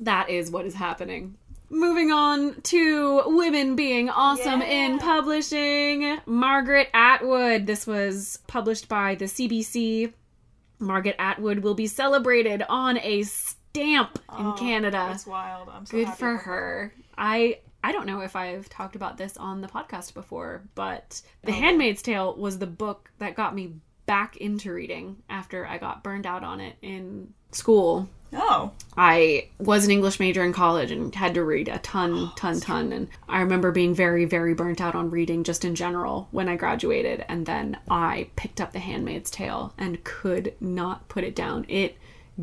that 0.00 0.30
is 0.30 0.50
what 0.50 0.66
is 0.66 0.74
happening. 0.74 1.36
Moving 1.72 2.10
on 2.10 2.60
to 2.62 3.22
women 3.26 3.76
being 3.76 4.10
awesome 4.10 4.60
yeah. 4.60 4.86
in 4.86 4.98
publishing. 4.98 6.18
Margaret 6.26 6.88
Atwood. 6.92 7.66
This 7.66 7.86
was 7.86 8.40
published 8.48 8.88
by 8.88 9.14
the 9.14 9.26
CBC. 9.26 10.12
Margaret 10.80 11.14
Atwood 11.18 11.60
will 11.60 11.74
be 11.74 11.86
celebrated 11.86 12.64
on 12.68 12.98
a 12.98 13.22
stamp 13.22 14.18
in 14.36 14.46
oh, 14.46 14.56
Canada. 14.58 15.06
That's 15.10 15.26
wild. 15.26 15.68
I'm 15.72 15.86
so 15.86 15.98
good 15.98 16.08
for, 16.08 16.14
for 16.16 16.36
her. 16.38 16.94
I 17.16 17.58
I 17.82 17.92
don't 17.92 18.06
know 18.06 18.20
if 18.20 18.36
I've 18.36 18.68
talked 18.68 18.96
about 18.96 19.16
this 19.16 19.36
on 19.36 19.60
the 19.60 19.68
podcast 19.68 20.12
before, 20.14 20.62
but 20.74 21.22
The. 21.44 21.52
Handmaid's 21.52 22.02
Tale 22.02 22.36
was 22.36 22.58
the 22.58 22.66
book 22.66 23.10
that 23.18 23.34
got 23.34 23.54
me 23.54 23.74
back 24.10 24.36
into 24.38 24.72
reading 24.72 25.22
after 25.28 25.64
I 25.64 25.78
got 25.78 26.02
burned 26.02 26.26
out 26.26 26.42
on 26.42 26.58
it 26.58 26.74
in 26.82 27.32
school. 27.52 28.08
Oh. 28.32 28.72
I 28.96 29.50
was 29.60 29.84
an 29.84 29.92
English 29.92 30.18
major 30.18 30.42
in 30.42 30.52
college 30.52 30.90
and 30.90 31.14
had 31.14 31.34
to 31.34 31.44
read 31.44 31.68
a 31.68 31.78
ton, 31.78 32.14
oh, 32.14 32.32
ton, 32.34 32.58
ton. 32.58 32.92
And 32.92 33.06
I 33.28 33.40
remember 33.40 33.70
being 33.70 33.94
very, 33.94 34.24
very 34.24 34.52
burnt 34.52 34.80
out 34.80 34.96
on 34.96 35.10
reading 35.10 35.44
just 35.44 35.64
in 35.64 35.76
general 35.76 36.26
when 36.32 36.48
I 36.48 36.56
graduated. 36.56 37.24
And 37.28 37.46
then 37.46 37.78
I 37.88 38.30
picked 38.34 38.60
up 38.60 38.72
The 38.72 38.80
Handmaid's 38.80 39.30
Tale 39.30 39.74
and 39.78 40.02
could 40.02 40.54
not 40.60 41.08
put 41.08 41.22
it 41.22 41.36
down. 41.36 41.64
It 41.68 41.96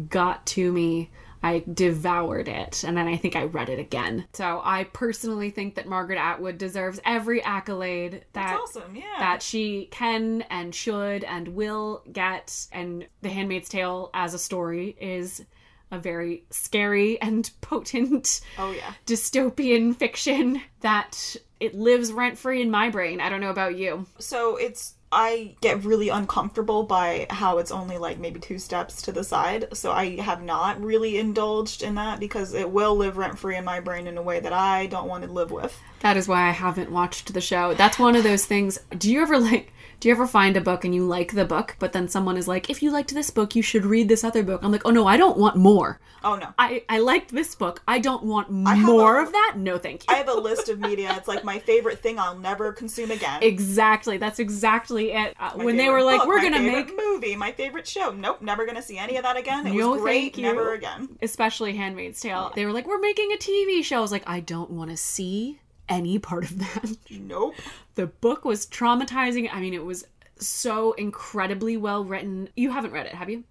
got 0.08 0.46
to 0.46 0.72
me. 0.72 1.10
I 1.44 1.64
devoured 1.74 2.48
it 2.48 2.84
and 2.84 2.98
then 2.98 3.08
I 3.08 3.18
think 3.18 3.36
I 3.36 3.44
read 3.44 3.70
it 3.70 3.80
again. 3.80 4.26
So 4.34 4.62
I 4.64 4.86
personally 4.86 5.50
think 5.50 5.76
that 5.76 5.88
Margaret 5.88 6.18
Atwood 6.18 6.58
deserves 6.58 7.00
every 7.06 7.42
accolade 7.44 8.26
that 8.34 8.60
awesome. 8.60 8.96
Yeah. 8.96 9.04
that 9.20 9.42
she 9.42 9.88
can 9.92 10.44
and 10.50 10.74
should 10.74 11.24
and 11.24 11.50
will 11.50 12.04
get. 12.12 12.68
And 12.72 13.08
The 13.22 13.30
Handmaid's 13.30 13.70
Tale 13.70 14.10
as 14.14 14.34
a 14.34 14.40
story 14.40 14.96
is 15.00 15.44
a 15.92 16.00
very 16.00 16.44
scary 16.50 17.20
and 17.22 17.50
potent 17.62 18.42
oh 18.58 18.72
yeah. 18.72 18.94
dystopian 19.06 19.96
fiction 19.96 20.62
that 20.82 21.36
it 21.60 21.74
lives 21.74 22.12
rent 22.12 22.38
free 22.38 22.62
in 22.62 22.70
my 22.70 22.90
brain. 22.90 23.22
I 23.22 23.30
don't 23.30 23.42
know 23.42 23.50
about 23.50 23.78
you. 23.78 24.06
So 24.20 24.58
it's 24.58 24.94
I 25.12 25.56
get 25.62 25.86
really 25.86 26.10
uncomfortable 26.10 26.84
by 26.84 27.28
how 27.30 27.60
it's 27.60 27.72
only 27.72 27.98
like 27.98 28.20
maybe 28.20 28.40
two 28.40 28.60
steps 28.60 29.02
to 29.04 29.12
the 29.12 29.24
side. 29.24 29.70
So 29.74 29.92
I 29.92 30.20
have 30.20 30.44
not 30.44 30.82
really 30.82 31.18
indulged 31.18 31.82
in 31.82 31.96
that 31.96 32.20
because 32.20 32.54
it 32.54 32.70
will 32.70 32.96
live 32.96 33.18
rent 33.18 33.40
free 33.40 33.56
in 33.56 33.64
my 33.64 33.80
brain 33.80 34.08
in 34.08 34.18
a 34.18 34.22
way 34.22 34.40
that 34.40 34.54
I 34.54 34.88
don't 34.88 35.08
want 35.08 35.24
to 35.24 35.32
live 35.32 35.52
with. 35.52 35.78
That 36.02 36.18
is 36.18 36.28
why 36.28 36.48
I 36.48 36.52
haven't 36.52 36.92
watched 36.92 37.34
the 37.34 37.42
show. 37.42 37.74
That's 37.74 37.98
one 37.98 38.16
of 38.16 38.24
those 38.24 38.46
things. 38.46 38.80
Do 38.98 39.12
you 39.12 39.22
ever 39.22 39.40
like 39.40 39.72
do 40.00 40.08
you 40.10 40.14
ever 40.14 40.28
find 40.28 40.56
a 40.56 40.62
book 40.62 40.86
and 40.86 40.94
you 40.94 41.06
like 41.06 41.34
the 41.34 41.46
book, 41.46 41.76
but 41.80 41.92
then 41.92 42.08
someone 42.08 42.38
is 42.38 42.48
like, 42.48 42.70
if 42.70 42.84
you 42.84 42.92
liked 42.92 43.14
this 43.14 43.30
book, 43.32 43.56
you 43.56 43.64
should 43.64 43.84
read 43.86 44.08
this 44.10 44.24
other 44.24 44.44
book? 44.44 44.62
I'm 44.64 44.72
like, 44.72 44.84
oh 44.86 44.92
no, 44.92 45.08
I 45.08 45.18
don't 45.18 45.38
want 45.38 45.56
more. 45.56 46.00
Oh 46.24 46.36
no. 46.36 46.48
I, 46.60 46.84
I 46.90 47.00
liked 47.00 47.32
this 47.32 47.56
book. 47.56 47.82
I 47.88 48.00
don't 48.00 48.24
want 48.24 48.48
have 48.68 48.80
more 48.86 49.20
a- 49.20 49.24
of 49.24 49.32
that. 49.32 49.54
No, 49.58 49.78
thank 49.78 50.02
you. 50.04 50.14
I 50.14 50.18
have 50.18 50.28
a 50.30 50.34
list 50.34 50.70
of 50.70 50.80
media. 50.80 51.14
It's 51.18 51.28
like 51.28 51.44
my 51.44 51.58
favorite 51.60 52.00
thing 52.00 52.20
I'll 52.20 52.38
never 52.38 52.74
consume 52.74 53.12
again. 53.12 53.42
Exactly. 53.42 54.18
That's 54.18 54.40
exactly 54.40 55.14
it. 55.14 55.36
Uh, 55.40 55.52
when 55.54 55.78
they 55.78 55.90
were 55.90 56.04
like, 56.04 56.20
book, 56.20 56.28
we're 56.28 56.42
gonna 56.42 56.58
favorite 56.58 56.88
make, 56.88 56.98
movie, 56.98 57.36
my 57.36 57.52
favorite 57.52 57.88
show. 57.88 58.12
Nope, 58.12 58.42
never 58.42 58.66
gonna 58.66 58.82
see 58.82 58.98
any 58.98 59.18
of 59.18 59.24
that 59.24 59.38
again. 59.38 59.66
It 59.68 59.74
No, 59.74 59.92
was 59.94 60.02
great. 60.02 60.22
thank 60.22 60.38
you. 60.38 60.44
Never 60.44 60.74
again. 60.74 61.10
especially 61.22 61.76
Handmaid's 61.76 62.20
Tale, 62.22 62.52
they 62.56 62.66
were 62.66 62.72
like, 62.74 62.88
we're 62.88 63.00
making 63.00 63.32
a 63.34 63.38
TV 63.38 63.84
show. 63.84 63.98
I 63.98 64.02
was 64.02 64.12
like, 64.12 64.28
I 64.28 64.40
don't 64.42 64.70
want 64.72 64.90
to 64.92 64.98
see 64.98 65.60
any 65.90 66.20
part 66.20 66.44
of 66.46 66.58
that. 66.60 66.98
Nope. 67.10 67.56
the 67.96 68.08
book 68.08 68.46
was 68.46 68.66
traumatizing. 68.66 69.50
I 69.52 69.60
mean, 69.60 69.74
it 69.74 69.84
was 69.84 70.06
so 70.38 70.94
incredibly 70.94 71.78
well 71.78 72.04
written. 72.04 72.50
You 72.56 72.72
haven't 72.72 72.92
read 72.92 73.06
it, 73.06 73.14
have 73.16 73.30
you? 73.30 73.44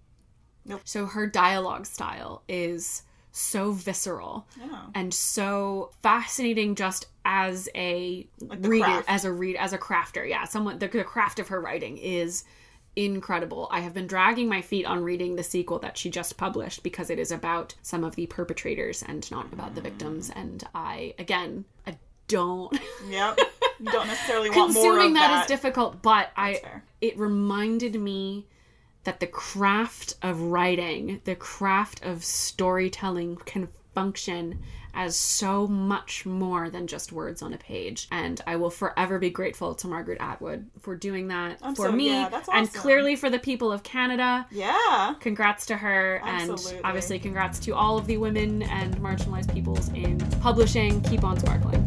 Nope. 0.65 0.81
So 0.85 1.05
her 1.05 1.27
dialogue 1.27 1.85
style 1.85 2.43
is 2.47 3.03
so 3.31 3.71
visceral 3.71 4.47
Oh. 4.63 4.89
and 4.95 5.13
so 5.13 5.91
fascinating 6.01 6.73
just 6.75 7.05
as 7.23 7.69
a 7.75 8.27
the 8.39 8.67
reader 8.67 8.85
craft. 8.85 9.09
as 9.09 9.25
a 9.25 9.31
read 9.31 9.55
as 9.57 9.73
a 9.73 9.77
crafter 9.77 10.27
yeah 10.27 10.45
someone 10.45 10.79
the, 10.79 10.87
the 10.87 11.03
craft 11.03 11.37
of 11.37 11.49
her 11.49 11.61
writing 11.61 11.97
is 11.97 12.45
incredible 12.95 13.67
i 13.69 13.79
have 13.81 13.93
been 13.93 14.07
dragging 14.07 14.49
my 14.49 14.61
feet 14.61 14.85
on 14.87 15.03
reading 15.03 15.35
the 15.35 15.43
sequel 15.43 15.77
that 15.77 15.97
she 15.99 16.09
just 16.09 16.35
published 16.37 16.81
because 16.81 17.11
it 17.11 17.19
is 17.19 17.31
about 17.31 17.75
some 17.83 18.03
of 18.03 18.15
the 18.15 18.25
perpetrators 18.25 19.03
and 19.03 19.29
not 19.29 19.51
about 19.53 19.75
the 19.75 19.81
victims 19.81 20.31
mm. 20.31 20.41
and 20.41 20.63
i 20.73 21.13
again 21.19 21.63
i 21.85 21.95
don't 22.27 22.77
Yep. 23.09 23.39
Don't 23.83 24.07
necessarily 24.07 24.49
want 24.49 24.73
more 24.73 24.83
consuming 24.83 25.07
of 25.09 25.13
that 25.21 25.27
that. 25.29 25.41
is 25.43 25.47
difficult 25.47 26.01
but 26.01 26.31
i 26.35 26.55
fair. 26.55 26.83
it 26.99 27.17
reminded 27.17 27.93
me 27.99 28.47
that 29.03 29.19
the 29.19 29.27
craft 29.27 30.15
of 30.23 30.41
writing 30.41 31.21
the 31.25 31.35
craft 31.35 32.03
of 32.03 32.23
storytelling 32.23 33.35
can 33.45 33.67
function 33.93 34.59
as 34.95 35.15
so 35.15 35.67
much 35.67 36.25
more 36.25 36.71
than 36.71 36.87
just 36.87 37.11
words 37.11 37.43
on 37.43 37.53
a 37.53 37.57
page 37.59 38.07
and 38.11 38.41
i 38.47 38.55
will 38.55 38.71
forever 38.71 39.19
be 39.19 39.29
grateful 39.29 39.75
to 39.75 39.87
margaret 39.87 40.17
atwood 40.19 40.65
for 40.79 40.95
doing 40.95 41.27
that 41.27 41.59
I'm 41.61 41.75
for 41.75 41.85
so- 41.85 41.91
me 41.91 42.09
yeah, 42.09 42.29
that's 42.29 42.49
and 42.51 42.71
clearly 42.73 43.15
for 43.15 43.29
the 43.29 43.37
people 43.39 43.71
of 43.71 43.83
canada 43.83 44.47
Yeah. 44.49 45.13
congrats 45.19 45.67
to 45.67 45.77
her 45.77 46.19
Absolutely. 46.23 46.77
and 46.77 46.85
obviously 46.85 47.19
congrats 47.19 47.59
to 47.59 47.75
all 47.75 47.97
of 47.99 48.07
the 48.07 48.17
women 48.17 48.63
and 48.63 48.97
marginalized 48.97 49.53
peoples 49.53 49.89
in 49.89 50.17
publishing 50.41 50.99
keep 51.03 51.23
on 51.23 51.39
sparkling 51.39 51.86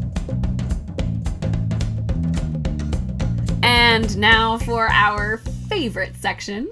and 3.70 4.18
now 4.18 4.58
for 4.58 4.88
our 4.88 5.36
favorite 5.68 6.16
section. 6.16 6.68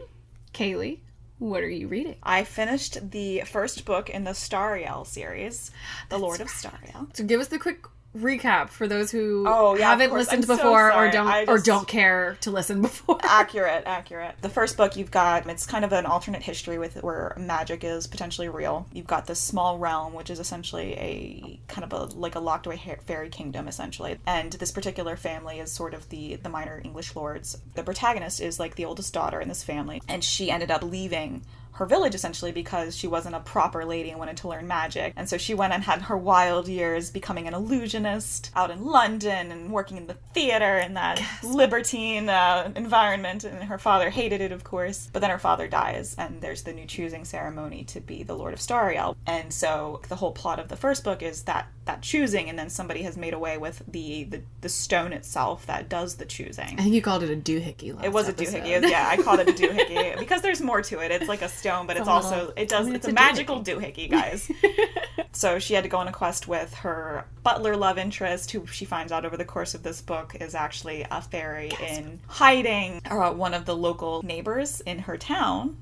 Kali 0.52 1.00
what 1.38 1.62
are 1.62 1.70
you 1.70 1.86
reading? 1.86 2.16
I 2.20 2.42
finished 2.42 3.12
the 3.12 3.42
first 3.42 3.84
book 3.84 4.10
in 4.10 4.24
the 4.24 4.32
Stariel 4.32 5.06
series, 5.06 5.70
The 6.08 6.18
Lord 6.18 6.40
of 6.40 6.48
Stariel. 6.48 7.14
so 7.16 7.22
give 7.22 7.40
us 7.40 7.46
the 7.46 7.60
quick 7.60 7.86
recap 8.20 8.68
for 8.70 8.86
those 8.88 9.10
who 9.10 9.44
Oh, 9.46 9.76
yeah, 9.76 9.90
haven't 9.90 10.12
listened 10.12 10.42
I'm 10.44 10.46
so 10.48 10.56
before 10.56 10.92
or 10.92 11.10
don't 11.10 11.26
I 11.26 11.44
or 11.44 11.58
don't 11.58 11.86
care 11.88 12.36
to 12.42 12.50
listen 12.50 12.82
before 12.82 13.18
accurate, 13.22 13.84
accurate. 13.86 14.34
The 14.42 14.48
first 14.48 14.76
book 14.76 14.96
you've 14.96 15.10
got, 15.10 15.48
it's 15.48 15.66
kind 15.66 15.84
of 15.84 15.92
an 15.92 16.06
alternate 16.06 16.42
history 16.42 16.78
with 16.78 17.02
where 17.02 17.34
magic 17.38 17.84
is 17.84 18.06
potentially 18.06 18.48
real. 18.48 18.86
You've 18.92 19.06
got 19.06 19.26
this 19.26 19.40
small 19.40 19.78
realm, 19.78 20.12
which 20.14 20.30
is 20.30 20.38
essentially 20.40 20.94
a 20.94 21.60
kind 21.72 21.84
of 21.84 21.92
a 21.92 22.14
like 22.16 22.34
a 22.34 22.40
locked 22.40 22.66
away 22.66 22.76
ha- 22.76 22.96
fairy 23.06 23.28
kingdom, 23.28 23.68
essentially. 23.68 24.18
And 24.26 24.52
this 24.54 24.70
particular 24.72 25.16
family 25.16 25.58
is 25.58 25.70
sort 25.72 25.94
of 25.94 26.08
the 26.08 26.36
the 26.36 26.48
minor 26.48 26.80
English 26.84 27.14
lords. 27.16 27.58
The 27.74 27.82
protagonist 27.82 28.40
is 28.40 28.58
like 28.58 28.74
the 28.76 28.84
oldest 28.84 29.12
daughter 29.14 29.40
in 29.40 29.48
this 29.48 29.62
family, 29.62 30.02
and 30.08 30.22
she 30.24 30.50
ended 30.50 30.70
up 30.70 30.82
leaving 30.82 31.42
her 31.78 31.86
village 31.86 32.14
essentially 32.14 32.50
because 32.50 32.96
she 32.96 33.06
wasn't 33.06 33.34
a 33.34 33.40
proper 33.40 33.84
lady 33.84 34.10
and 34.10 34.18
wanted 34.18 34.36
to 34.36 34.48
learn 34.48 34.66
magic. 34.66 35.12
And 35.16 35.28
so 35.28 35.38
she 35.38 35.54
went 35.54 35.72
and 35.72 35.82
had 35.82 36.02
her 36.02 36.16
wild 36.16 36.66
years 36.66 37.10
becoming 37.10 37.46
an 37.46 37.54
illusionist 37.54 38.50
out 38.56 38.70
in 38.70 38.84
London 38.84 39.52
and 39.52 39.72
working 39.72 39.96
in 39.96 40.08
the 40.08 40.16
theater 40.34 40.78
in 40.78 40.94
that 40.94 41.22
libertine 41.44 42.28
uh, 42.28 42.72
environment. 42.74 43.44
And 43.44 43.62
her 43.64 43.78
father 43.78 44.10
hated 44.10 44.40
it, 44.40 44.50
of 44.50 44.64
course. 44.64 45.08
But 45.12 45.20
then 45.20 45.30
her 45.30 45.38
father 45.38 45.68
dies, 45.68 46.16
and 46.18 46.40
there's 46.40 46.64
the 46.64 46.72
new 46.72 46.86
choosing 46.86 47.24
ceremony 47.24 47.84
to 47.84 48.00
be 48.00 48.22
the 48.22 48.34
Lord 48.34 48.52
of 48.54 48.58
Stariel. 48.58 49.16
And 49.26 49.52
so 49.52 50.00
the 50.08 50.16
whole 50.16 50.32
plot 50.32 50.58
of 50.58 50.68
the 50.68 50.76
first 50.76 51.04
book 51.04 51.22
is 51.22 51.44
that 51.44 51.68
that 51.88 52.02
choosing, 52.02 52.50
and 52.50 52.58
then 52.58 52.68
somebody 52.68 53.02
has 53.02 53.16
made 53.16 53.32
away 53.34 53.56
with 53.56 53.82
the 53.88 54.24
the, 54.24 54.42
the 54.60 54.68
stone 54.68 55.12
itself 55.12 55.66
that 55.66 55.88
does 55.88 56.16
the 56.16 56.24
choosing. 56.26 56.78
i 56.78 56.82
think 56.82 56.94
you 56.94 57.02
called 57.02 57.22
it 57.22 57.30
a 57.30 57.36
doohickey 57.36 58.04
It 58.04 58.12
was 58.12 58.28
a 58.28 58.32
doohickey. 58.32 58.88
Yeah, 58.88 59.08
I 59.08 59.16
called 59.16 59.40
it 59.40 59.48
a 59.48 59.52
doohickey 59.62 60.18
because 60.18 60.42
there's 60.42 60.60
more 60.60 60.82
to 60.82 61.00
it. 61.00 61.10
It's 61.10 61.28
like 61.28 61.42
a 61.42 61.48
stone, 61.48 61.67
but 61.86 61.96
it's, 61.96 62.06
a 62.06 62.10
also 62.10 62.36
little- 62.36 62.52
it 62.56 62.68
does 62.68 62.86
it's, 62.88 62.96
it's 62.96 63.06
a, 63.06 63.10
a 63.10 63.14
magical 63.14 63.62
doohickey, 63.62 64.10
guys. 64.10 64.50
so 65.32 65.58
she 65.58 65.74
had 65.74 65.84
to 65.84 65.90
go 65.90 65.98
on 65.98 66.08
a 66.08 66.12
quest 66.12 66.48
with 66.48 66.72
her 66.74 67.24
butler 67.42 67.76
love 67.76 67.98
interest, 67.98 68.50
who 68.50 68.66
she 68.66 68.84
finds 68.84 69.12
out 69.12 69.24
over 69.24 69.36
the 69.36 69.44
course 69.44 69.74
of 69.74 69.82
this 69.82 70.00
book 70.00 70.34
is 70.40 70.54
actually 70.54 71.04
a 71.10 71.20
fairy 71.22 71.70
in 71.88 72.20
hiding, 72.26 73.00
or 73.10 73.22
uh, 73.22 73.32
one 73.32 73.54
of 73.54 73.64
the 73.64 73.76
local 73.76 74.22
neighbors 74.22 74.80
in 74.82 74.98
her 75.00 75.16
town. 75.16 75.76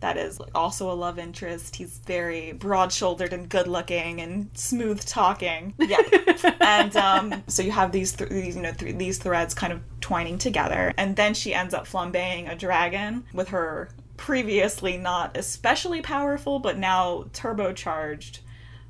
That 0.00 0.18
is 0.18 0.38
also 0.54 0.90
a 0.90 0.92
love 0.92 1.18
interest. 1.18 1.76
He's 1.76 1.96
very 2.04 2.52
broad-shouldered 2.52 3.32
and 3.32 3.48
good-looking 3.48 4.20
and 4.20 4.50
smooth-talking. 4.52 5.74
Yeah, 5.80 5.96
and 6.60 6.94
um, 6.96 7.42
so 7.46 7.62
you 7.62 7.70
have 7.70 7.90
these, 7.92 8.12
th- 8.12 8.28
these 8.28 8.56
you 8.56 8.60
know, 8.62 8.72
th- 8.72 8.96
these 8.96 9.16
threads 9.16 9.54
kind 9.54 9.72
of 9.72 9.80
twining 10.02 10.36
together, 10.36 10.92
and 10.98 11.16
then 11.16 11.32
she 11.32 11.54
ends 11.54 11.72
up 11.72 11.86
flambeing 11.86 12.50
a 12.50 12.54
dragon 12.54 13.24
with 13.32 13.48
her 13.48 13.88
previously 14.24 14.96
not 14.96 15.36
especially 15.36 16.00
powerful, 16.00 16.58
but 16.58 16.78
now 16.78 17.24
turbocharged 17.34 18.38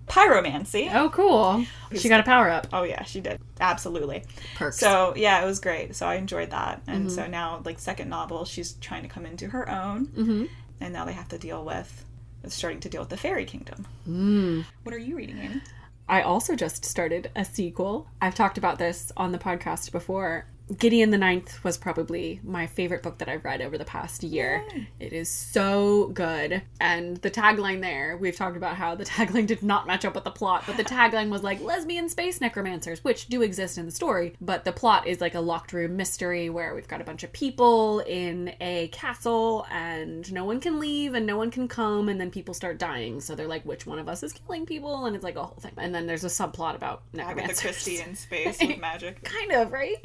pyromancy. 0.06 0.88
oh 0.94 1.08
cool 1.08 1.64
she 1.96 2.08
got 2.08 2.20
a 2.20 2.22
power 2.22 2.48
up 2.50 2.68
Oh 2.72 2.84
yeah, 2.84 3.02
she 3.02 3.20
did 3.20 3.40
absolutely. 3.60 4.22
perks 4.54 4.78
So 4.78 5.12
yeah, 5.16 5.42
it 5.42 5.46
was 5.46 5.58
great. 5.58 5.96
So 5.96 6.06
I 6.06 6.14
enjoyed 6.16 6.50
that, 6.50 6.82
and 6.86 7.10
so 7.10 7.26
now 7.26 7.60
like 7.64 7.80
second 7.80 8.08
novel, 8.10 8.44
she's 8.44 8.74
trying 8.74 9.02
to 9.02 9.08
come 9.08 9.26
into 9.26 9.48
her 9.48 9.68
own, 9.68 10.06
Mhm. 10.08 10.48
and 10.80 10.92
now 10.92 11.04
they 11.04 11.14
have 11.14 11.28
to 11.30 11.38
deal 11.38 11.64
with 11.64 12.04
starting 12.46 12.78
to 12.80 12.88
deal 12.88 13.00
with 13.00 13.08
the 13.08 13.16
fairy 13.16 13.44
kingdom. 13.44 13.86
Mm. 14.08 14.64
What 14.84 14.94
are 14.94 14.98
you 14.98 15.16
reading, 15.16 15.38
Annie? 15.40 15.62
I 16.08 16.20
also 16.22 16.54
just 16.54 16.84
started 16.84 17.30
a 17.34 17.44
sequel. 17.44 18.06
I've 18.20 18.34
talked 18.36 18.58
about 18.58 18.78
this 18.78 19.10
on 19.16 19.32
the 19.32 19.38
podcast 19.38 19.90
before. 19.90 20.44
Gideon 20.78 21.10
the 21.10 21.18
Ninth 21.18 21.62
was 21.62 21.76
probably 21.76 22.40
my 22.42 22.66
favorite 22.66 23.02
book 23.02 23.18
that 23.18 23.28
I've 23.28 23.44
read 23.44 23.60
over 23.60 23.76
the 23.76 23.84
past 23.84 24.22
year. 24.22 24.64
It 24.98 25.12
is 25.12 25.28
so 25.28 26.08
good. 26.14 26.62
And 26.80 27.18
the 27.18 27.30
tagline 27.30 27.82
there, 27.82 28.16
we've 28.16 28.34
talked 28.34 28.56
about 28.56 28.76
how 28.76 28.94
the 28.94 29.04
tagline 29.04 29.46
did 29.46 29.62
not 29.62 29.86
match 29.86 30.06
up 30.06 30.14
with 30.14 30.24
the 30.24 30.30
plot, 30.30 30.64
but 30.66 30.78
the 30.78 30.84
tagline 30.84 31.28
was 31.28 31.42
like 31.42 31.60
lesbian 31.60 32.08
space 32.08 32.40
necromancers, 32.40 33.04
which 33.04 33.26
do 33.26 33.42
exist 33.42 33.76
in 33.76 33.84
the 33.84 33.92
story. 33.92 34.34
But 34.40 34.64
the 34.64 34.72
plot 34.72 35.06
is 35.06 35.20
like 35.20 35.34
a 35.34 35.40
locked 35.40 35.74
room 35.74 35.96
mystery 35.96 36.48
where 36.48 36.74
we've 36.74 36.88
got 36.88 37.02
a 37.02 37.04
bunch 37.04 37.24
of 37.24 37.32
people 37.32 38.00
in 38.00 38.54
a 38.58 38.88
castle 38.88 39.66
and 39.70 40.32
no 40.32 40.46
one 40.46 40.60
can 40.60 40.80
leave 40.80 41.12
and 41.12 41.26
no 41.26 41.36
one 41.36 41.50
can 41.50 41.68
come 41.68 42.08
and 42.08 42.18
then 42.18 42.30
people 42.30 42.54
start 42.54 42.78
dying. 42.78 43.20
So 43.20 43.34
they're 43.34 43.46
like, 43.46 43.66
which 43.66 43.84
one 43.84 43.98
of 43.98 44.08
us 44.08 44.22
is 44.22 44.32
killing 44.32 44.64
people? 44.64 45.04
And 45.04 45.14
it's 45.14 45.24
like 45.24 45.36
a 45.36 45.44
whole 45.44 45.60
thing. 45.60 45.72
And 45.76 45.94
then 45.94 46.06
there's 46.06 46.24
a 46.24 46.28
subplot 46.28 46.74
about 46.74 47.02
Agatha 47.12 47.34
necromancers 47.34 47.60
Christie 47.60 48.00
in 48.00 48.14
space 48.14 48.58
with 48.62 48.78
magic. 48.78 49.22
kind 49.24 49.52
of 49.52 49.70
right 49.70 50.02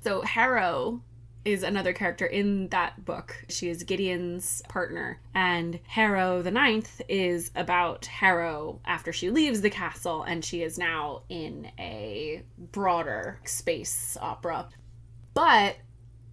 so 0.00 0.22
harrow 0.22 1.02
is 1.44 1.62
another 1.62 1.92
character 1.92 2.26
in 2.26 2.68
that 2.68 3.04
book. 3.04 3.44
She 3.48 3.68
is 3.68 3.82
Gideon's 3.82 4.62
partner. 4.68 5.20
And 5.34 5.80
Harrow 5.86 6.42
the 6.42 6.50
Ninth 6.50 7.00
is 7.08 7.50
about 7.54 8.06
Harrow 8.06 8.80
after 8.84 9.12
she 9.12 9.30
leaves 9.30 9.60
the 9.60 9.70
castle 9.70 10.22
and 10.22 10.44
she 10.44 10.62
is 10.62 10.78
now 10.78 11.22
in 11.28 11.70
a 11.78 12.42
broader 12.58 13.40
space 13.44 14.16
opera. 14.20 14.68
But 15.32 15.76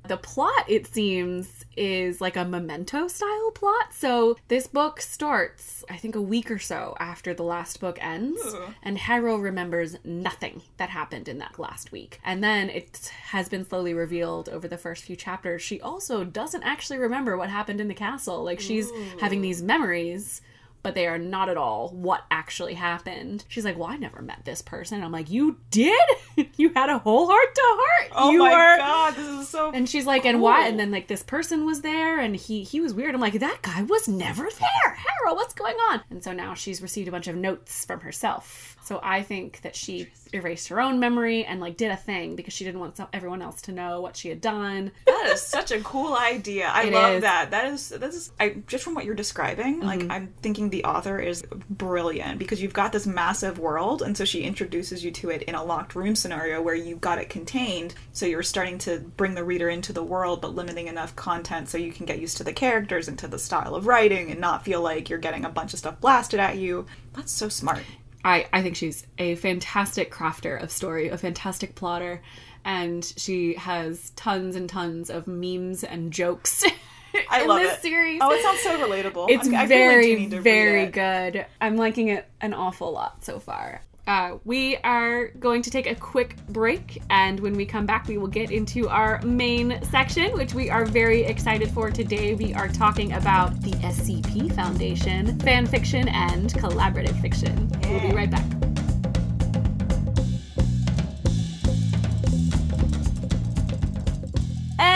the 0.08 0.18
plot, 0.18 0.66
it 0.68 0.88
seems, 0.88 1.66
is 1.76 2.22
like 2.22 2.36
a 2.38 2.46
memento 2.46 3.08
style 3.08 3.52
plot. 3.52 3.94
So 3.94 4.38
this 4.48 4.68
book 4.68 5.02
starts, 5.02 5.84
I 5.90 5.98
think, 5.98 6.16
a 6.16 6.22
week 6.22 6.50
or 6.50 6.60
so 6.60 6.96
after 7.00 7.34
the 7.34 7.44
last 7.44 7.80
book 7.80 7.98
ends, 8.02 8.42
Ooh. 8.46 8.74
and 8.84 8.98
Harrow 8.98 9.38
remembers 9.38 9.98
nothing 10.04 10.62
that 10.78 10.90
happened 10.90 11.28
in 11.28 11.38
that 11.40 11.60
last 11.60 11.92
week. 11.92 12.20
And 12.24 12.44
then 12.44 12.70
it 12.70 13.12
has 13.28 13.50
been 13.50 13.66
slowly 13.66 13.94
revealed 13.94 14.50
over 14.50 14.68
the 14.68 14.78
first 14.78 15.04
few 15.04 15.16
chapters. 15.16 15.62
She 15.62 15.82
also 15.82 16.24
doesn't 16.24 16.64
actually 16.64 17.00
remember 17.00 17.38
what 17.38 17.50
happened 17.50 17.82
in 17.82 17.88
the 17.88 17.94
castle. 17.94 18.44
Like 18.44 18.60
she's 18.60 18.90
having 19.20 19.42
these 19.42 19.62
memories. 19.62 20.42
But 20.86 20.94
they 20.94 21.08
are 21.08 21.18
not 21.18 21.50
at 21.50 21.58
all 21.58 21.90
what 21.90 22.26
actually 22.30 22.76
happened. 22.76 23.44
She's 23.48 23.66
like, 23.66 23.76
"Well, 23.76 23.90
I 23.90 23.98
never 23.98 24.22
met 24.22 24.46
this 24.46 24.62
person." 24.62 25.04
I'm 25.04 25.12
like, 25.12 25.32
"You 25.32 25.58
did? 25.72 26.08
you 26.58 26.72
had 26.76 26.90
a 26.90 27.00
whole 27.00 27.26
heart 27.26 27.56
to 27.56 27.62
heart. 27.64 28.12
Oh 28.16 28.32
you 28.32 28.40
my 28.40 28.54
are 28.54 28.78
god, 28.78 29.16
this 29.16 29.28
is 29.28 29.50
so. 29.50 29.72
and 29.72 29.90
she's 29.90 30.06
like, 30.06 30.26
and 30.26 30.42
why? 30.42 30.68
And 30.68 30.80
then 30.80 30.92
like 30.92 31.08
this 31.08 31.24
person 31.24 31.66
was 31.66 31.82
there, 31.82 32.20
and 32.20 32.36
he 32.36 32.62
he 32.64 32.80
was 32.80 32.94
weird. 32.94 33.16
I'm 33.16 33.22
like, 33.22 33.40
that 33.40 33.64
guy 33.64 33.82
was 33.82 34.08
never 34.08 34.44
there. 34.44 34.94
Harrow, 34.94 35.34
what's 35.34 35.56
going 35.56 35.76
on? 35.90 36.02
And 36.12 36.24
so 36.24 36.34
now 36.34 36.54
she's 36.54 36.82
received 36.84 37.08
a 37.08 37.12
bunch 37.12 37.28
of 37.28 37.36
notes 37.36 37.84
from 37.84 38.02
herself. 38.02 38.75
So 38.86 39.00
I 39.04 39.24
think 39.24 39.62
that 39.62 39.76
she 39.76 40.08
erased 40.32 40.68
her 40.68 40.80
own 40.80 41.00
memory 41.00 41.44
and 41.46 41.60
like 41.60 41.76
did 41.76 41.90
a 41.92 41.96
thing 41.96 42.36
because 42.36 42.54
she 42.54 42.64
didn't 42.66 42.80
want 42.80 43.00
everyone 43.14 43.42
else 43.42 43.62
to 43.64 43.72
know 43.72 44.00
what 44.02 44.16
she 44.16 44.30
had 44.30 44.42
done. 44.42 44.92
that 45.08 45.30
is 45.34 45.42
such 45.42 45.72
a 45.72 45.80
cool 45.82 46.16
idea. 46.16 46.68
I 46.72 46.84
It 46.84 46.94
love 46.94 47.14
is. 47.16 47.22
that. 47.22 47.52
That 47.52 47.66
is 47.74 47.90
that 47.90 48.04
is 48.04 48.32
I 48.40 48.58
just 48.68 48.84
from 48.84 48.94
what 48.94 49.06
you're 49.06 49.16
describing, 49.16 49.80
Mm-hmm. 49.80 49.88
like 49.88 50.06
I'm 50.12 50.34
thinking 50.44 50.70
the 50.70 50.84
author 50.84 51.18
is 51.20 51.44
brilliant 51.70 52.38
because 52.40 52.62
you've 52.62 52.74
got 52.74 52.92
this 52.92 53.08
massive 53.08 53.58
world 53.60 54.02
and 54.04 54.16
so 54.16 54.24
she 54.26 54.44
introduces 54.44 55.04
you 55.04 55.12
to 55.12 55.30
it 55.32 55.42
in 55.44 55.56
a 55.56 55.64
locked 55.64 55.96
room 55.96 56.16
scenario 56.16 56.62
where 56.62 56.76
you've 56.76 57.02
got 57.02 57.18
it 57.18 57.30
contained. 57.30 57.96
So 58.14 58.26
you're 58.26 58.44
starting 58.44 58.78
to 58.80 59.00
bring 59.18 59.34
the 59.36 59.44
reader 59.44 59.70
into 59.70 59.94
the 59.94 60.04
world 60.04 60.42
but 60.42 60.54
limiting 60.54 60.88
enough 60.88 61.16
content 61.16 61.70
so 61.70 61.78
you 61.78 61.92
can 61.92 62.06
get 62.06 62.20
used 62.20 62.38
to 62.38 62.44
the 62.44 62.54
characters 62.54 63.08
and 63.08 63.18
to 63.20 63.28
the 63.28 63.40
style 63.40 63.74
of 63.74 63.88
writing 63.88 64.30
and 64.32 64.40
not 64.40 64.64
feel 64.64 64.82
like 64.82 65.10
you're 65.10 65.18
getting 65.20 65.44
a 65.46 65.50
bunch 65.50 65.74
of 65.74 65.80
stuff 65.80 66.00
blasted 66.02 66.40
at 66.40 66.58
you. 66.58 66.86
That's 67.14 67.32
so 67.32 67.50
smart. 67.50 67.80
I, 68.26 68.48
I 68.52 68.62
think 68.62 68.76
she's 68.76 69.06
a 69.20 69.36
fantastic 69.36 70.12
crafter 70.12 70.62
of 70.62 70.72
story, 70.72 71.08
a 71.10 71.18
fantastic 71.18 71.76
plotter, 71.76 72.22
and 72.66 73.06
she 73.16 73.54
has 73.54 74.10
tons 74.18 74.56
and 74.56 74.68
tons 74.68 75.10
of 75.10 75.28
memes 75.28 75.84
and 75.84 76.12
jokes 76.12 76.66
I 77.30 77.44
in 77.44 77.48
love 77.48 77.62
this 77.62 77.78
it. 77.78 77.82
series. 77.82 78.20
Oh, 78.22 78.32
it 78.32 78.42
sounds 78.42 78.60
so 78.62 78.78
relatable. 78.78 79.30
It's 79.30 79.44
I'm- 79.46 79.54
like 79.54 79.68
very, 79.70 80.10
you 80.12 80.20
need 80.20 80.32
to 80.32 80.38
read 80.38 80.44
very 80.44 80.84
it. 80.84 80.92
good. 80.92 81.46
I'm 81.62 81.78
liking 81.78 82.08
it 82.10 82.26
an 82.42 82.54
awful 82.54 82.92
lot 82.92 83.24
so 83.24 83.40
far. 83.40 83.82
Uh, 84.08 84.38
we 84.44 84.78
are 84.78 85.30
going 85.40 85.62
to 85.64 85.72
take 85.72 85.88
a 85.88 85.96
quick 85.96 86.36
break, 86.50 87.02
and 87.10 87.40
when 87.40 87.54
we 87.54 87.66
come 87.66 87.86
back, 87.86 88.08
we 88.08 88.18
will 88.18 88.28
get 88.28 88.52
into 88.52 88.88
our 88.88 89.20
main 89.24 89.80
section, 89.86 90.32
which 90.34 90.54
we 90.54 90.70
are 90.70 90.86
very 90.86 91.24
excited 91.24 91.70
for 91.72 91.90
today. 91.90 92.36
We 92.36 92.54
are 92.54 92.68
talking 92.68 93.14
about 93.14 93.60
the 93.62 93.72
SCP 93.72 94.54
Foundation, 94.56 95.40
fan 95.40 95.66
fiction, 95.66 96.08
and 96.10 96.54
collaborative 96.54 97.20
fiction. 97.20 97.72
We'll 97.90 98.02
be 98.02 98.12
right 98.16 98.30
back. 98.30 98.65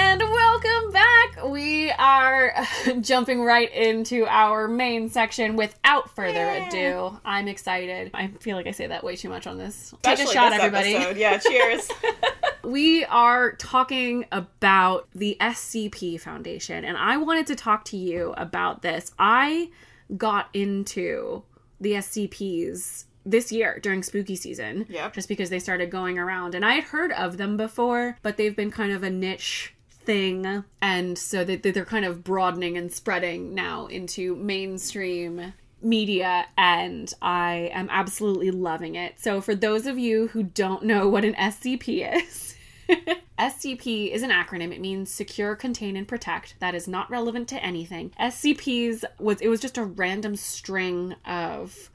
And 0.10 0.22
welcome 0.22 0.92
back. 0.92 1.46
We 1.46 1.92
are 1.92 2.52
jumping 3.00 3.44
right 3.44 3.72
into 3.72 4.26
our 4.26 4.68
main 4.68 5.12
section 5.12 5.56
without 5.56 6.10
further 6.16 6.50
ado. 6.50 7.20
I'm 7.24 7.48
excited. 7.48 8.10
I 8.16 8.30
feel 8.40 8.58
like 8.58 8.66
I 8.66 8.72
say 8.72 8.88
that 8.88 9.04
way 9.04 9.16
too 9.16 9.30
much 9.30 9.46
on 9.46 9.60
this. 9.60 9.94
Take 10.02 10.18
a 10.18 10.26
shot, 10.26 10.52
everybody. 10.52 10.96
episode. 10.96 11.18
Yeah, 11.18 11.38
cheers. 11.38 11.92
We 12.64 13.06
are 13.06 13.54
talking 13.54 14.26
about 14.32 15.08
the 15.14 15.38
SCP 15.40 16.20
Foundation, 16.20 16.86
and 16.86 16.98
I 16.98 17.18
wanted 17.18 17.46
to 17.48 17.56
talk 17.56 17.86
to 17.86 17.98
you 17.98 18.34
about 18.36 18.82
this. 18.82 19.12
I 19.18 19.70
got 20.18 20.50
into 20.54 21.44
the 21.80 21.94
SCPs 21.94 23.06
this 23.26 23.52
year 23.52 23.80
during 23.82 24.02
spooky 24.02 24.36
season. 24.36 24.88
Yep. 24.90 25.14
Just 25.14 25.28
because 25.28 25.50
they 25.52 25.60
started 25.60 25.92
going 25.92 26.18
around. 26.18 26.56
And 26.56 26.66
I 26.66 26.74
had 26.74 26.86
heard 26.86 27.12
of 27.12 27.38
them 27.38 27.58
before, 27.58 28.18
but 28.24 28.38
they've 28.38 28.56
been 28.56 28.72
kind 28.72 28.92
of 28.92 29.04
a 29.04 29.10
niche 29.10 29.76
thing. 30.00 30.64
And 30.82 31.18
so 31.18 31.44
that 31.44 31.64
they're 31.64 31.86
kind 31.86 32.06
of 32.06 32.24
broadening 32.24 32.78
and 32.78 32.92
spreading 32.92 33.54
now 33.54 33.88
into 33.88 34.36
mainstream 34.36 35.54
media 35.82 36.46
and 36.58 37.14
I 37.22 37.72
am 37.74 37.88
absolutely 37.90 38.52
loving 38.52 38.96
it. 38.96 39.20
So 39.20 39.42
for 39.42 39.56
those 39.56 39.86
of 39.86 39.98
you 39.98 40.28
who 40.28 40.44
don't 40.44 40.84
know 40.84 41.08
what 41.08 41.26
an 41.26 41.36
SCP 41.36 42.18
is, 42.18 42.56
SCP 43.40 44.12
is 44.12 44.22
an 44.22 44.32
acronym. 44.32 44.74
It 44.74 44.82
means 44.82 45.10
secure, 45.10 45.56
contain, 45.56 45.96
and 45.96 46.08
protect. 46.08 46.60
That 46.60 46.76
is 46.76 46.88
not 46.88 47.10
relevant 47.10 47.48
to 47.50 47.64
anything. 47.64 48.12
SCPs 48.20 49.04
was 49.20 49.40
it 49.42 49.48
was 49.48 49.62
just 49.62 49.78
a 49.78 49.84
random 49.84 50.36
string 50.36 51.16
of 51.26 51.90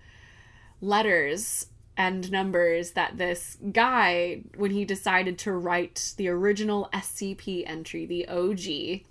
letters 0.81 1.67
and 1.97 2.31
numbers 2.31 2.93
that 2.93 3.17
this 3.17 3.57
guy, 3.73 4.43
when 4.57 4.71
he 4.71 4.85
decided 4.85 5.39
to 5.39 5.53
write 5.53 6.15
the 6.17 6.29
original 6.29 6.89
SCP 6.93 7.69
entry, 7.69 8.05
the 8.07 8.27
OG, 8.29 9.05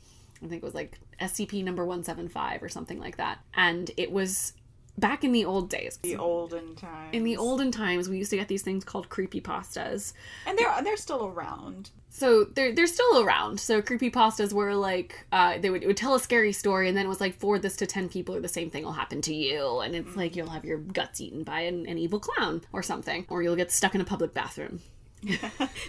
I 0.43 0.47
think 0.47 0.61
it 0.61 0.63
was 0.63 0.75
like 0.75 0.99
SCP 1.21 1.63
number 1.63 1.85
175 1.85 2.61
or 2.61 2.69
something 2.69 2.99
like 2.99 3.17
that. 3.17 3.39
And 3.53 3.89
it 3.95 4.11
was 4.11 4.53
back 4.97 5.23
in 5.23 5.31
the 5.31 5.45
old 5.45 5.69
days. 5.69 5.97
the 6.03 6.15
olden 6.17 6.75
times. 6.75 7.09
In 7.13 7.23
the 7.23 7.37
olden 7.37 7.71
times, 7.71 8.09
we 8.09 8.17
used 8.17 8.29
to 8.31 8.37
get 8.37 8.47
these 8.47 8.61
things 8.61 8.83
called 8.83 9.09
creepy 9.09 9.41
pastas, 9.41 10.13
and 10.45 10.57
they're 10.57 10.73
they're 10.83 10.97
still 10.97 11.25
around. 11.25 11.89
So 12.09 12.43
they're 12.43 12.73
they're 12.73 12.85
still 12.87 13.23
around. 13.23 13.59
So 13.59 13.81
creepypastas 13.81 14.53
were 14.53 14.75
like 14.75 15.25
uh, 15.31 15.57
they 15.57 15.69
would, 15.71 15.81
it 15.83 15.87
would 15.87 15.97
tell 15.97 16.13
a 16.13 16.19
scary 16.19 16.51
story, 16.53 16.87
and 16.87 16.95
then 16.95 17.05
it 17.05 17.09
was 17.09 17.19
like 17.19 17.33
forward 17.39 17.63
this 17.63 17.75
to 17.77 17.87
ten 17.87 18.07
people, 18.07 18.35
or 18.35 18.39
the 18.39 18.47
same 18.47 18.69
thing 18.69 18.83
will 18.83 18.91
happen 18.91 19.19
to 19.21 19.33
you, 19.33 19.79
and 19.79 19.95
it's 19.95 20.15
like 20.15 20.35
you'll 20.35 20.49
have 20.49 20.63
your 20.63 20.77
guts 20.77 21.19
eaten 21.21 21.43
by 21.43 21.61
an, 21.61 21.87
an 21.87 21.97
evil 21.97 22.19
clown 22.19 22.61
or 22.71 22.83
something, 22.83 23.25
or 23.29 23.41
you'll 23.41 23.55
get 23.55 23.71
stuck 23.71 23.95
in 23.95 24.01
a 24.01 24.05
public 24.05 24.33
bathroom. 24.33 24.79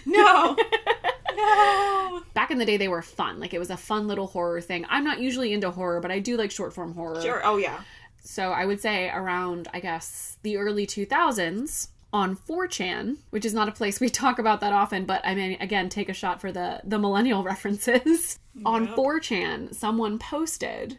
No, 0.05 0.55
no. 1.35 2.21
Back 2.33 2.51
in 2.51 2.57
the 2.57 2.65
day, 2.65 2.77
they 2.77 2.87
were 2.87 3.01
fun. 3.01 3.39
Like 3.39 3.53
it 3.53 3.59
was 3.59 3.69
a 3.69 3.77
fun 3.77 4.07
little 4.07 4.27
horror 4.27 4.61
thing. 4.61 4.85
I'm 4.89 5.03
not 5.03 5.19
usually 5.19 5.53
into 5.53 5.69
horror, 5.71 5.99
but 5.99 6.11
I 6.11 6.19
do 6.19 6.37
like 6.37 6.51
short 6.51 6.73
form 6.73 6.93
horror. 6.93 7.21
Sure. 7.21 7.41
Oh 7.45 7.57
yeah. 7.57 7.81
So 8.25 8.51
I 8.51 8.65
would 8.65 8.81
say 8.81 9.09
around, 9.09 9.67
I 9.73 9.79
guess, 9.79 10.37
the 10.43 10.57
early 10.57 10.85
2000s 10.87 11.89
on 12.11 12.35
4chan, 12.35 13.17
which 13.29 13.45
is 13.45 13.53
not 13.53 13.67
a 13.69 13.71
place 13.71 13.99
we 13.99 14.09
talk 14.23 14.39
about 14.39 14.61
that 14.61 14.73
often, 14.73 15.05
but 15.05 15.21
I 15.23 15.35
mean, 15.35 15.57
again, 15.61 15.89
take 15.89 16.09
a 16.09 16.13
shot 16.13 16.41
for 16.41 16.51
the 16.51 16.81
the 16.83 16.99
millennial 16.99 17.43
references. 17.53 18.39
on 18.65 18.85
Yep. 18.87 18.95
4chan, 18.95 19.75
someone 19.75 20.17
posted 20.19 20.97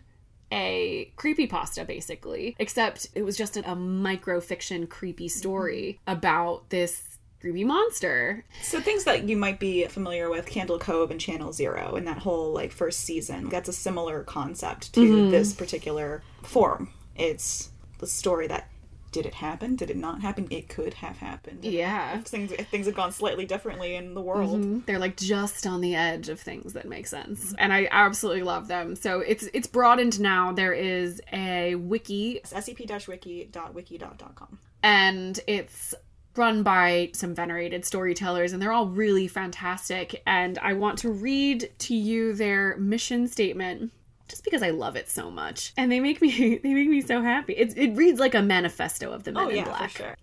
a 0.53 1.11
creepypasta 1.17 1.85
basically, 1.87 2.55
except 2.59 3.09
it 3.15 3.23
was 3.23 3.37
just 3.37 3.57
a, 3.57 3.61
a 3.71 3.75
microfiction 3.75 4.89
creepy 4.89 5.29
story 5.29 5.99
about 6.07 6.71
this 6.71 7.19
creepy 7.41 7.65
monster. 7.65 8.45
So 8.63 8.81
things 8.81 9.05
that 9.05 9.29
you 9.29 9.37
might 9.37 9.59
be 9.59 9.85
familiar 9.87 10.31
with, 10.31 10.47
Candle 10.47 10.79
Cove 10.79 11.11
and 11.11 11.21
Channel 11.21 11.53
Zero, 11.53 11.97
and 11.97 12.07
that 12.07 12.19
whole 12.19 12.53
like 12.53 12.71
first 12.73 13.01
season. 13.01 13.49
That's 13.49 13.69
a 13.69 13.73
similar 13.73 14.23
concept 14.23 14.93
to 14.95 15.01
Mm-hmm. 15.01 15.31
this 15.31 15.53
particular 15.53 16.23
form. 16.43 16.91
It's 17.19 17.71
the 17.99 18.07
story 18.07 18.47
that 18.49 18.69
did 19.17 19.25
it 19.25 19.35
happen? 19.35 19.77
Did 19.77 19.91
it 19.91 19.97
not 19.97 20.21
happen? 20.21 20.47
It 20.51 20.69
could 20.69 20.93
have 20.95 21.17
happened. 21.17 21.65
Yeah. 21.65 22.19
If 22.19 22.27
things 22.27 22.53
if 22.53 22.69
things 22.69 22.85
had 22.85 22.95
gone 22.95 23.13
slightly 23.13 23.47
differently 23.47 23.95
in 23.95 24.13
the 24.13 24.21
world. 24.21 24.61
Mm-hmm. 24.61 24.81
They're 24.87 24.99
like 24.99 25.17
just 25.17 25.67
on 25.67 25.81
the 25.81 25.95
edge 25.95 26.29
of 26.29 26.39
things 26.39 26.75
that 26.75 26.87
make 26.87 27.07
sense. 27.07 27.47
Mm-hmm. 27.47 27.55
And 27.59 27.73
I 27.73 27.89
absolutely 27.91 28.43
love 28.43 28.69
them. 28.69 28.95
So 28.95 29.21
it's 29.21 29.49
it's 29.55 29.67
broadened 29.67 30.21
now. 30.21 30.53
There 30.53 30.75
is 30.75 31.23
a 31.33 31.77
wiki 31.77 32.43
scp-wiki.wikidot.com. 32.45 34.59
and 34.83 35.41
it's 35.47 35.95
run 36.37 36.63
by 36.63 37.09
some 37.15 37.35
venerated 37.35 37.87
storytellers 37.87 38.53
and 38.53 38.61
they're 38.61 38.73
all 38.73 38.89
really 38.89 39.27
fantastic 39.27 40.23
and 40.27 40.59
i 40.59 40.75
want 40.75 40.99
to 40.99 41.11
read 41.11 41.71
to 41.79 41.95
you 41.95 42.35
their 42.35 42.77
mission 42.77 43.27
statement 43.27 43.91
just 44.29 44.45
because 44.45 44.63
i 44.63 44.71
love 44.71 44.97
it 44.97 45.09
so 45.09 45.31
much 45.31 45.73
and 45.77 45.91
they 45.91 46.01
make 46.01 46.21
me 46.21 46.59
they 46.63 46.75
make 46.75 46.89
me 46.89 47.01
so 47.01 47.23
happy 47.23 47.53
it, 47.55 47.77
it 47.77 47.95
reads 47.97 48.19
like 48.21 48.35
a 48.35 48.43
manifesto 48.43 49.13
of 49.13 49.25
the 49.25 49.33
men 49.33 49.45
Oh 49.45 49.49
in 49.49 49.57
yeah, 49.57 49.65
black 49.65 49.91
for 49.91 49.99
sure. 49.99 50.17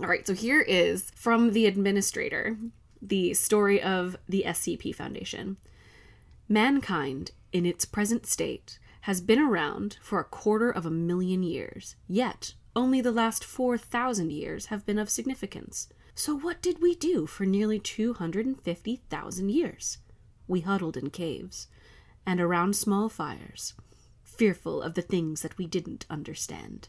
all 0.00 0.06
right 0.06 0.26
so 0.26 0.34
here 0.34 0.60
is 0.60 1.10
from 1.14 1.52
the 1.52 1.66
administrator 1.66 2.56
the 3.00 3.34
story 3.34 3.82
of 3.82 4.16
the 4.28 4.44
scp 4.48 4.94
foundation 4.94 5.56
Mankind, 6.48 7.30
in 7.52 7.64
its 7.64 7.86
present 7.86 8.26
state, 8.26 8.78
has 9.02 9.22
been 9.22 9.38
around 9.38 9.96
for 10.02 10.20
a 10.20 10.24
quarter 10.24 10.70
of 10.70 10.84
a 10.84 10.90
million 10.90 11.42
years, 11.42 11.96
yet 12.06 12.54
only 12.76 13.00
the 13.00 13.12
last 13.12 13.42
4,000 13.44 14.30
years 14.30 14.66
have 14.66 14.84
been 14.84 14.98
of 14.98 15.08
significance. 15.08 15.88
So, 16.14 16.36
what 16.36 16.60
did 16.60 16.82
we 16.82 16.94
do 16.94 17.26
for 17.26 17.46
nearly 17.46 17.78
250,000 17.78 19.48
years? 19.48 19.98
we 20.46 20.60
huddled 20.60 20.98
in 20.98 21.08
caves 21.08 21.68
and 22.26 22.40
around 22.40 22.76
small 22.76 23.08
fires, 23.08 23.74
fearful 24.22 24.82
of 24.82 24.94
the 24.94 25.02
things 25.02 25.42
that 25.42 25.58
we 25.58 25.66
didn't 25.66 26.06
understand. 26.08 26.88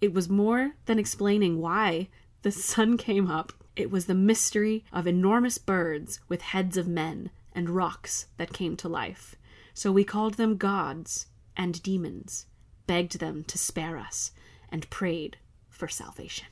It 0.00 0.12
was 0.12 0.28
more 0.28 0.72
than 0.86 0.98
explaining 0.98 1.60
why 1.60 2.08
the 2.42 2.52
sun 2.52 2.96
came 2.96 3.30
up. 3.30 3.52
It 3.74 3.90
was 3.90 4.06
the 4.06 4.14
mystery 4.14 4.84
of 4.92 5.06
enormous 5.06 5.58
birds 5.58 6.20
with 6.28 6.42
heads 6.42 6.76
of 6.76 6.86
men 6.86 7.30
and 7.54 7.70
rocks 7.70 8.26
that 8.36 8.52
came 8.52 8.76
to 8.76 8.88
life. 8.88 9.34
So 9.74 9.90
we 9.90 10.04
called 10.04 10.34
them 10.34 10.56
gods 10.56 11.26
and 11.56 11.82
demons, 11.82 12.46
begged 12.86 13.18
them 13.18 13.44
to 13.44 13.58
spare 13.58 13.96
us, 13.96 14.32
and 14.70 14.88
prayed 14.90 15.38
for 15.68 15.88
salvation. 15.88 16.46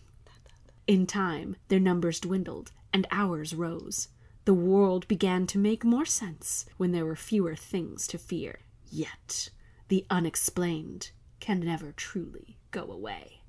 In 0.87 1.07
time, 1.07 1.57
their 1.69 1.81
numbers 1.81 2.21
dwindled 2.21 2.71
and 2.93 3.07
ours 3.11 3.55
rose. 3.55 4.09
The 4.45 4.55
world 4.55 5.09
began 5.09 5.47
to 5.49 5.59
make 5.59 5.85
more 5.85 6.05
sense 6.05 6.67
when 6.77 6.93
there 6.93 7.07
were 7.07 7.17
fewer 7.17 7.57
things 7.57 8.07
to 8.09 8.19
fear. 8.19 8.61
Yet, 8.91 9.49
the 9.89 10.05
unexplained 10.11 11.13
can 11.41 11.61
never 11.61 11.93
truly 11.93 12.59
go 12.71 12.91
away. 12.91 13.41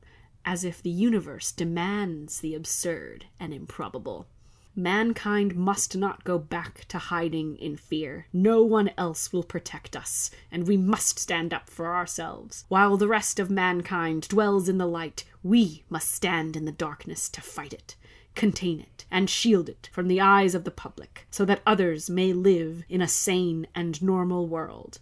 As 0.45 0.63
if 0.63 0.81
the 0.81 0.89
universe 0.89 1.51
demands 1.51 2.39
the 2.39 2.55
absurd 2.55 3.25
and 3.39 3.53
improbable. 3.53 4.27
Mankind 4.73 5.55
must 5.55 5.97
not 5.97 6.23
go 6.23 6.37
back 6.37 6.85
to 6.89 6.97
hiding 6.97 7.57
in 7.57 7.75
fear. 7.75 8.27
No 8.31 8.61
one 8.61 8.91
else 8.97 9.33
will 9.33 9.43
protect 9.43 9.97
us, 9.97 10.31
and 10.49 10.65
we 10.65 10.77
must 10.77 11.19
stand 11.19 11.53
up 11.53 11.69
for 11.69 11.93
ourselves. 11.93 12.63
While 12.69 12.95
the 12.95 13.07
rest 13.07 13.37
of 13.37 13.49
mankind 13.49 14.29
dwells 14.29 14.69
in 14.69 14.77
the 14.77 14.87
light, 14.87 15.25
we 15.43 15.83
must 15.89 16.11
stand 16.11 16.55
in 16.55 16.63
the 16.63 16.71
darkness 16.71 17.27
to 17.29 17.41
fight 17.41 17.73
it, 17.73 17.95
contain 18.33 18.79
it, 18.79 18.94
and 19.15 19.29
shield 19.29 19.69
it 19.69 19.89
from 19.93 20.09
the 20.09 20.19
eyes 20.19 20.53
of 20.53 20.65
the 20.65 20.71
public, 20.71 21.25
so 21.31 21.45
that 21.45 21.61
others 21.65 22.09
may 22.09 22.33
live 22.33 22.83
in 22.89 23.01
a 23.01 23.07
sane 23.07 23.65
and 23.73 24.03
normal 24.03 24.45
world. 24.45 24.99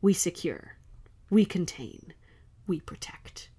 We 0.00 0.14
secure, 0.14 0.78
we 1.28 1.44
contain, 1.44 2.14
we 2.66 2.80
protect. 2.80 3.50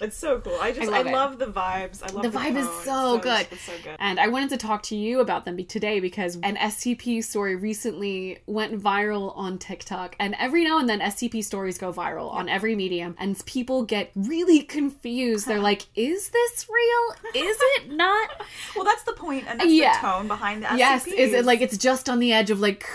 It's 0.00 0.16
so 0.16 0.40
cool. 0.40 0.56
I 0.60 0.72
just 0.72 0.90
I 0.90 0.98
I, 1.00 1.02
love 1.02 1.06
it. 1.06 1.12
love 1.12 1.38
the 1.38 1.46
vibes. 1.46 2.02
I 2.02 2.10
love 2.12 2.22
The 2.22 2.30
the, 2.30 2.38
vibe 2.38 2.56
is 2.56 2.66
tone. 2.66 2.74
It's 2.76 2.84
so 2.84 3.18
good. 3.18 3.46
It's 3.50 3.60
so 3.62 3.72
good. 3.84 3.96
And 3.98 4.18
I 4.18 4.28
wanted 4.28 4.50
to 4.50 4.56
talk 4.56 4.82
to 4.84 4.96
you 4.96 5.20
about 5.20 5.44
them 5.44 5.62
today 5.66 6.00
because 6.00 6.36
an 6.42 6.56
SCP 6.56 7.22
story 7.22 7.54
recently 7.56 8.38
went 8.46 8.80
viral 8.80 9.36
on 9.36 9.58
TikTok. 9.58 10.16
And 10.18 10.34
every 10.38 10.64
now 10.64 10.78
and 10.78 10.88
then, 10.88 11.00
SCP 11.00 11.44
stories 11.44 11.76
go 11.78 11.92
viral 11.92 12.30
on 12.32 12.48
every 12.48 12.74
medium, 12.74 13.14
and 13.18 13.44
people 13.46 13.84
get 13.84 14.10
really 14.14 14.62
confused. 14.62 15.46
They're 15.46 15.60
like, 15.70 15.86
is 15.94 16.30
this 16.30 16.66
real? 16.68 17.44
Is 17.44 17.56
it 17.60 17.92
not? 17.92 18.30
Well, 18.74 18.84
that's 18.84 19.02
the 19.02 19.12
point, 19.12 19.44
and 19.48 19.60
that's 19.60 19.70
Yeah. 19.70 20.00
the 20.00 20.06
tone 20.06 20.28
behind 20.28 20.62
the 20.62 20.68
SCPs. 20.68 20.78
yes. 20.78 21.06
Is 21.06 21.32
it 21.32 21.44
like 21.44 21.60
it's 21.60 21.76
just 21.78 22.08
on 22.08 22.18
the 22.20 22.32
edge 22.32 22.50
of 22.50 22.60
like, 22.60 22.80
could 22.80 22.88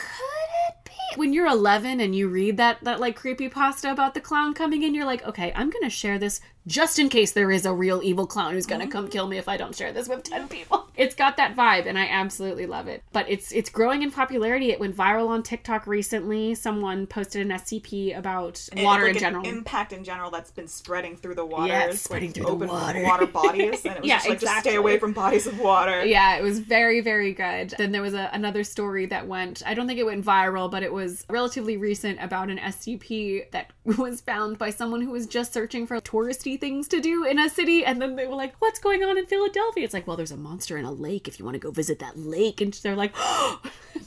it 0.70 0.76
be? 0.86 1.20
When 1.20 1.34
you're 1.34 1.48
11 1.48 2.00
and 2.00 2.15
you 2.15 2.28
read 2.28 2.58
that, 2.58 2.84
that 2.84 3.00
like 3.00 3.15
creepy 3.15 3.48
pasta 3.48 3.91
about 3.91 4.13
the 4.15 4.22
clown 4.22 4.54
coming 4.54 4.84
in, 4.84 4.94
you're 4.96 5.06
like, 5.06 5.24
okay, 5.26 5.54
I'm 5.56 5.70
going 5.70 5.84
to 5.84 5.89
share 5.89 6.18
this 6.20 6.41
just 6.67 6.99
in 6.99 7.10
case 7.10 7.32
there 7.34 7.51
is 7.51 7.65
a 7.65 7.73
real 7.73 8.01
evil 8.04 8.25
clown 8.25 8.54
who's 8.54 8.65
going 8.65 8.82
to 8.82 8.88
come 8.88 9.08
kill 9.08 9.28
me 9.28 9.38
if 9.38 9.47
I 9.47 9.58
don't 9.58 9.75
share 9.75 9.91
this 9.93 10.08
with 10.10 10.23
10 10.23 10.47
people. 10.47 10.82
It's 10.97 11.13
got 11.13 11.36
that 11.36 11.58
vibe 11.58 11.88
and 11.88 11.99
I 11.99 12.08
absolutely 12.08 12.65
love 12.67 12.88
it. 12.88 13.04
But 13.12 13.30
it's 13.30 13.51
it's 13.51 13.69
growing 13.69 14.01
in 14.01 14.12
popularity. 14.12 14.71
It 14.71 14.80
went 14.80 14.95
viral 14.95 15.28
on 15.28 15.43
TikTok 15.43 15.88
recently. 15.88 16.56
Someone 16.56 17.06
posted 17.06 17.41
an 17.41 17.49
SCP 17.51 18.17
about 18.17 18.65
And 18.71 18.82
water 18.82 19.01
like 19.04 19.10
in 19.12 19.15
an 19.17 19.21
general. 19.21 19.45
impact 19.45 19.91
in 19.91 20.06
general 20.06 20.32
that's 20.32 20.51
been 20.51 20.69
spreading 20.69 21.17
through 21.17 21.36
the 21.36 21.45
waters, 21.45 21.67
Yeah, 21.67 21.86
it's 21.88 22.01
spreading 22.01 22.30
like, 22.30 22.36
through 22.36 22.45
the 22.45 22.51
open 22.51 22.67
water. 22.69 23.04
water 23.04 23.25
bodies, 23.25 23.82
and 23.86 23.95
it 23.97 24.01
was 24.04 24.08
Yeah, 24.08 24.15
just 24.19 24.30
like 24.30 24.39
just 24.39 24.43
exactly. 24.43 24.71
stay 24.71 24.78
away 24.78 24.97
from 24.97 25.12
bodies 25.12 25.47
of 25.47 25.60
water. 25.60 26.06
Yeah, 26.15 26.38
it 26.38 26.43
was 26.43 26.60
very, 26.60 27.01
very 27.01 27.34
good. 27.34 27.73
Then 27.78 27.91
there 27.91 28.01
was 28.01 28.13
a, 28.13 28.30
another 28.32 28.63
story 28.63 29.06
that 29.08 29.28
went, 29.28 29.63
I 29.65 29.73
don't 29.73 29.88
think 29.88 29.99
it 29.99 30.06
went 30.06 30.23
viral, 30.23 30.71
but 30.71 30.82
it 30.82 30.93
was 30.93 31.25
relatively 31.30 31.75
recent 31.75 32.23
about 32.23 32.49
an 32.49 32.58
SCP 32.58 33.51
that 33.51 33.73
was 33.84 34.21
found 34.21 34.58
by 34.58 34.69
someone 34.69 35.01
who 35.01 35.12
was 35.12 35.28
just 35.28 35.51
searching 35.51 35.86
for 35.86 35.99
touristy 35.99 36.55
things 36.58 36.88
to 36.89 37.02
do 37.02 37.24
in 37.26 37.39
a 37.39 37.50
city. 37.50 37.86
And 37.86 38.02
then 38.02 38.15
they 38.15 38.28
were 38.28 38.36
like, 38.36 38.56
What's 38.60 38.80
going 38.80 39.04
on 39.04 39.18
in 39.18 39.26
Philadelphia? 39.26 39.84
It's 39.84 39.94
like, 39.94 40.08
Well, 40.08 40.18
there's 40.18 40.32
a 40.32 40.38
monster 40.38 40.78
in 40.78 40.86
a 40.86 40.91
lake 40.91 41.28
if 41.28 41.39
you 41.39 41.46
want 41.46 41.56
to 41.56 41.60
go 41.60 41.72
visit 41.72 42.00
that 42.00 42.18
lake. 42.18 42.62
And 42.62 42.74
they're 42.74 42.96
like, 42.96 43.15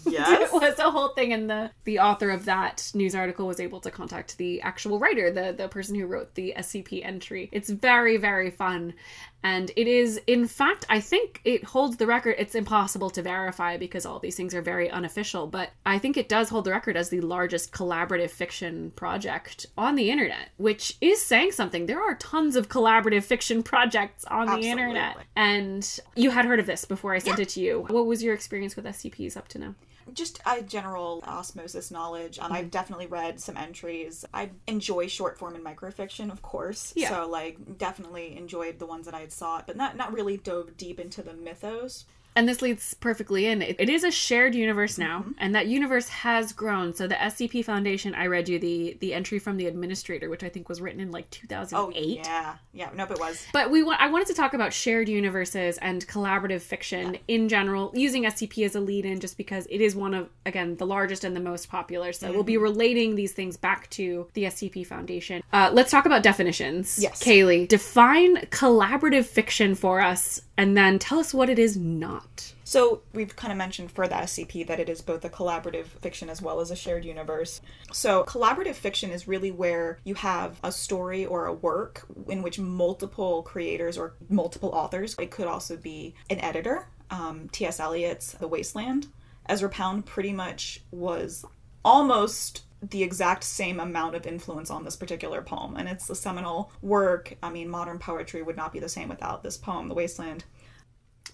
Yes. 0.06 0.40
it 0.52 0.52
was 0.52 0.78
a 0.78 0.90
whole 0.90 1.08
thing 1.08 1.32
and 1.32 1.48
the 1.48 1.70
the 1.84 1.98
author 1.98 2.30
of 2.30 2.44
that 2.46 2.90
news 2.94 3.14
article 3.14 3.46
was 3.46 3.60
able 3.60 3.80
to 3.80 3.90
contact 3.90 4.38
the 4.38 4.60
actual 4.62 4.98
writer 4.98 5.30
the 5.30 5.54
the 5.56 5.68
person 5.68 5.94
who 5.94 6.06
wrote 6.06 6.34
the 6.34 6.54
scp 6.58 7.04
entry 7.04 7.48
it's 7.52 7.70
very 7.70 8.16
very 8.16 8.50
fun 8.50 8.94
and 9.42 9.70
it 9.76 9.86
is 9.86 10.20
in 10.26 10.46
fact 10.46 10.84
i 10.88 11.00
think 11.00 11.40
it 11.44 11.64
holds 11.64 11.96
the 11.96 12.06
record. 12.06 12.34
It's 12.38 12.54
impossible 12.54 13.10
to 13.10 13.22
verify 13.22 13.76
because 13.76 14.04
all 14.04 14.18
these 14.18 14.36
things 14.36 14.54
are 14.54 14.62
very 14.62 14.90
unofficial 14.90 15.46
but 15.46 15.70
i 15.86 15.98
think 15.98 16.16
it 16.16 16.28
does 16.28 16.48
hold 16.48 16.64
the 16.64 16.70
record 16.70 16.96
as 16.96 17.08
the 17.08 17.20
largest 17.20 17.72
collaborative 17.72 18.30
fiction 18.30 18.92
project 18.96 19.66
on 19.76 19.94
the 19.94 20.10
internet 20.10 20.50
which 20.56 20.96
is 21.00 21.22
saying 21.22 21.52
something. 21.52 21.86
There 21.86 22.02
are 22.02 22.14
tons 22.16 22.56
of 22.56 22.68
collaborative 22.68 23.24
fiction 23.24 23.62
projects 23.62 24.24
on 24.24 24.46
the 24.46 24.68
internet. 24.68 25.16
And 25.36 26.00
you 26.16 26.30
had 26.30 26.44
heard 26.44 26.60
of 26.60 26.66
this 26.66 26.84
before 26.84 27.14
i 27.14 27.18
sent 27.18 27.38
it 27.38 27.48
to 27.50 27.60
you. 27.60 27.86
What 27.88 28.06
was 28.06 28.22
your 28.22 28.34
experience 28.34 28.76
with 28.76 28.84
scps 28.84 29.36
up 29.36 29.48
to 29.48 29.58
now 29.58 29.74
just 30.14 30.40
a 30.46 30.62
general 30.62 31.22
osmosis 31.26 31.90
knowledge. 31.90 32.38
Um, 32.38 32.48
Mm-hmm. 32.48 32.54
I've 32.54 32.70
definitely 32.70 33.06
read 33.06 33.40
some 33.40 33.56
entries. 33.58 34.24
I 34.32 34.50
enjoy 34.66 35.06
short 35.06 35.38
form 35.38 35.54
and 35.54 35.64
microfiction, 35.64 36.32
of 36.32 36.40
course. 36.40 36.94
Yeah. 36.96 37.10
So 37.10 37.28
like 37.28 37.78
definitely 37.78 38.36
enjoyed 38.36 38.78
the 38.78 38.86
ones 38.86 39.04
that 39.04 39.14
I 39.14 39.20
had 39.20 39.32
sought, 39.32 39.66
but 39.66 39.76
not 39.76 39.96
not 39.96 40.12
really 40.12 40.38
dove 40.38 40.76
deep 40.76 40.98
into 40.98 41.22
the 41.22 41.34
mythos. 41.34 42.06
And 42.38 42.48
this 42.48 42.62
leads 42.62 42.94
perfectly 42.94 43.46
in. 43.46 43.62
It, 43.62 43.74
it 43.80 43.88
is 43.88 44.04
a 44.04 44.12
shared 44.12 44.54
universe 44.54 44.96
now, 44.96 45.18
Mm-hmm. 45.22 45.30
and 45.38 45.54
that 45.56 45.66
universe 45.66 46.08
has 46.08 46.52
grown. 46.52 46.94
So 46.94 47.08
the 47.08 47.16
SCP 47.16 47.64
Foundation, 47.64 48.14
I 48.14 48.26
read 48.26 48.48
you 48.48 48.60
the 48.60 48.96
the 49.00 49.12
entry 49.12 49.40
from 49.40 49.56
the 49.56 49.66
administrator, 49.66 50.30
which 50.30 50.44
I 50.44 50.48
think 50.48 50.68
was 50.68 50.80
written 50.80 51.00
in 51.00 51.10
like 51.10 51.28
2008. 51.30 51.74
Oh 51.76 51.90
yeah, 52.24 52.54
yeah. 52.72 52.90
Nope, 52.94 53.10
it 53.10 53.18
was. 53.18 53.44
But 53.52 53.70
we 53.72 53.82
want 53.82 54.00
I 54.00 54.06
wanted 54.08 54.28
to 54.28 54.34
talk 54.34 54.54
about 54.54 54.72
shared 54.72 55.08
universes 55.08 55.78
and 55.78 56.06
collaborative 56.06 56.60
fiction 56.60 57.18
in 57.26 57.48
general, 57.48 57.90
using 57.94 58.22
SCP 58.22 58.64
as 58.64 58.76
a 58.76 58.80
lead-in, 58.80 59.18
just 59.18 59.36
because 59.36 59.66
it 59.68 59.80
is 59.80 59.96
one 59.96 60.14
of 60.14 60.28
again 60.46 60.76
the 60.76 60.86
largest 60.86 61.24
and 61.24 61.34
the 61.34 61.40
most 61.40 61.68
popular. 61.68 62.12
So 62.12 62.30
we'll 62.30 62.44
be 62.44 62.54
Mm-hmm. 62.54 62.62
relating 62.62 63.14
these 63.16 63.32
things 63.32 63.56
back 63.56 63.90
to 63.90 64.28
the 64.34 64.44
SCP 64.44 64.86
Foundation. 64.86 65.42
Uh, 65.52 65.70
let's 65.72 65.90
talk 65.90 66.06
about 66.06 66.22
definitions. 66.22 66.98
Yes. 67.00 67.20
Kali, 67.20 67.66
define 67.66 68.36
collaborative 68.46 69.24
fiction 69.26 69.74
for 69.74 70.00
us, 70.00 70.40
and 70.58 70.76
then 70.76 70.98
tell 70.98 71.20
us 71.20 71.32
what 71.32 71.48
it 71.48 71.58
is 71.58 71.76
not. 71.76 72.52
So 72.64 73.02
we've 73.14 73.34
kind 73.36 73.52
of 73.52 73.56
mentioned 73.56 73.92
for 73.92 74.08
the 74.08 74.16
SCP 74.16 74.66
that 74.66 74.80
it 74.80 74.88
is 74.88 75.00
both 75.00 75.24
a 75.24 75.30
collaborative 75.30 75.86
fiction 75.86 76.28
as 76.28 76.42
well 76.42 76.58
as 76.58 76.72
a 76.72 76.76
shared 76.76 77.04
universe. 77.04 77.60
So 77.92 78.24
collaborative 78.24 78.74
fiction 78.74 79.12
is 79.12 79.28
really 79.28 79.52
where 79.52 80.00
you 80.02 80.16
have 80.16 80.58
a 80.64 80.72
story 80.72 81.24
or 81.24 81.46
a 81.46 81.52
work 81.52 82.04
in 82.26 82.42
which 82.42 82.58
multiple 82.58 83.44
creators 83.44 83.96
or 83.96 84.14
multiple 84.28 84.70
authors. 84.70 85.14
It 85.20 85.30
could 85.30 85.46
also 85.46 85.76
be 85.76 86.16
an 86.28 86.40
editor. 86.40 86.88
Um, 87.08 87.48
T.S. 87.52 87.78
Eliot's 87.78 88.32
The 88.32 88.48
Wasteland. 88.48 89.06
Ezra 89.48 89.70
Pound 89.70 90.06
pretty 90.06 90.32
much 90.32 90.82
was 90.90 91.44
almost 91.84 92.64
the 92.82 93.02
exact 93.02 93.42
same 93.44 93.80
amount 93.80 94.14
of 94.14 94.26
influence 94.26 94.70
on 94.70 94.84
this 94.84 94.96
particular 94.96 95.42
poem, 95.42 95.76
and 95.76 95.88
it's 95.88 96.08
a 96.10 96.14
seminal 96.14 96.70
work. 96.80 97.34
I 97.42 97.50
mean, 97.50 97.68
modern 97.68 97.98
poetry 97.98 98.42
would 98.42 98.56
not 98.56 98.72
be 98.72 98.78
the 98.80 98.88
same 98.88 99.08
without 99.08 99.42
this 99.42 99.56
poem, 99.56 99.88
The 99.88 99.94
Wasteland. 99.94 100.44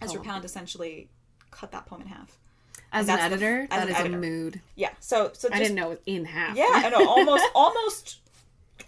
Ezra 0.01 0.23
Pound 0.23 0.45
essentially 0.45 1.09
cut 1.51 1.71
that 1.73 1.87
poem 1.87 2.03
in 2.03 2.09
half. 2.09 2.39
As 2.93 3.09
an 3.09 3.17
That's 3.17 3.21
the- 3.21 3.25
editor, 3.47 3.63
as 3.63 3.69
that 3.71 3.83
an 3.83 3.89
is 3.89 3.95
editor. 4.01 4.17
a 4.17 4.21
mood. 4.21 4.61
Yeah, 4.77 4.91
so 5.01 5.31
so 5.35 5.49
just, 5.49 5.53
I 5.55 5.59
didn't 5.59 5.75
know 5.75 5.87
it 5.87 5.91
was 5.91 5.99
in 6.07 6.25
half. 6.25 6.57
Yeah, 6.57 6.67
I 6.71 6.89
know 6.91 7.07
almost 7.09 7.45
almost 7.55 8.21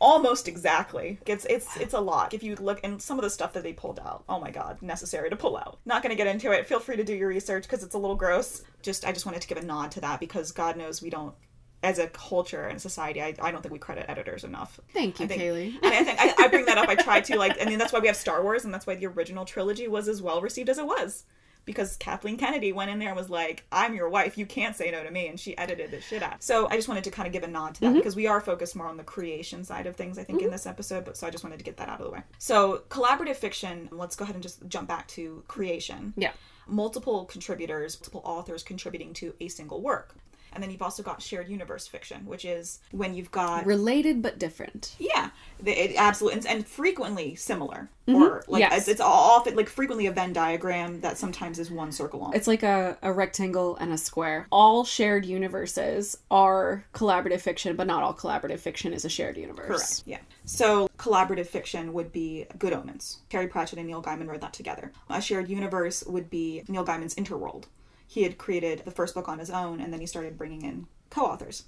almost 0.01 0.49
exactly. 0.49 1.19
It's 1.27 1.45
it's 1.47 1.77
it's 1.77 1.95
a 1.95 2.01
lot. 2.01 2.33
If 2.35 2.42
you 2.42 2.55
look 2.57 2.81
and 2.85 3.01
some 3.03 3.19
of 3.19 3.23
the 3.25 3.31
stuff 3.31 3.53
that 3.55 3.62
they 3.64 3.73
pulled 3.73 3.99
out, 3.99 4.23
oh 4.29 4.38
my 4.40 4.51
god, 4.51 4.81
necessary 4.81 5.29
to 5.31 5.37
pull 5.37 5.57
out. 5.57 5.79
Not 5.85 6.03
going 6.03 6.11
to 6.11 6.16
get 6.16 6.27
into 6.29 6.53
it. 6.53 6.66
Feel 6.66 6.81
free 6.81 6.97
to 6.97 7.05
do 7.05 7.14
your 7.14 7.29
research 7.29 7.64
because 7.64 7.83
it's 7.83 7.95
a 7.95 7.99
little 7.99 8.16
gross. 8.16 8.62
Just 8.83 9.05
I 9.05 9.12
just 9.12 9.27
wanted 9.27 9.42
to 9.42 9.49
give 9.49 9.59
a 9.59 9.62
nod 9.64 9.90
to 9.92 10.01
that 10.03 10.21
because 10.21 10.53
God 10.53 10.77
knows 10.77 11.03
we 11.03 11.11
don't. 11.11 11.35
As 11.83 11.99
a 11.99 12.09
culture 12.09 12.65
and 12.67 12.81
society, 12.81 13.23
I, 13.23 13.35
I 13.41 13.51
don't 13.53 13.62
think 13.62 13.73
we 13.73 13.79
credit 13.79 14.07
editors 14.09 14.45
enough. 14.45 14.81
Thank 14.93 15.21
you, 15.21 15.27
I 15.27 15.29
think- 15.29 15.43
Kali. 15.43 15.79
And 15.83 15.95
I 15.95 16.05
think 16.05 16.19
I, 16.21 16.45
I 16.45 16.49
bring 16.49 16.65
that 16.67 16.79
up. 16.79 16.89
I 16.89 16.95
try 17.09 17.21
to 17.21 17.37
like. 17.39 17.61
I 17.61 17.65
mean, 17.67 17.79
that's 17.79 17.93
why 17.93 18.01
we 18.01 18.07
have 18.09 18.17
Star 18.17 18.43
Wars, 18.43 18.65
and 18.65 18.73
that's 18.75 18.87
why 18.87 18.97
the 18.97 19.07
original 19.07 19.45
trilogy 19.45 19.87
was 19.87 20.09
as 20.09 20.21
well 20.23 20.41
received 20.41 20.69
as 20.71 20.79
it 20.79 20.87
was, 20.87 21.25
because 21.65 21.97
Kathleen 21.99 22.39
Kennedy 22.39 22.73
went 22.73 22.91
in 22.91 22.99
there 22.99 23.09
and 23.11 23.17
was 23.17 23.29
like, 23.31 23.65
"I'm 23.71 23.95
your 23.95 24.09
wife. 24.09 24.37
You 24.39 24.47
can't 24.47 24.75
say 24.75 24.91
no 24.91 25.05
to 25.05 25.11
me," 25.11 25.29
and 25.29 25.39
she 25.39 25.57
edited 25.59 25.91
the 25.93 26.01
shit 26.01 26.23
out. 26.23 26.43
So 26.43 26.67
I 26.69 26.77
just 26.77 26.89
wanted 26.89 27.05
to 27.05 27.11
kind 27.11 27.27
of 27.27 27.33
give 27.33 27.43
a 27.45 27.47
nod 27.49 27.75
to 27.77 27.81
that 27.83 27.87
Mm-hmm. 27.89 27.97
because 27.99 28.17
we 28.17 28.27
are 28.27 28.41
focused 28.41 28.75
more 28.75 28.87
on 28.89 28.97
the 28.97 29.05
creation 29.05 29.62
side 29.62 29.87
of 29.87 29.95
things, 29.97 30.19
I 30.19 30.25
think, 30.25 30.41
in 30.43 30.51
this 30.51 30.67
episode. 30.67 31.05
But 31.05 31.17
so 31.17 31.27
I 31.27 31.31
just 31.31 31.45
wanted 31.45 31.59
to 31.59 31.65
get 31.65 31.77
that 31.77 31.89
out 31.89 32.01
of 32.01 32.07
the 32.07 32.11
way. 32.12 32.23
So 32.39 32.83
collaborative 32.89 33.37
fiction. 33.37 33.89
Let's 33.93 34.17
go 34.17 34.23
ahead 34.25 34.35
and 34.35 34.43
just 34.43 34.67
jump 34.69 34.89
back 34.89 35.07
to 35.09 35.45
creation 35.47 36.14
Yeah. 36.16 36.33
multiple 36.66 37.27
contributors, 37.27 37.97
multiple 38.01 38.22
authors 38.24 38.62
contributing 38.62 39.12
to 39.14 39.35
a 39.41 39.49
single 39.49 39.83
work. 39.83 40.14
And 40.57 40.62
then 40.62 40.70
you've 40.70 40.80
also 40.80 41.02
got 41.02 41.20
shared 41.20 41.50
universe 41.50 41.86
fiction, 41.86 42.24
which 42.24 42.46
is 42.46 42.80
when 42.90 43.12
you've 43.12 43.30
got 43.30 43.66
Related 43.66 44.22
but 44.22 44.38
different. 44.38 44.96
yeah, 44.98 45.28
it 45.62 45.94
absolutely 45.98 46.48
and, 46.48 46.66
frequently 46.66 47.34
similar, 47.34 47.90
mm-hmm. 48.09 48.22
or 48.22 48.42
like 48.48 48.61
Yes. 48.61 48.78
it's, 48.78 48.88
it's 48.88 49.00
often 49.02 49.54
like 49.54 49.68
frequently 49.68 50.07
a 50.07 50.12
Venn 50.12 50.32
diagram 50.32 51.02
that 51.02 51.18
sometimes 51.18 51.59
is 51.59 51.70
one 51.70 51.92
circle 51.92 52.20
long. 52.20 52.32
It's 52.34 52.46
like 52.46 52.62
a, 52.62 52.96
a 53.02 53.12
rectangle 53.12 53.76
and 53.76 53.92
a 53.92 53.98
square. 53.98 54.46
All 54.50 54.82
shared 54.86 55.26
universes 55.26 56.16
are 56.30 56.86
collaborative 56.94 57.42
fiction, 57.42 57.76
but 57.76 57.86
not 57.86 58.02
all 58.02 58.14
collaborative 58.14 58.61
fiction 58.61 58.94
is 58.94 59.04
a 59.04 59.11
shared 59.11 59.36
universe. 59.36 59.66
Correct. 59.66 60.02
Yeah. 60.07 60.20
So 60.46 60.88
collaborative 60.98 61.48
fiction 61.48 61.92
would 61.92 62.12
be 62.12 62.46
Good 62.59 62.72
Omens. 62.72 63.18
Terry 63.28 63.46
Pratchett 63.46 63.78
and 63.78 63.88
Neil 63.88 64.02
Gaiman 64.02 64.26
wrote 64.26 64.40
that 64.40 64.54
together. 64.54 64.90
A 65.11 65.20
shared 65.20 65.50
universe 65.50 66.02
would 66.07 66.30
be 66.30 66.62
Neil 66.66 66.84
Gaiman's 66.84 67.14
Interworld. 67.14 67.64
He 68.07 68.22
had 68.22 68.38
created 68.38 68.82
the 68.84 68.90
first 68.90 69.14
book 69.14 69.28
on 69.28 69.38
his 69.38 69.50
own, 69.50 69.80
and 69.80 69.92
then 69.92 70.00
he 70.00 70.07
started 70.07 70.38
bringing 70.38 70.62
in 70.62 70.86
co-authors. 71.11 71.64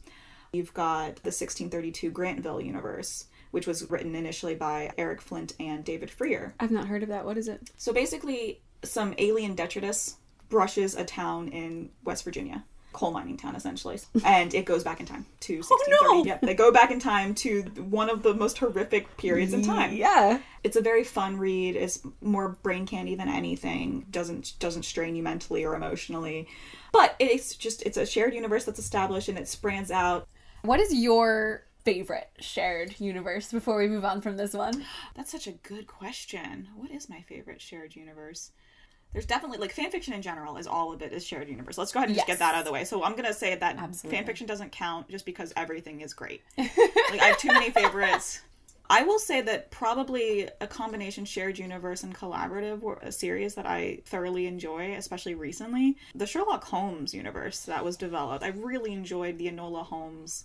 You've 0.53 0.75
got 0.75 1.17
the 1.17 1.31
1632 1.31 2.11
Grantville 2.11 2.65
universe, 2.65 3.27
which 3.51 3.67
was 3.67 3.91
written 3.91 4.15
initially 4.15 4.55
by 4.55 4.93
Eric 4.97 5.21
Flint 5.21 5.55
and 5.61 5.85
David 5.85 6.11
Freer. 6.11 6.55
I've 6.59 6.71
not 6.71 6.89
heard 6.89 7.03
of 7.03 7.09
that. 7.11 7.25
What 7.25 7.39
is 7.39 7.49
it? 7.49 7.71
So 7.77 7.93
basically, 7.93 8.61
some 8.83 9.15
alien 9.19 9.55
detritus 9.55 10.17
brushes 10.49 10.95
a 10.95 11.05
town 11.05 11.49
in 11.49 11.91
West 12.05 12.25
Virginia, 12.25 12.65
coal 12.93 13.11
mining 13.11 13.37
town 13.37 13.55
essentially, 13.55 13.99
and 14.25 14.55
it 14.55 14.65
goes 14.65 14.85
back 14.85 15.01
in 15.01 15.07
time 15.07 15.27
to 15.41 15.57
1630. 15.59 16.17
no! 16.19 16.25
Yep, 16.25 16.41
they 16.43 16.55
go 16.55 16.73
back 16.73 16.91
in 16.91 16.99
time 16.99 17.35
to 17.37 17.63
one 17.91 18.11
of 18.11 18.23
the 18.23 18.35
most 18.35 18.59
horrific 18.59 19.17
periods 19.17 19.53
in 19.53 19.63
time. 19.63 19.95
Yeah. 19.95 20.41
It's 20.65 20.77
a 20.77 20.81
very 20.81 21.05
fun 21.05 21.39
read. 21.39 21.77
It's 21.77 22.01
more 22.21 22.51
brain 22.63 22.87
candy 22.87 23.15
than 23.15 23.29
anything. 23.29 24.07
doesn't 24.11 24.55
doesn't 24.59 24.83
strain 24.85 25.15
you 25.15 25.23
mentally 25.23 25.65
or 25.65 25.75
emotionally, 25.75 26.49
but 26.93 27.15
it's 27.19 27.55
just 27.55 27.83
it's 27.83 27.97
a 27.97 28.07
shared 28.07 28.35
universe 28.35 28.65
that's 28.65 28.79
established 28.79 29.29
and 29.29 29.39
it 29.39 29.49
spans 29.49 29.91
out. 29.91 30.27
What 30.63 30.81
is 30.81 30.93
your 30.93 31.65
favorite 31.85 32.29
shared 32.41 33.01
universe 33.01 33.51
before 33.51 33.79
we 33.79 33.89
move 33.89 34.05
on 34.05 34.21
from 34.21 34.37
this 34.37 34.53
one? 34.53 34.85
That's 35.15 35.31
such 35.31 35.47
a 35.47 35.53
good 35.53 35.87
question. 35.87 36.69
What 36.77 36.91
is 36.91 37.09
my 37.09 37.23
favorite 37.23 37.61
shared 37.61 37.97
universe? 37.97 38.51
There's 39.13 39.27
definitely 39.27 39.59
like 39.59 39.73
fan 39.73 39.91
fiction 39.91 40.13
in 40.13 40.23
general 40.23 40.57
is 40.59 40.67
all 40.67 40.93
of 40.93 41.01
it 41.03 41.13
is 41.13 41.25
shared 41.25 41.49
universe. 41.49 41.79
Let's 41.79 41.93
go 41.93 42.01
ahead 42.01 42.11
and 42.11 42.17
just 42.17 42.29
Yes. 42.29 42.37
get 42.37 42.41
that 42.41 42.55
out 42.55 42.61
of 42.61 42.67
the 42.67 42.73
way. 42.73 42.85
So 42.85 43.03
I'm 43.03 43.17
gonna 43.17 43.33
say 43.33 43.55
that 43.55 43.77
Absolutely. 43.77 44.17
fan 44.19 44.27
fiction 44.27 44.47
doesn't 44.47 44.71
count 44.73 45.09
just 45.09 45.25
because 45.25 45.53
everything 45.57 46.01
is 46.03 46.13
great. 46.15 46.43
like 46.59 46.71
I 47.21 47.27
have 47.29 47.39
too 47.39 47.49
many 47.49 47.71
favorites. 47.71 48.41
I 48.91 49.03
will 49.03 49.19
say 49.19 49.43
that 49.43 49.71
probably 49.71 50.49
a 50.63 50.67
combination 50.67 51.27
shared 51.27 51.59
universe 51.59 52.05
and 52.05 52.15
collaborative 52.15 52.81
were 52.81 52.99
a 53.03 53.09
uh, 53.09 53.11
series 53.11 53.55
that 53.55 53.67
I 53.67 54.01
thoroughly 54.07 54.47
enjoy, 54.47 54.95
especially 54.95 55.35
recently. 55.35 55.99
The 56.15 56.27
Sherlock 56.27 56.65
Holmes 56.65 57.13
universe 57.13 57.61
that 57.67 57.85
was 57.85 57.99
developed. 57.99 58.43
I 58.45 58.49
really 58.49 58.95
enjoyed 58.95 59.37
the 59.37 59.51
Enola 59.51 59.85
Holmes 59.85 60.45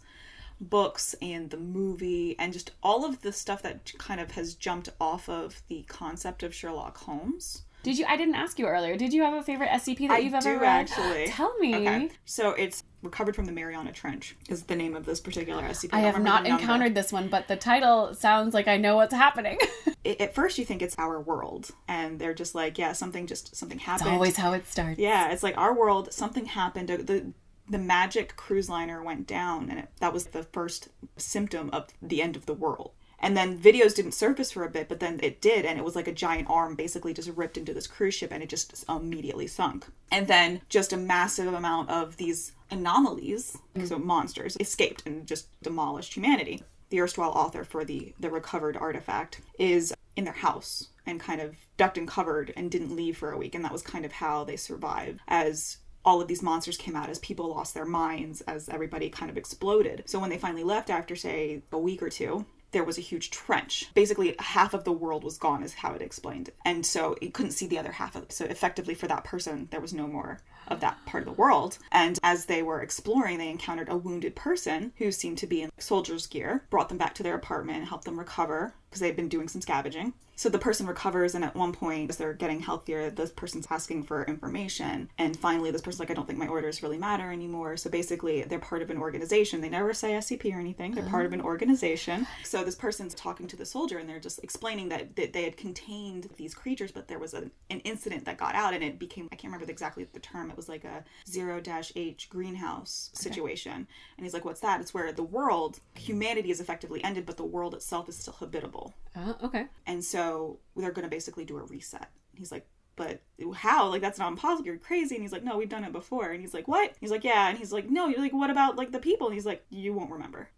books 0.60 1.16
and 1.22 1.50
the 1.50 1.58
movie 1.58 2.36
and 2.38 2.52
just 2.54 2.72
all 2.82 3.06
of 3.06 3.22
the 3.22 3.32
stuff 3.32 3.62
that 3.62 3.94
kind 3.98 4.20
of 4.20 4.32
has 4.32 4.56
jumped 4.56 4.90
off 5.00 5.30
of 5.30 5.62
the 5.70 5.84
concept 5.84 6.44
of 6.44 6.54
Sherlock 6.54 6.98
Holmes. 6.98 7.62
Did 7.84 7.98
you? 7.98 8.06
I 8.08 8.18
didn't 8.18 8.36
ask 8.36 8.58
you 8.58 8.66
earlier. 8.66 8.96
Did 8.96 9.14
you 9.14 9.24
have 9.24 9.34
a 9.34 9.44
favorite 9.44 9.70
SCP 9.70 10.08
that 10.08 10.24
you've 10.24 10.34
ever 10.34 10.54
do 10.56 10.60
read? 10.60 10.90
actually. 10.90 11.28
Tell 11.28 11.56
me. 11.60 11.76
Okay. 11.76 12.10
So 12.26 12.52
it's 12.52 12.84
Recovered 13.02 13.36
from 13.36 13.44
the 13.46 13.52
Mariana 13.52 13.92
Trench 13.92 14.38
is 14.48 14.64
the 14.64 14.78
name 14.78 14.96
of 14.96 15.06
this 15.06 15.20
particular 15.20 15.62
SCP. 15.64 15.90
I 15.92 16.02
don't 16.04 16.14
have 16.14 16.24
not 16.24 16.48
encountered 16.48 16.96
this 16.96 17.12
one, 17.12 17.28
but 17.28 17.50
the 17.50 17.58
title 17.58 18.14
sounds 18.14 18.54
like 18.54 18.70
I 18.70 18.78
know 18.78 18.96
what's 18.96 19.14
happening. 19.14 19.58
It- 20.06 20.20
At 20.20 20.36
first 20.36 20.58
you 20.58 20.66
think 20.66 20.82
it's 20.82 20.96
our 20.98 21.20
world 21.22 21.72
and 21.88 22.20
they're 22.20 22.34
just 22.34 22.56
like, 22.56 22.78
yeah, 22.78 22.92
something 22.94 23.26
just 23.28 23.56
something 23.56 23.80
happened. 23.80 24.08
It's 24.08 24.14
Always 24.14 24.36
how 24.38 24.52
it 24.54 24.68
starts. 24.68 25.00
Yeah, 25.00 25.32
it's 25.32 25.44
like 25.44 25.58
our 25.58 25.74
world. 25.74 26.12
Something 26.14 26.46
happened. 26.46 26.90
The 26.90 27.32
the 27.70 27.78
magic 27.78 28.36
cruise 28.36 28.70
liner 28.70 29.02
went 29.02 29.26
down, 29.28 29.70
and 29.70 29.80
it, 29.80 29.90
that 30.02 30.12
was 30.12 30.26
the 30.28 30.44
first 30.44 30.90
symptom 31.16 31.70
of 31.72 31.88
the 32.02 32.22
end 32.22 32.36
of 32.36 32.46
the 32.46 32.54
world. 32.54 32.92
And 33.24 33.38
then 33.38 33.58
videos 33.58 33.96
didn't 33.96 34.12
surface 34.12 34.52
for 34.52 34.66
a 34.66 34.70
bit, 34.70 34.90
but 34.90 35.00
then 35.00 35.22
it 35.24 35.40
did, 35.40 35.66
and 35.66 35.80
it 35.80 35.86
was 35.86 35.96
like 35.96 36.10
a 36.10 36.14
giant 36.14 36.50
arm 36.50 36.76
basically 36.76 37.14
just 37.14 37.30
ripped 37.30 37.58
into 37.58 37.74
this 37.74 37.88
cruise 37.88 38.14
ship, 38.14 38.32
and 38.34 38.44
it 38.44 38.50
just 38.50 38.84
immediately 38.90 39.48
sunk. 39.48 39.86
And 40.12 40.28
then 40.28 40.60
just 40.68 40.92
a 40.92 40.98
massive 40.98 41.54
amount 41.54 41.90
of 41.90 42.18
these 42.18 42.52
anomalies, 42.70 43.58
mm. 43.76 43.88
so 43.88 43.98
monsters, 43.98 44.58
escaped 44.60 45.04
and 45.06 45.26
just 45.26 45.48
demolished 45.62 46.14
humanity. 46.14 46.64
The 46.90 47.00
erstwhile 47.00 47.32
author 47.32 47.64
for 47.64 47.86
the 47.86 48.14
the 48.20 48.30
recovered 48.30 48.76
artifact 48.76 49.40
is 49.58 49.94
in 50.18 50.26
their 50.26 50.34
house 50.34 50.90
and 51.06 51.18
kind 51.18 51.40
of 51.40 51.56
ducked 51.78 51.98
and 51.98 52.08
covered 52.08 52.54
and 52.58 52.70
didn't 52.70 52.96
leave 52.96 53.18
for 53.18 53.32
a 53.32 53.38
week, 53.38 53.56
and 53.56 53.64
that 53.64 53.72
was 53.72 53.82
kind 53.82 54.04
of 54.04 54.12
how 54.12 54.44
they 54.44 54.58
survived 54.58 55.22
as 55.30 55.78
all 56.06 56.22
of 56.22 56.28
these 56.28 56.44
monsters 56.44 56.78
came 56.78 56.98
out 56.98 57.10
as 57.10 57.20
people 57.20 57.48
lost 57.48 57.74
their 57.74 57.86
minds 57.86 58.42
as 58.42 58.68
everybody 58.68 59.10
kind 59.10 59.32
of 59.32 59.38
exploded. 59.38 60.04
So 60.08 60.20
when 60.20 60.30
they 60.30 60.38
finally 60.38 60.66
left 60.66 60.90
after 60.90 61.16
say 61.16 61.62
a 61.72 61.78
week 61.78 62.04
or 62.04 62.10
two, 62.10 62.46
there 62.74 62.84
was 62.84 62.98
a 62.98 63.02
huge 63.02 63.32
trench. 63.32 63.90
Basically, 63.94 64.36
half 64.40 64.74
of 64.74 64.84
the 64.84 64.92
world 64.92 65.24
was 65.24 65.38
gone, 65.38 65.64
is 65.64 65.74
how 65.74 65.94
it 65.94 66.02
explained. 66.02 66.50
And 66.66 66.86
so 66.86 67.16
it 67.22 67.34
couldn't 67.34 67.52
see 67.52 67.68
the 67.68 67.80
other 67.80 67.94
half 67.94 68.16
of 68.16 68.24
it. 68.24 68.34
So 68.34 68.46
effectively, 68.46 68.94
for 68.94 69.08
that 69.08 69.24
person, 69.24 69.68
there 69.72 69.80
was 69.80 69.94
no 69.94 70.08
more 70.08 70.42
of 70.68 70.80
that 70.82 70.98
part 71.06 71.24
of 71.24 71.26
the 71.26 71.42
world. 71.42 71.78
And 71.92 72.20
as 72.24 72.46
they 72.46 72.64
were 72.64 72.82
exploring, 72.82 73.38
they 73.38 73.50
encountered 73.50 73.90
a 73.90 73.98
wounded 73.98 74.36
person 74.36 74.92
who 74.98 75.12
seemed 75.12 75.38
to 75.40 75.48
be 75.48 75.62
in 75.62 75.72
soldier's 75.78 76.28
gear, 76.28 76.66
brought 76.70 76.90
them 76.90 76.98
back 76.98 77.16
to 77.16 77.24
their 77.24 77.36
apartment, 77.36 77.88
helped 77.88 78.06
them 78.06 78.20
recover 78.20 78.74
because 78.90 79.02
they'd 79.02 79.16
been 79.16 79.30
doing 79.30 79.48
some 79.48 79.62
scavenging. 79.62 80.14
So 80.36 80.50
the 80.50 80.60
person 80.60 80.88
recovers, 80.88 81.36
and 81.36 81.44
at 81.44 81.56
one 81.56 81.74
point, 81.74 82.10
as 82.10 82.18
they're 82.18 82.34
getting 82.34 82.60
healthier, 82.60 83.10
this 83.10 83.32
person's 83.32 83.68
asking 83.70 84.04
for 84.04 84.24
information. 84.24 85.10
And 85.18 85.38
finally, 85.38 85.72
this 85.72 85.82
person's 85.82 86.00
like, 86.00 86.12
I 86.12 86.14
don't 86.16 86.26
think 86.26 86.40
my 86.40 86.48
orders 86.48 86.82
really 86.82 86.98
matter 86.98 87.32
anymore. 87.32 87.78
So 87.78 87.90
basically, 87.90 88.44
they're 88.44 88.60
part 88.60 88.82
of 88.82 88.90
an 88.90 88.98
organization. 88.98 89.62
They 89.62 89.70
never 89.70 89.94
say 89.94 90.14
SCP 90.14 90.54
or 90.54 90.60
anything, 90.60 90.94
they're 90.94 91.04
part 91.04 91.26
of 91.26 91.34
an 91.34 91.42
oh. 91.42 91.46
organization. 91.46 92.26
So 92.44 92.64
this 92.64 92.76
person's 92.76 93.14
talking 93.14 93.48
to 93.48 93.56
the 93.56 93.66
soldier, 93.66 94.00
and 94.00 94.10
they're 94.10 94.20
just 94.20 94.44
explaining 94.44 94.90
that, 94.90 95.16
that 95.16 95.34
they 95.34 95.44
had 95.44 95.58
contained 95.58 96.30
these 96.38 96.54
creatures, 96.54 96.92
but 96.92 97.08
there 97.08 97.20
was 97.20 97.34
a, 97.34 97.50
an 97.70 97.80
incident 97.82 98.26
that 98.26 98.38
got 98.38 98.56
out, 98.56 98.74
and 98.74 98.84
it 98.84 99.00
became, 99.00 99.30
I 99.32 99.36
can't 99.36 99.54
remember 99.54 99.72
exactly 99.72 100.06
the 100.12 100.20
term, 100.20 100.50
it 100.50 100.58
was 100.58 100.70
like 100.70 100.84
a 100.84 101.04
zero 101.28 101.62
H 101.96 102.30
greenhouse 102.30 103.12
situation. 103.14 103.88
And 104.18 104.26
he's 104.26 104.34
like, 104.34 104.46
What's 104.46 104.62
that? 104.62 104.82
It's 104.82 104.94
where 104.94 105.12
the 105.12 105.24
world, 105.24 105.80
humanity 105.96 106.52
is 106.52 106.60
effectively 106.60 107.04
ended, 107.04 107.26
but 107.26 107.38
the 107.38 107.44
world 107.44 107.74
itself 107.74 108.10
is 108.10 108.18
still 108.18 108.36
habitable 108.40 108.94
Uh, 109.16 109.34
okay. 109.44 109.68
and 109.86 110.04
so 110.04 110.60
they're 110.76 110.92
going 110.92 111.04
to 111.04 111.10
basically 111.10 111.46
do 111.46 111.58
a 111.58 111.64
reset. 111.64 112.10
He's 112.36 112.52
like, 112.52 112.68
but 112.96 113.22
how? 113.56 113.90
Like 113.90 114.02
that's 114.02 114.20
not 114.20 114.32
impossible. 114.32 114.66
You're 114.66 114.78
crazy. 114.78 115.16
And 115.16 115.24
he's 115.24 115.32
like, 115.32 115.44
no, 115.44 115.58
we've 115.58 115.70
done 115.70 115.84
it 115.84 115.92
before. 115.92 116.32
And 116.32 116.42
he's 116.42 116.54
like, 116.54 116.68
what? 116.68 116.94
He's 117.00 117.12
like, 117.12 117.24
yeah. 117.24 117.50
And 117.50 117.58
he's 117.58 117.72
like, 117.72 117.90
no. 117.90 118.08
You're 118.08 118.20
like, 118.20 118.34
what 118.34 118.50
about 118.50 118.76
like 118.76 118.92
the 118.92 119.00
people? 119.00 119.28
And 119.28 119.34
he's 119.34 119.46
like, 119.46 119.66
you 119.70 119.94
won't 119.94 120.12
remember. 120.12 120.50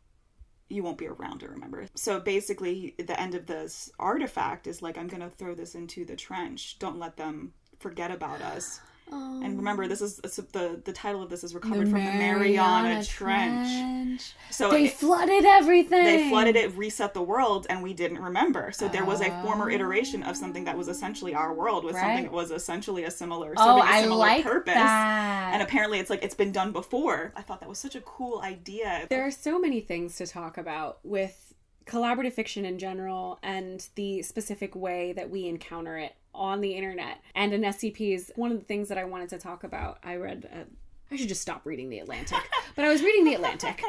You 0.68 0.84
won't 0.84 0.98
be 0.98 1.08
around 1.08 1.40
to 1.40 1.50
remember. 1.50 1.86
So 1.96 2.20
basically, 2.20 2.96
the 2.98 3.20
end 3.20 3.36
of 3.36 3.46
this 3.46 3.92
artifact 4.00 4.68
is 4.68 4.82
like, 4.82 4.98
I'm 4.98 5.08
to 5.10 5.30
throw 5.30 5.54
this 5.54 5.76
into 5.76 6.06
the 6.06 6.16
trench. 6.16 6.80
Don't 6.80 7.00
let 7.00 7.18
them 7.18 7.54
forget 7.80 8.12
about 8.12 8.42
us. 8.42 8.80
And 9.12 9.46
um, 9.46 9.58
remember, 9.58 9.88
this 9.88 10.02
is 10.02 10.16
the 10.18 10.82
the 10.84 10.92
title 10.92 11.22
of 11.22 11.30
this 11.30 11.44
is 11.44 11.54
recovered 11.54 11.90
from 11.90 12.04
the 12.04 12.12
Mariana, 12.12 13.04
Trench. 13.06 14.34
So 14.50 14.72
They 14.72 14.86
it- 14.86 14.94
flooded 14.94 15.46
everything. 15.46 16.04
they 16.04 16.30
flooded 16.30 16.56
it, 16.56 16.76
reset 16.76 17.14
the 17.14 17.22
world, 17.22 17.68
and 17.70 17.84
we 17.84 17.94
didn't 17.94 18.20
remember. 18.20 18.72
So 18.72 18.88
there 18.88 19.06
was 19.06 19.22
a 19.22 19.30
former 19.44 19.70
iteration 19.70 20.24
of 20.24 20.36
something 20.36 20.64
that 20.66 20.76
was 20.78 20.88
essentially 20.88 21.36
our 21.36 21.54
world 21.54 21.84
with 21.84 21.96
something 21.96 22.24
that 22.24 22.32
was 22.32 22.50
essentially 22.52 23.04
a 23.04 23.12
similar, 23.12 23.54
Oh, 23.58 23.78
a 23.78 23.82
I 23.82 24.02
similar 24.02 24.18
like 24.20 24.44
purpose. 24.44 24.74
that. 24.74 25.52
And 25.54 25.62
apparently, 25.62 26.00
it's 26.00 26.10
like 26.10 26.24
it's 26.24 26.36
been 26.36 26.52
done 26.52 26.72
before. 26.72 27.32
I 27.36 27.42
thought 27.42 27.60
that 27.60 27.70
was 27.70 27.78
such 27.80 27.96
a 27.96 28.02
cool 28.02 28.42
idea. 28.42 29.06
There 29.10 29.26
are 29.26 29.32
so 29.32 29.60
many 29.60 29.82
things 29.82 30.16
to 30.18 30.26
talk 30.28 30.58
about 30.58 31.00
with 31.04 31.54
collaborative 31.86 32.34
fiction 32.34 32.66
in 32.66 32.80
general 32.80 33.38
and 33.44 33.88
the 33.94 34.24
specific 34.24 34.76
way 34.76 35.14
that 35.14 35.30
we 35.30 35.48
encounter 35.48 36.00
it 36.00 36.16
on 36.36 36.62
the 36.62 36.74
internet. 36.74 37.22
And 37.34 37.54
in 37.54 37.62
SCPs, 37.62 38.32
one 38.36 38.52
of 38.52 38.60
the 38.60 38.66
things 38.66 38.90
that 38.90 38.98
I 38.98 39.04
wanted 39.04 39.30
to 39.30 39.38
talk 39.38 39.64
about, 39.64 40.00
I 40.04 40.16
read. 40.16 40.50
Uh, 40.52 40.64
I 41.12 41.18
should 41.18 41.28
just 41.28 41.42
stop 41.42 41.66
reading 41.66 41.90
The 41.90 42.00
Atlantic. 42.00 42.40
but 42.76 42.84
I 42.84 42.90
was 42.90 43.04
reading 43.04 43.26
The 43.26 43.36
Atlantic, 43.36 43.82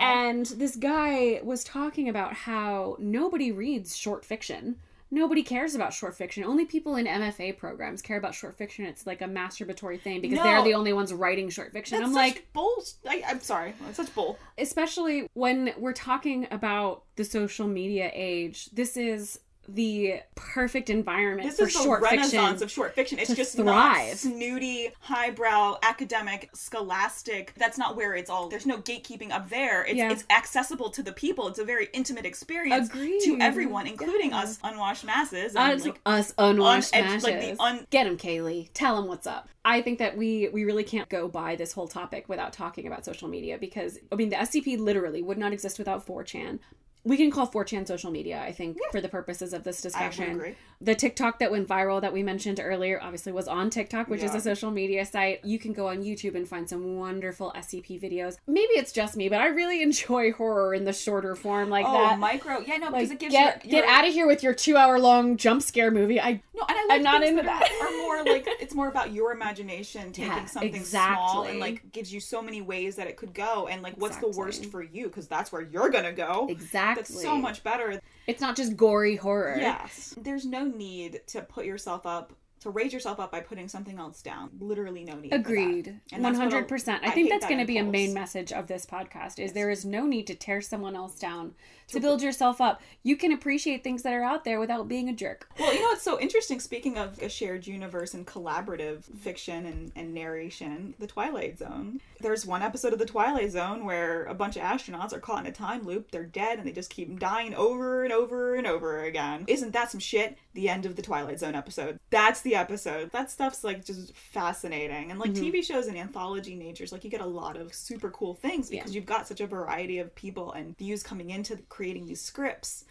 and 0.00 0.44
this 0.46 0.74
guy 0.74 1.40
was 1.44 1.62
talking 1.62 2.08
about 2.08 2.32
how 2.34 2.96
nobody 2.98 3.52
reads 3.52 3.96
short 3.96 4.24
fiction. 4.24 4.76
Nobody 5.10 5.44
cares 5.44 5.76
about 5.76 5.94
short 5.94 6.16
fiction. 6.16 6.42
Only 6.42 6.64
people 6.64 6.96
in 6.96 7.06
MFA 7.06 7.56
programs 7.56 8.02
care 8.02 8.16
about 8.16 8.34
short 8.34 8.58
fiction. 8.58 8.84
It's 8.84 9.06
like 9.06 9.22
a 9.22 9.26
masturbatory 9.26 10.00
thing 10.00 10.20
because 10.20 10.42
they're 10.42 10.64
the 10.64 10.74
only 10.74 10.92
ones 10.92 11.12
writing 11.12 11.48
short 11.50 11.72
fiction. 11.72 12.02
I'm 12.02 12.12
like, 12.12 12.48
bull. 12.52 12.82
I, 13.08 13.22
I'm 13.28 13.38
sorry, 13.38 13.74
that's 13.84 13.98
such 13.98 14.12
bull. 14.12 14.36
especially 14.58 15.28
when 15.34 15.72
we're 15.78 15.92
talking 15.92 16.48
about 16.50 17.04
the 17.14 17.24
social 17.24 17.68
media 17.68 18.10
age 18.12 18.70
this 18.72 18.96
is 18.96 19.38
the 19.68 20.20
perfect 20.34 20.90
environment 20.90 21.48
This 21.48 21.58
for 21.58 21.66
is 21.66 21.74
the 21.74 21.82
short 21.82 22.02
renaissance 22.02 22.32
fiction. 22.32 22.62
of 22.62 22.70
short 22.70 22.94
fiction. 22.94 23.18
It's 23.18 23.34
just 23.34 23.56
thrive. 23.56 24.08
not 24.08 24.16
snooty, 24.18 24.90
highbrow, 25.00 25.78
academic, 25.82 26.50
scholastic. 26.54 27.52
That's 27.56 27.78
not 27.78 27.96
where 27.96 28.14
it's 28.14 28.28
all. 28.30 28.48
There's 28.48 28.66
no 28.66 28.78
gatekeeping 28.78 29.30
up 29.30 29.48
there. 29.48 29.84
It's, 29.84 29.94
Yeah. 29.96 30.10
it's 30.12 30.24
accessible 30.30 30.90
to 30.90 31.02
the 31.02 31.12
people. 31.12 31.48
It's 31.48 31.58
a 31.58 31.64
very 31.64 31.88
intimate 31.92 32.26
experience 32.26 32.88
Agreed. 32.88 33.20
to 33.24 33.38
everyone, 33.40 33.86
including 33.86 34.30
Yeah. 34.30 34.40
us 34.40 34.58
unwashed 34.62 35.04
masses. 35.04 35.56
Uh, 35.56 35.60
and 35.60 35.80
us, 35.80 35.86
like, 35.86 36.00
us 36.06 36.34
unwashed 36.38 36.94
un- 36.94 37.04
masses. 37.04 37.24
like 37.24 37.40
the 37.40 37.56
un- 37.62 37.86
Get 37.90 38.06
him, 38.06 38.16
Kali. 38.18 38.70
Tell 38.74 38.98
him 38.98 39.06
what's 39.08 39.26
up. 39.26 39.48
I 39.64 39.80
think 39.80 39.98
that 39.98 40.16
we 40.16 40.50
we 40.52 40.64
really 40.64 40.84
can't 40.84 41.08
go 41.08 41.26
by 41.26 41.56
this 41.56 41.72
whole 41.72 41.88
topic 41.88 42.28
without 42.28 42.52
talking 42.52 42.86
about 42.86 43.04
social 43.04 43.28
media 43.28 43.56
because 43.56 43.98
I 44.12 44.14
mean 44.16 44.28
the 44.28 44.36
SCP 44.36 44.76
literally 44.78 45.22
would 45.22 45.38
not 45.38 45.52
exist 45.54 45.78
without 45.78 46.04
4chan. 46.06 46.58
We 47.04 47.16
can 47.16 47.30
call 47.30 47.46
4chan 47.46 47.86
social 47.86 48.10
media, 48.10 48.40
I 48.42 48.52
think, 48.52 48.78
for 48.90 49.00
the 49.00 49.08
purposes 49.08 49.52
of 49.52 49.62
this 49.62 49.80
I 49.80 49.82
discussion. 49.82 50.30
agree. 50.32 50.54
The 50.80 50.94
TikTok 50.94 51.38
that 51.38 51.50
went 51.50 51.68
viral 51.68 52.00
that 52.00 52.12
we 52.12 52.22
mentioned 52.22 52.60
earlier 52.62 53.00
obviously 53.02 53.32
was 53.32 53.46
on 53.48 53.70
TikTok, 53.70 54.08
which 54.08 54.22
is 54.22 54.34
a 54.34 54.40
social 54.40 54.70
media 54.70 55.04
site. 55.06 55.44
You 55.44 55.58
can 55.58 55.72
go 55.72 55.88
on 55.88 56.02
YouTube 56.02 56.34
and 56.34 56.48
find 56.48 56.68
some 56.68 56.96
wonderful 56.98 57.52
SCP 57.56 58.02
videos. 58.02 58.36
Maybe 58.46 58.72
it's 58.74 58.92
just 58.92 59.16
me, 59.16 59.28
but 59.28 59.40
I 59.40 59.48
really 59.48 59.82
enjoy 59.88 60.32
horror 60.32 60.74
in 60.74 60.84
the 60.84 60.92
shorter 60.92 61.34
form 61.36 61.70
like 61.70 61.86
oh, 61.86 61.92
that. 61.92 62.18
micro. 62.18 62.60
Yeah, 62.60 62.78
no, 62.78 62.86
like, 62.86 62.94
because 62.94 63.10
it 63.12 63.18
gives 63.18 63.32
get 63.32 63.64
you. 63.64 63.70
get 63.70 63.84
out 63.84 64.06
of 64.06 64.12
here 64.12 64.26
with 64.26 64.42
your 64.42 64.54
two 64.54 64.76
hour 64.76 64.98
long 64.98 65.36
jump 65.36 65.62
scare 65.62 65.90
movie. 65.90 66.20
I 66.20 66.42
No, 66.54 66.64
and 66.68 66.78
I 66.78 66.86
like 66.88 66.96
I'm 66.96 67.02
not 67.02 67.22
into 67.22 67.42
that. 67.42 67.70
Are, 67.80 67.86
are 67.86 67.96
more 67.98 68.24
like 68.32 68.46
it's 68.60 68.74
more 68.74 68.88
about 68.88 69.12
your 69.12 69.32
imagination 69.32 70.12
taking 70.12 70.32
Yeah, 70.32 70.44
something 70.46 70.84
small 70.84 71.44
and 71.44 71.60
like 71.60 71.92
gives 71.92 72.12
you 72.12 72.20
so 72.20 72.42
many 72.42 72.62
ways 72.62 72.96
that 72.96 73.06
it 73.06 73.16
could 73.16 73.34
go, 73.34 73.68
and 73.68 73.82
like 73.82 73.94
what's 73.96 74.16
the 74.18 74.28
worst 74.28 74.66
for 74.66 74.82
you 74.82 75.06
because 75.06 75.28
that's 75.28 75.52
where 75.52 75.62
you're 75.62 75.90
gonna 75.90 76.12
go. 76.12 76.46
exactly. 76.48 76.93
That's 76.96 77.22
so 77.22 77.36
much 77.36 77.62
better. 77.62 78.00
It's 78.26 78.40
not 78.40 78.56
just 78.56 78.76
gory 78.76 79.16
horror. 79.16 79.56
Yes. 79.58 80.14
There's 80.20 80.44
no 80.46 80.64
need 80.64 81.20
to 81.28 81.42
put 81.42 81.66
yourself 81.66 82.06
up, 82.06 82.32
to 82.60 82.70
raise 82.70 82.92
yourself 82.92 83.20
up 83.20 83.30
by 83.30 83.40
putting 83.40 83.68
something 83.68 83.98
else 83.98 84.22
down. 84.22 84.50
Literally 84.58 85.04
no 85.04 85.16
need. 85.16 85.32
Agreed. 85.34 86.00
One 86.16 86.34
hundred 86.34 86.66
percent. 86.66 87.02
I 87.04 87.10
think 87.10 87.28
that's 87.28 87.42
that 87.42 87.48
going 87.50 87.60
to 87.60 87.66
be 87.66 87.76
a 87.78 87.84
main 87.84 88.14
message 88.14 88.52
of 88.52 88.66
this 88.66 88.86
podcast. 88.86 89.38
Is 89.38 89.52
there 89.52 89.70
is 89.70 89.84
no 89.84 90.06
need 90.06 90.26
to 90.28 90.34
tear 90.34 90.60
someone 90.62 90.96
else 90.96 91.16
down 91.16 91.54
to 91.88 92.00
build 92.00 92.22
yourself 92.22 92.60
up. 92.60 92.80
You 93.02 93.16
can 93.16 93.32
appreciate 93.32 93.84
things 93.84 94.02
that 94.02 94.14
are 94.14 94.22
out 94.22 94.44
there 94.44 94.58
without 94.60 94.88
being 94.88 95.08
a 95.08 95.12
jerk. 95.12 95.48
Well, 95.58 95.72
you 95.74 95.80
know 95.80 95.90
it's 95.92 96.02
so 96.02 96.18
interesting? 96.18 96.60
Speaking 96.60 96.96
of 96.98 97.20
a 97.22 97.28
shared 97.28 97.66
universe 97.66 98.14
and 98.14 98.26
collaborative 98.26 99.04
fiction 99.18 99.66
and, 99.66 99.92
and 99.94 100.14
narration, 100.14 100.94
The 100.98 101.06
Twilight 101.06 101.58
Zone. 101.58 102.00
There's 102.20 102.46
one 102.46 102.62
episode 102.62 102.92
of 102.94 102.98
The 102.98 103.04
Twilight 103.06 103.50
Zone 103.50 103.84
where 103.84 104.24
a 104.24 104.34
bunch 104.34 104.56
of 104.56 104.62
astronauts 104.62 105.12
are 105.12 105.20
caught 105.20 105.40
in 105.44 105.46
a 105.46 105.52
time 105.52 105.82
loop. 105.82 106.10
They're 106.10 106.24
dead 106.24 106.58
and 106.58 106.66
they 106.66 106.72
just 106.72 106.90
keep 106.90 107.18
dying 107.20 107.54
over 107.54 108.04
and 108.04 108.12
over 108.12 108.54
and 108.54 108.66
over 108.66 109.02
again. 109.04 109.44
Isn't 109.46 109.72
that 109.72 109.90
some 109.90 110.00
shit? 110.00 110.38
The 110.54 110.68
end 110.70 110.86
of 110.86 110.96
The 110.96 111.02
Twilight 111.02 111.40
Zone 111.40 111.54
episode. 111.54 111.98
That's 112.10 112.40
the 112.40 112.54
episode. 112.54 113.10
That 113.12 113.30
stuff's 113.30 113.62
like 113.64 113.84
just 113.84 114.14
fascinating. 114.16 115.10
And 115.10 115.20
like 115.20 115.34
Mm-hmm. 115.34 115.56
TV 115.56 115.64
shows 115.64 115.88
and 115.88 115.96
anthology 115.98 116.54
natures, 116.54 116.92
like 116.92 117.02
you 117.02 117.10
get 117.10 117.20
a 117.20 117.26
lot 117.26 117.56
of 117.56 117.74
super 117.74 118.08
cool 118.10 118.34
things 118.34 118.70
because 118.70 118.94
you've 118.94 119.04
got 119.06 119.26
such 119.26 119.40
a 119.40 119.46
variety 119.48 119.98
of 119.98 120.14
people 120.14 120.52
and 120.52 120.76
views 120.78 121.02
coming 121.02 121.30
into 121.30 121.56
creating 121.74 122.06
these 122.06 122.20
scripts. 122.20 122.84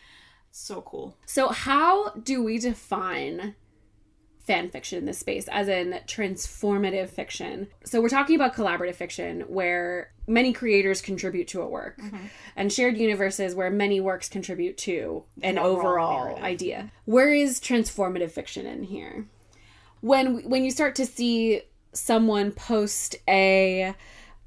So 0.52 0.82
cool. 0.82 1.18
So 1.26 1.50
how 1.50 2.12
do 2.12 2.44
we 2.44 2.60
define 2.60 3.56
fan 4.40 4.70
fiction 4.70 5.00
in 5.00 5.06
this 5.06 5.20
space 5.20 5.48
as 5.48 5.70
in 5.70 6.00
transformative 6.06 7.10
fiction? 7.10 7.68
So 7.86 8.02
we're 8.02 8.10
talking 8.10 8.36
about 8.36 8.54
collaborative 8.54 8.96
fiction 8.96 9.42
where 9.42 10.12
many 10.28 10.52
creators 10.52 11.02
contribute 11.02 11.48
to 11.50 11.62
a 11.62 11.68
work 11.68 11.98
mm-hmm. 11.98 12.26
and 12.56 12.72
shared 12.72 12.98
universes 12.98 13.56
where 13.56 13.72
many 13.72 14.02
works 14.02 14.28
contribute 14.28 14.78
to 14.80 15.24
an 15.42 15.58
overall 15.58 16.28
overall 16.28 16.44
idea. 16.44 16.92
Where 17.06 17.34
is 17.34 17.60
transformative 17.60 18.32
fiction 18.32 18.66
in 18.66 18.84
here? 18.84 19.26
When 20.02 20.50
when 20.50 20.66
you 20.66 20.72
start 20.72 20.96
to 20.96 21.06
see 21.06 21.62
someone 21.94 22.52
post 22.52 23.16
a 23.30 23.96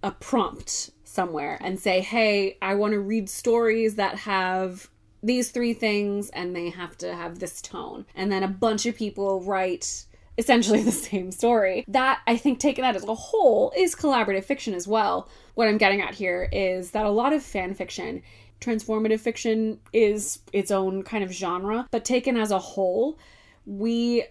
a 0.02 0.10
prompt 0.10 0.90
somewhere 1.16 1.58
and 1.60 1.80
say, 1.80 2.00
"Hey, 2.00 2.58
I 2.62 2.76
want 2.76 2.92
to 2.92 3.00
read 3.00 3.28
stories 3.28 3.96
that 3.96 4.18
have 4.20 4.88
these 5.22 5.50
three 5.50 5.74
things 5.74 6.30
and 6.30 6.54
they 6.54 6.70
have 6.70 6.96
to 6.98 7.12
have 7.14 7.40
this 7.40 7.60
tone." 7.60 8.06
And 8.14 8.30
then 8.30 8.44
a 8.44 8.48
bunch 8.48 8.86
of 8.86 8.94
people 8.94 9.40
write 9.40 10.04
essentially 10.38 10.82
the 10.84 10.92
same 10.92 11.32
story. 11.32 11.84
That 11.88 12.20
I 12.28 12.36
think 12.36 12.60
taken 12.60 12.84
out 12.84 12.94
as 12.94 13.04
a 13.04 13.14
whole 13.14 13.72
is 13.76 13.96
collaborative 13.96 14.44
fiction 14.44 14.74
as 14.74 14.86
well. 14.86 15.28
What 15.54 15.66
I'm 15.66 15.78
getting 15.78 16.00
at 16.02 16.14
here 16.14 16.48
is 16.52 16.92
that 16.92 17.06
a 17.06 17.10
lot 17.10 17.32
of 17.32 17.42
fan 17.42 17.74
fiction 17.74 18.22
transformative 18.60 19.20
fiction 19.20 19.78
is 19.92 20.40
its 20.52 20.70
own 20.70 21.02
kind 21.02 21.22
of 21.22 21.30
genre, 21.30 21.86
but 21.90 22.04
taken 22.04 22.36
as 22.36 22.50
a 22.50 22.58
whole, 22.58 23.18
we 23.64 24.24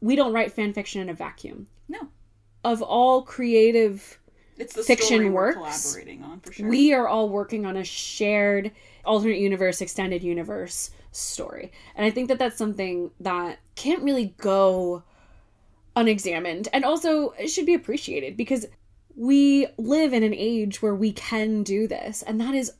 we 0.00 0.16
don't 0.16 0.32
write 0.32 0.52
fan 0.52 0.72
fiction 0.72 1.00
in 1.00 1.08
a 1.08 1.14
vacuum. 1.14 1.66
No. 1.88 2.08
Of 2.64 2.82
all 2.82 3.22
creative 3.22 4.18
It's 4.58 4.74
the 4.74 4.82
fiction 4.82 5.32
works. 5.32 5.56
collaborating 5.56 6.22
on 6.24 6.40
for 6.40 6.52
sure. 6.52 6.68
we 6.68 6.92
are 6.92 7.06
all 7.06 7.28
working 7.28 7.64
on 7.64 7.76
a 7.76 7.84
shared 7.84 8.72
alternate 9.04 9.38
universe 9.38 9.80
extended 9.80 10.22
universe 10.22 10.90
story. 11.12 11.72
And 11.94 12.04
i 12.04 12.10
think 12.10 12.28
that 12.28 12.38
that's 12.38 12.58
something 12.58 13.10
that 13.20 13.58
can't 13.76 14.02
really 14.02 14.34
go 14.38 15.02
unexamined. 15.96 16.68
And 16.72 16.84
also 16.84 17.30
it 17.30 17.48
should 17.48 17.66
be 17.66 17.74
appreciated 17.74 18.36
because 18.36 18.66
we 19.16 19.66
live 19.78 20.12
in 20.12 20.22
an 20.22 20.34
age 20.34 20.80
where 20.82 20.94
we 20.94 21.12
can 21.12 21.62
do 21.62 21.88
this 21.88 22.22
and 22.22 22.40
that 22.40 22.54
is 22.54 22.72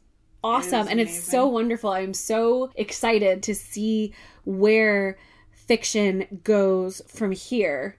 awesome. 0.44 0.86
and 0.88 1.00
it's 1.00 1.22
so 1.22 1.46
wonderful. 1.46 1.90
I'm 1.90 2.14
so 2.14 2.70
excited 2.76 3.42
to 3.44 3.54
see 3.54 4.12
where 4.44 5.18
fiction 5.50 6.40
goes 6.44 7.02
from 7.08 7.32
here 7.32 7.98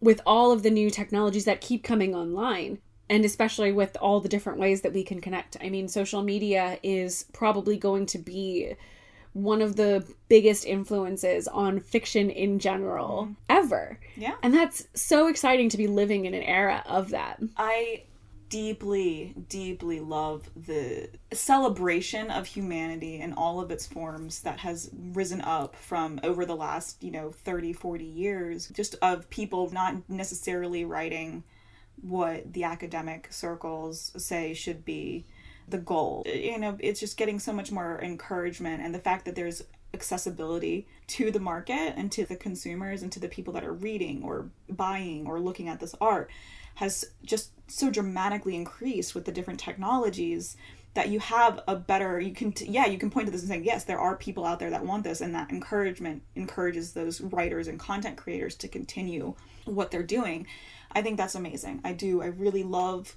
with 0.00 0.20
all 0.26 0.52
of 0.52 0.62
the 0.62 0.70
new 0.70 0.90
technologies 0.90 1.44
that 1.44 1.60
keep 1.60 1.82
coming 1.82 2.14
online 2.14 2.78
and 3.10 3.24
especially 3.24 3.72
with 3.72 3.96
all 4.00 4.20
the 4.20 4.28
different 4.28 4.58
ways 4.58 4.82
that 4.82 4.92
we 4.92 5.02
can 5.02 5.20
connect. 5.20 5.56
I 5.60 5.70
mean, 5.70 5.88
social 5.88 6.22
media 6.22 6.78
is 6.82 7.24
probably 7.32 7.76
going 7.76 8.06
to 8.06 8.18
be 8.18 8.74
one 9.32 9.62
of 9.62 9.76
the 9.76 10.04
biggest 10.28 10.66
influences 10.66 11.46
on 11.48 11.80
fiction 11.80 12.30
in 12.30 12.58
general 12.58 13.24
mm-hmm. 13.24 13.32
ever. 13.48 13.98
Yeah. 14.16 14.34
And 14.42 14.52
that's 14.52 14.88
so 14.94 15.28
exciting 15.28 15.68
to 15.70 15.76
be 15.76 15.86
living 15.86 16.24
in 16.24 16.34
an 16.34 16.42
era 16.42 16.82
of 16.86 17.10
that. 17.10 17.40
I 17.56 18.04
deeply, 18.48 19.34
deeply 19.48 20.00
love 20.00 20.50
the 20.56 21.10
celebration 21.32 22.30
of 22.30 22.46
humanity 22.46 23.20
in 23.20 23.34
all 23.34 23.60
of 23.60 23.70
its 23.70 23.86
forms 23.86 24.40
that 24.40 24.58
has 24.60 24.90
risen 25.12 25.40
up 25.42 25.76
from 25.76 26.18
over 26.22 26.46
the 26.46 26.56
last, 26.56 27.02
you 27.02 27.10
know, 27.10 27.30
30, 27.30 27.74
40 27.74 28.04
years, 28.04 28.68
just 28.68 28.96
of 29.02 29.28
people 29.30 29.70
not 29.70 29.96
necessarily 30.08 30.84
writing 30.84 31.44
what 32.02 32.52
the 32.52 32.64
academic 32.64 33.32
circles 33.32 34.12
say 34.16 34.54
should 34.54 34.84
be 34.84 35.24
the 35.68 35.78
goal. 35.78 36.24
You 36.26 36.58
know, 36.58 36.76
it's 36.80 37.00
just 37.00 37.16
getting 37.16 37.38
so 37.38 37.52
much 37.52 37.70
more 37.70 38.00
encouragement 38.02 38.82
and 38.82 38.94
the 38.94 38.98
fact 38.98 39.24
that 39.26 39.34
there's 39.34 39.62
accessibility 39.94 40.86
to 41.06 41.30
the 41.30 41.40
market 41.40 41.94
and 41.96 42.12
to 42.12 42.24
the 42.24 42.36
consumers 42.36 43.02
and 43.02 43.10
to 43.12 43.20
the 43.20 43.28
people 43.28 43.52
that 43.54 43.64
are 43.64 43.72
reading 43.72 44.22
or 44.22 44.50
buying 44.68 45.26
or 45.26 45.40
looking 45.40 45.68
at 45.68 45.80
this 45.80 45.94
art 46.00 46.30
has 46.74 47.04
just 47.24 47.50
so 47.66 47.90
dramatically 47.90 48.54
increased 48.54 49.14
with 49.14 49.24
the 49.24 49.32
different 49.32 49.58
technologies 49.58 50.56
that 50.94 51.08
you 51.08 51.20
have 51.20 51.60
a 51.66 51.76
better 51.76 52.20
you 52.20 52.32
can 52.32 52.52
yeah 52.60 52.86
you 52.86 52.98
can 52.98 53.10
point 53.10 53.26
to 53.26 53.32
this 53.32 53.42
and 53.42 53.50
say 53.50 53.60
yes 53.60 53.84
there 53.84 53.98
are 53.98 54.16
people 54.16 54.44
out 54.44 54.58
there 54.58 54.70
that 54.70 54.84
want 54.84 55.04
this 55.04 55.20
and 55.20 55.34
that 55.34 55.50
encouragement 55.50 56.22
encourages 56.34 56.92
those 56.92 57.20
writers 57.20 57.68
and 57.68 57.78
content 57.78 58.16
creators 58.16 58.54
to 58.54 58.68
continue 58.68 59.34
what 59.64 59.90
they're 59.90 60.02
doing 60.02 60.46
i 60.92 61.02
think 61.02 61.16
that's 61.16 61.34
amazing. 61.34 61.80
I 61.84 61.92
do. 61.92 62.22
I 62.22 62.26
really 62.26 62.62
love 62.62 63.16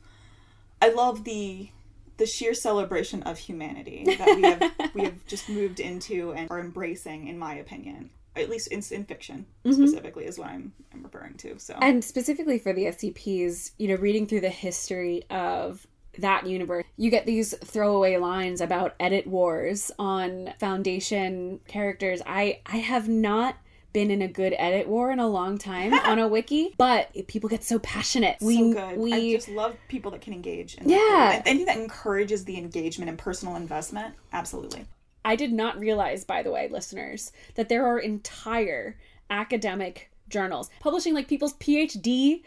i 0.81 0.89
love 0.89 1.23
the 1.23 1.69
the 2.17 2.27
sheer 2.27 2.53
celebration 2.53 3.23
of 3.23 3.37
humanity 3.37 4.03
that 4.17 4.35
we 4.35 4.43
have 4.43 4.91
we 4.93 5.03
have 5.03 5.25
just 5.25 5.49
moved 5.49 5.79
into 5.79 6.33
and 6.33 6.51
are 6.51 6.59
embracing 6.59 7.27
in 7.27 7.37
my 7.37 7.55
opinion. 7.55 8.11
At 8.35 8.49
least 8.49 8.67
in, 8.67 8.81
in 8.91 9.03
fiction 9.03 9.45
mm-hmm. 9.65 9.73
specifically 9.73 10.25
is 10.25 10.39
what 10.39 10.49
I'm, 10.49 10.71
I'm 10.93 11.03
referring 11.03 11.33
to 11.37 11.57
so. 11.59 11.77
And 11.81 12.03
specifically 12.03 12.59
for 12.59 12.73
the 12.73 12.83
SCPs, 12.85 13.71
you 13.77 13.89
know, 13.89 13.95
reading 13.95 14.25
through 14.25 14.41
the 14.41 14.49
history 14.49 15.23
of 15.29 15.85
that 16.19 16.45
universe, 16.45 16.85
you 16.95 17.09
get 17.09 17.25
these 17.25 17.55
throwaway 17.57 18.17
lines 18.17 18.61
about 18.61 18.95
edit 18.99 19.27
wars 19.27 19.91
on 19.97 20.53
Foundation 20.59 21.59
characters. 21.67 22.21
I 22.25 22.61
I 22.67 22.77
have 22.77 23.09
not 23.09 23.55
been 23.93 24.09
in 24.11 24.21
a 24.21 24.27
good 24.27 24.53
edit 24.57 24.87
war 24.87 25.11
in 25.11 25.19
a 25.19 25.27
long 25.27 25.57
time 25.57 25.93
on 25.93 26.19
a 26.19 26.27
wiki, 26.35 26.73
but 26.77 27.09
people 27.27 27.49
get 27.49 27.63
so 27.63 27.79
passionate. 27.79 28.37
We 28.41 28.57
so 28.57 28.73
good. 28.73 28.97
we 28.97 29.13
I 29.13 29.35
just 29.35 29.49
love 29.49 29.75
people 29.87 30.11
that 30.11 30.21
can 30.21 30.33
engage. 30.33 30.75
In 30.75 30.89
Yeah. 30.89 31.41
anything 31.45 31.65
that 31.65 31.77
encourages 31.77 32.45
the 32.45 32.57
engagement 32.57 33.09
and 33.09 33.17
personal 33.17 33.55
investment. 33.55 34.15
Absolutely. 34.33 34.85
I 35.23 35.35
did 35.35 35.53
not 35.53 35.77
realize, 35.79 36.23
by 36.25 36.41
the 36.41 36.51
way, 36.51 36.67
listeners, 36.69 37.31
that 37.55 37.69
there 37.69 37.85
are 37.85 37.99
entire 37.99 38.97
academic 39.29 40.11
journals 40.29 40.69
publishing 40.79 41.13
like 41.13 41.27
people's 41.27 41.53
PhD 41.55 42.41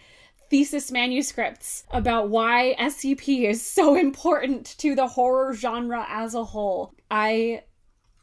thesis 0.50 0.90
manuscripts 0.90 1.84
about 1.90 2.28
why 2.28 2.74
SCP 2.78 3.48
is 3.48 3.64
so 3.66 3.94
important 3.96 4.74
to 4.78 4.94
the 4.94 5.06
horror 5.06 5.54
genre 5.54 6.04
as 6.08 6.34
a 6.34 6.44
whole. 6.44 6.94
I 7.10 7.62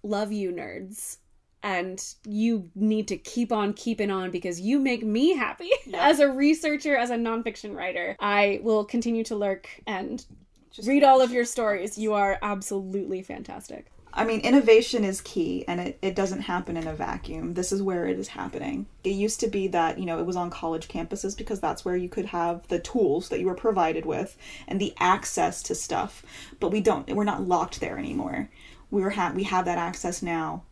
love 0.03 0.31
you, 0.31 0.51
nerds. 0.51 1.17
And 1.63 2.03
you 2.25 2.69
need 2.75 3.07
to 3.09 3.17
keep 3.17 3.51
on 3.51 3.73
keeping 3.73 4.09
on 4.09 4.31
because 4.31 4.59
you 4.59 4.79
make 4.79 5.03
me 5.03 5.35
happy 5.35 5.71
as 5.93 6.19
a 6.19 6.27
researcher, 6.27 6.95
as 6.95 7.09
a 7.09 7.15
nonfiction 7.15 7.75
writer. 7.75 8.15
I 8.19 8.59
will 8.63 8.85
continue 8.85 9.23
to 9.25 9.35
lurk 9.35 9.69
and 9.85 10.25
Just 10.71 10.87
read 10.87 11.03
all 11.03 11.21
of 11.21 11.31
your 11.31 11.45
stories. 11.45 11.97
You 11.97 12.13
are 12.13 12.39
absolutely 12.41 13.21
fantastic. 13.21 13.91
I 14.13 14.25
mean, 14.25 14.41
innovation 14.41 15.05
is 15.05 15.21
key 15.21 15.63
and 15.69 15.79
it, 15.79 15.97
it 16.01 16.15
doesn't 16.15 16.41
happen 16.41 16.75
in 16.75 16.85
a 16.85 16.93
vacuum. 16.93 17.53
This 17.53 17.71
is 17.71 17.81
where 17.81 18.05
it 18.05 18.19
is 18.19 18.27
happening. 18.27 18.87
It 19.05 19.11
used 19.11 19.39
to 19.39 19.47
be 19.47 19.67
that, 19.69 19.99
you 19.99 20.05
know, 20.05 20.19
it 20.19 20.25
was 20.25 20.35
on 20.35 20.49
college 20.49 20.89
campuses 20.89 21.37
because 21.37 21.61
that's 21.61 21.85
where 21.85 21.95
you 21.95 22.09
could 22.09 22.25
have 22.25 22.67
the 22.67 22.79
tools 22.79 23.29
that 23.29 23.39
you 23.39 23.45
were 23.45 23.55
provided 23.55 24.05
with 24.05 24.35
and 24.67 24.81
the 24.81 24.93
access 24.99 25.63
to 25.63 25.75
stuff. 25.75 26.25
But 26.59 26.71
we 26.71 26.81
don't, 26.81 27.09
we're 27.13 27.23
not 27.23 27.47
locked 27.47 27.79
there 27.79 27.97
anymore. 27.97 28.49
We're 28.89 29.11
ha- 29.11 29.31
we 29.33 29.43
have 29.43 29.63
that 29.63 29.77
access 29.77 30.21
now 30.21 30.63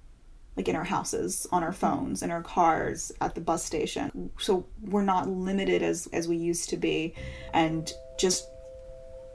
like 0.60 0.68
in 0.68 0.76
our 0.76 0.84
houses, 0.84 1.48
on 1.54 1.64
our 1.64 1.72
phones, 1.72 2.22
in 2.22 2.32
our 2.32 2.44
cars, 2.44 3.14
at 3.22 3.34
the 3.34 3.40
bus 3.40 3.64
station. 3.64 4.30
So 4.40 4.68
we're 4.82 5.04
not 5.04 5.30
limited 5.30 5.82
as 5.82 6.10
as 6.12 6.28
we 6.28 6.36
used 6.36 6.70
to 6.72 6.76
be 6.76 7.16
and 7.54 7.90
just 8.20 8.46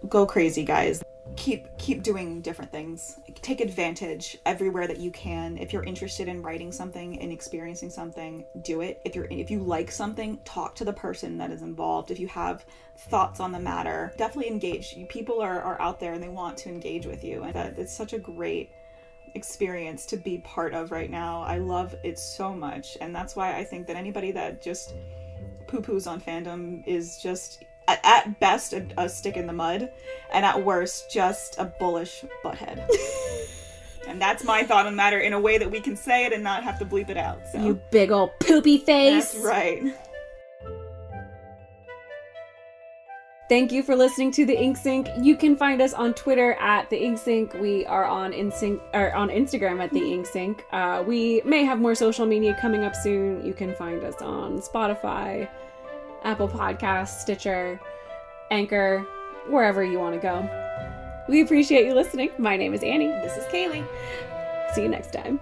go 0.06 0.26
crazy, 0.26 0.66
guys. 0.66 1.02
Keep 1.36 1.78
keep 1.78 2.02
doing 2.02 2.42
different 2.42 2.70
things. 2.70 3.18
Take 3.40 3.62
advantage 3.62 4.36
everywhere 4.44 4.86
that 4.86 4.98
you 4.98 5.10
can. 5.12 5.56
If 5.56 5.72
you're 5.72 5.82
interested 5.82 6.28
in 6.28 6.42
writing 6.42 6.70
something 6.70 7.18
and 7.18 7.32
experiencing 7.32 7.88
something, 7.88 8.44
do 8.62 8.82
it. 8.82 9.00
If 9.06 9.14
you're 9.16 9.28
if 9.30 9.50
you 9.50 9.60
like 9.60 9.90
something, 9.90 10.38
talk 10.44 10.74
to 10.74 10.84
the 10.84 10.92
person 10.92 11.38
that 11.38 11.50
is 11.50 11.62
involved. 11.62 12.10
If 12.10 12.20
you 12.20 12.28
have 12.28 12.66
thoughts 13.08 13.40
on 13.40 13.50
the 13.50 13.58
matter, 13.58 14.12
definitely 14.18 14.52
engage. 14.52 14.94
People 15.08 15.40
are, 15.40 15.62
are 15.62 15.80
out 15.80 16.00
there 16.00 16.12
and 16.12 16.22
they 16.22 16.28
want 16.28 16.58
to 16.58 16.68
engage 16.68 17.06
with 17.06 17.24
you. 17.24 17.44
And 17.44 17.54
that 17.54 17.78
it's 17.78 17.96
such 17.96 18.12
a 18.12 18.18
great 18.18 18.68
experience 19.34 20.06
to 20.06 20.16
be 20.16 20.38
part 20.38 20.74
of 20.74 20.90
right 20.90 21.10
now. 21.10 21.42
I 21.42 21.58
love 21.58 21.94
it 22.02 22.18
so 22.18 22.54
much. 22.54 22.96
And 23.00 23.14
that's 23.14 23.36
why 23.36 23.56
I 23.56 23.64
think 23.64 23.86
that 23.86 23.96
anybody 23.96 24.32
that 24.32 24.62
just 24.62 24.94
poo 25.66 25.80
poos 25.80 26.10
on 26.10 26.20
fandom 26.20 26.86
is 26.86 27.18
just, 27.18 27.64
at, 27.88 28.00
at 28.04 28.40
best, 28.40 28.72
a, 28.72 28.86
a, 28.96 29.08
stick 29.08 29.36
in 29.36 29.46
the 29.46 29.52
mud, 29.52 29.90
and 30.32 30.44
at 30.44 30.64
worst, 30.64 31.10
just 31.10 31.58
a 31.58 31.64
bullish 31.64 32.24
butthead. 32.44 32.86
and 34.08 34.20
that's 34.20 34.44
my 34.44 34.62
thought 34.62 34.86
on 34.86 34.92
the 34.92 34.96
matter 34.96 35.18
in 35.18 35.32
a 35.32 35.40
way 35.40 35.58
that 35.58 35.70
we 35.70 35.80
can 35.80 35.96
say 35.96 36.24
it 36.24 36.32
and 36.32 36.42
not 36.42 36.62
have 36.62 36.78
to 36.78 36.84
bleep 36.84 37.10
it 37.10 37.16
out. 37.16 37.40
So. 37.52 37.58
You 37.58 37.80
big 37.90 38.10
old 38.10 38.30
poopy 38.40 38.78
face. 38.78 39.32
That's 39.32 39.44
right. 39.44 39.94
Thank 43.46 43.72
you 43.72 43.82
for 43.82 43.94
listening 43.94 44.30
to 44.32 44.46
the 44.46 44.58
Ink 44.58 44.78
Sink. 44.78 45.06
You 45.20 45.36
can 45.36 45.54
find 45.54 45.82
us 45.82 45.92
on 45.92 46.14
Twitter 46.14 46.54
at 46.54 46.88
the 46.88 46.96
Ink 46.96 47.18
Sink. 47.18 47.52
We 47.54 47.84
are 47.84 48.06
on 48.06 48.32
InSync 48.32 48.80
or 48.94 49.12
on 49.14 49.28
Instagram 49.28 49.84
at 49.84 49.90
the 49.90 50.00
Ink 50.00 50.26
Sink. 50.26 50.64
Uh, 50.72 51.04
we 51.06 51.42
may 51.44 51.62
have 51.62 51.78
more 51.78 51.94
social 51.94 52.24
media 52.24 52.56
coming 52.58 52.84
up 52.84 52.96
soon. 52.96 53.44
You 53.44 53.52
can 53.52 53.74
find 53.74 54.02
us 54.02 54.22
on 54.22 54.60
Spotify, 54.60 55.46
Apple 56.22 56.48
Podcasts, 56.48 57.20
Stitcher, 57.20 57.78
Anchor, 58.50 59.06
wherever 59.48 59.84
you 59.84 59.98
want 59.98 60.14
to 60.14 60.20
go. 60.20 60.48
We 61.28 61.42
appreciate 61.42 61.86
you 61.86 61.94
listening. 61.94 62.30
My 62.38 62.56
name 62.56 62.72
is 62.72 62.82
Annie. 62.82 63.08
This 63.08 63.36
is 63.36 63.44
Kali. 63.50 63.84
See 64.74 64.82
you 64.82 64.88
next 64.88 65.12
time. 65.12 65.38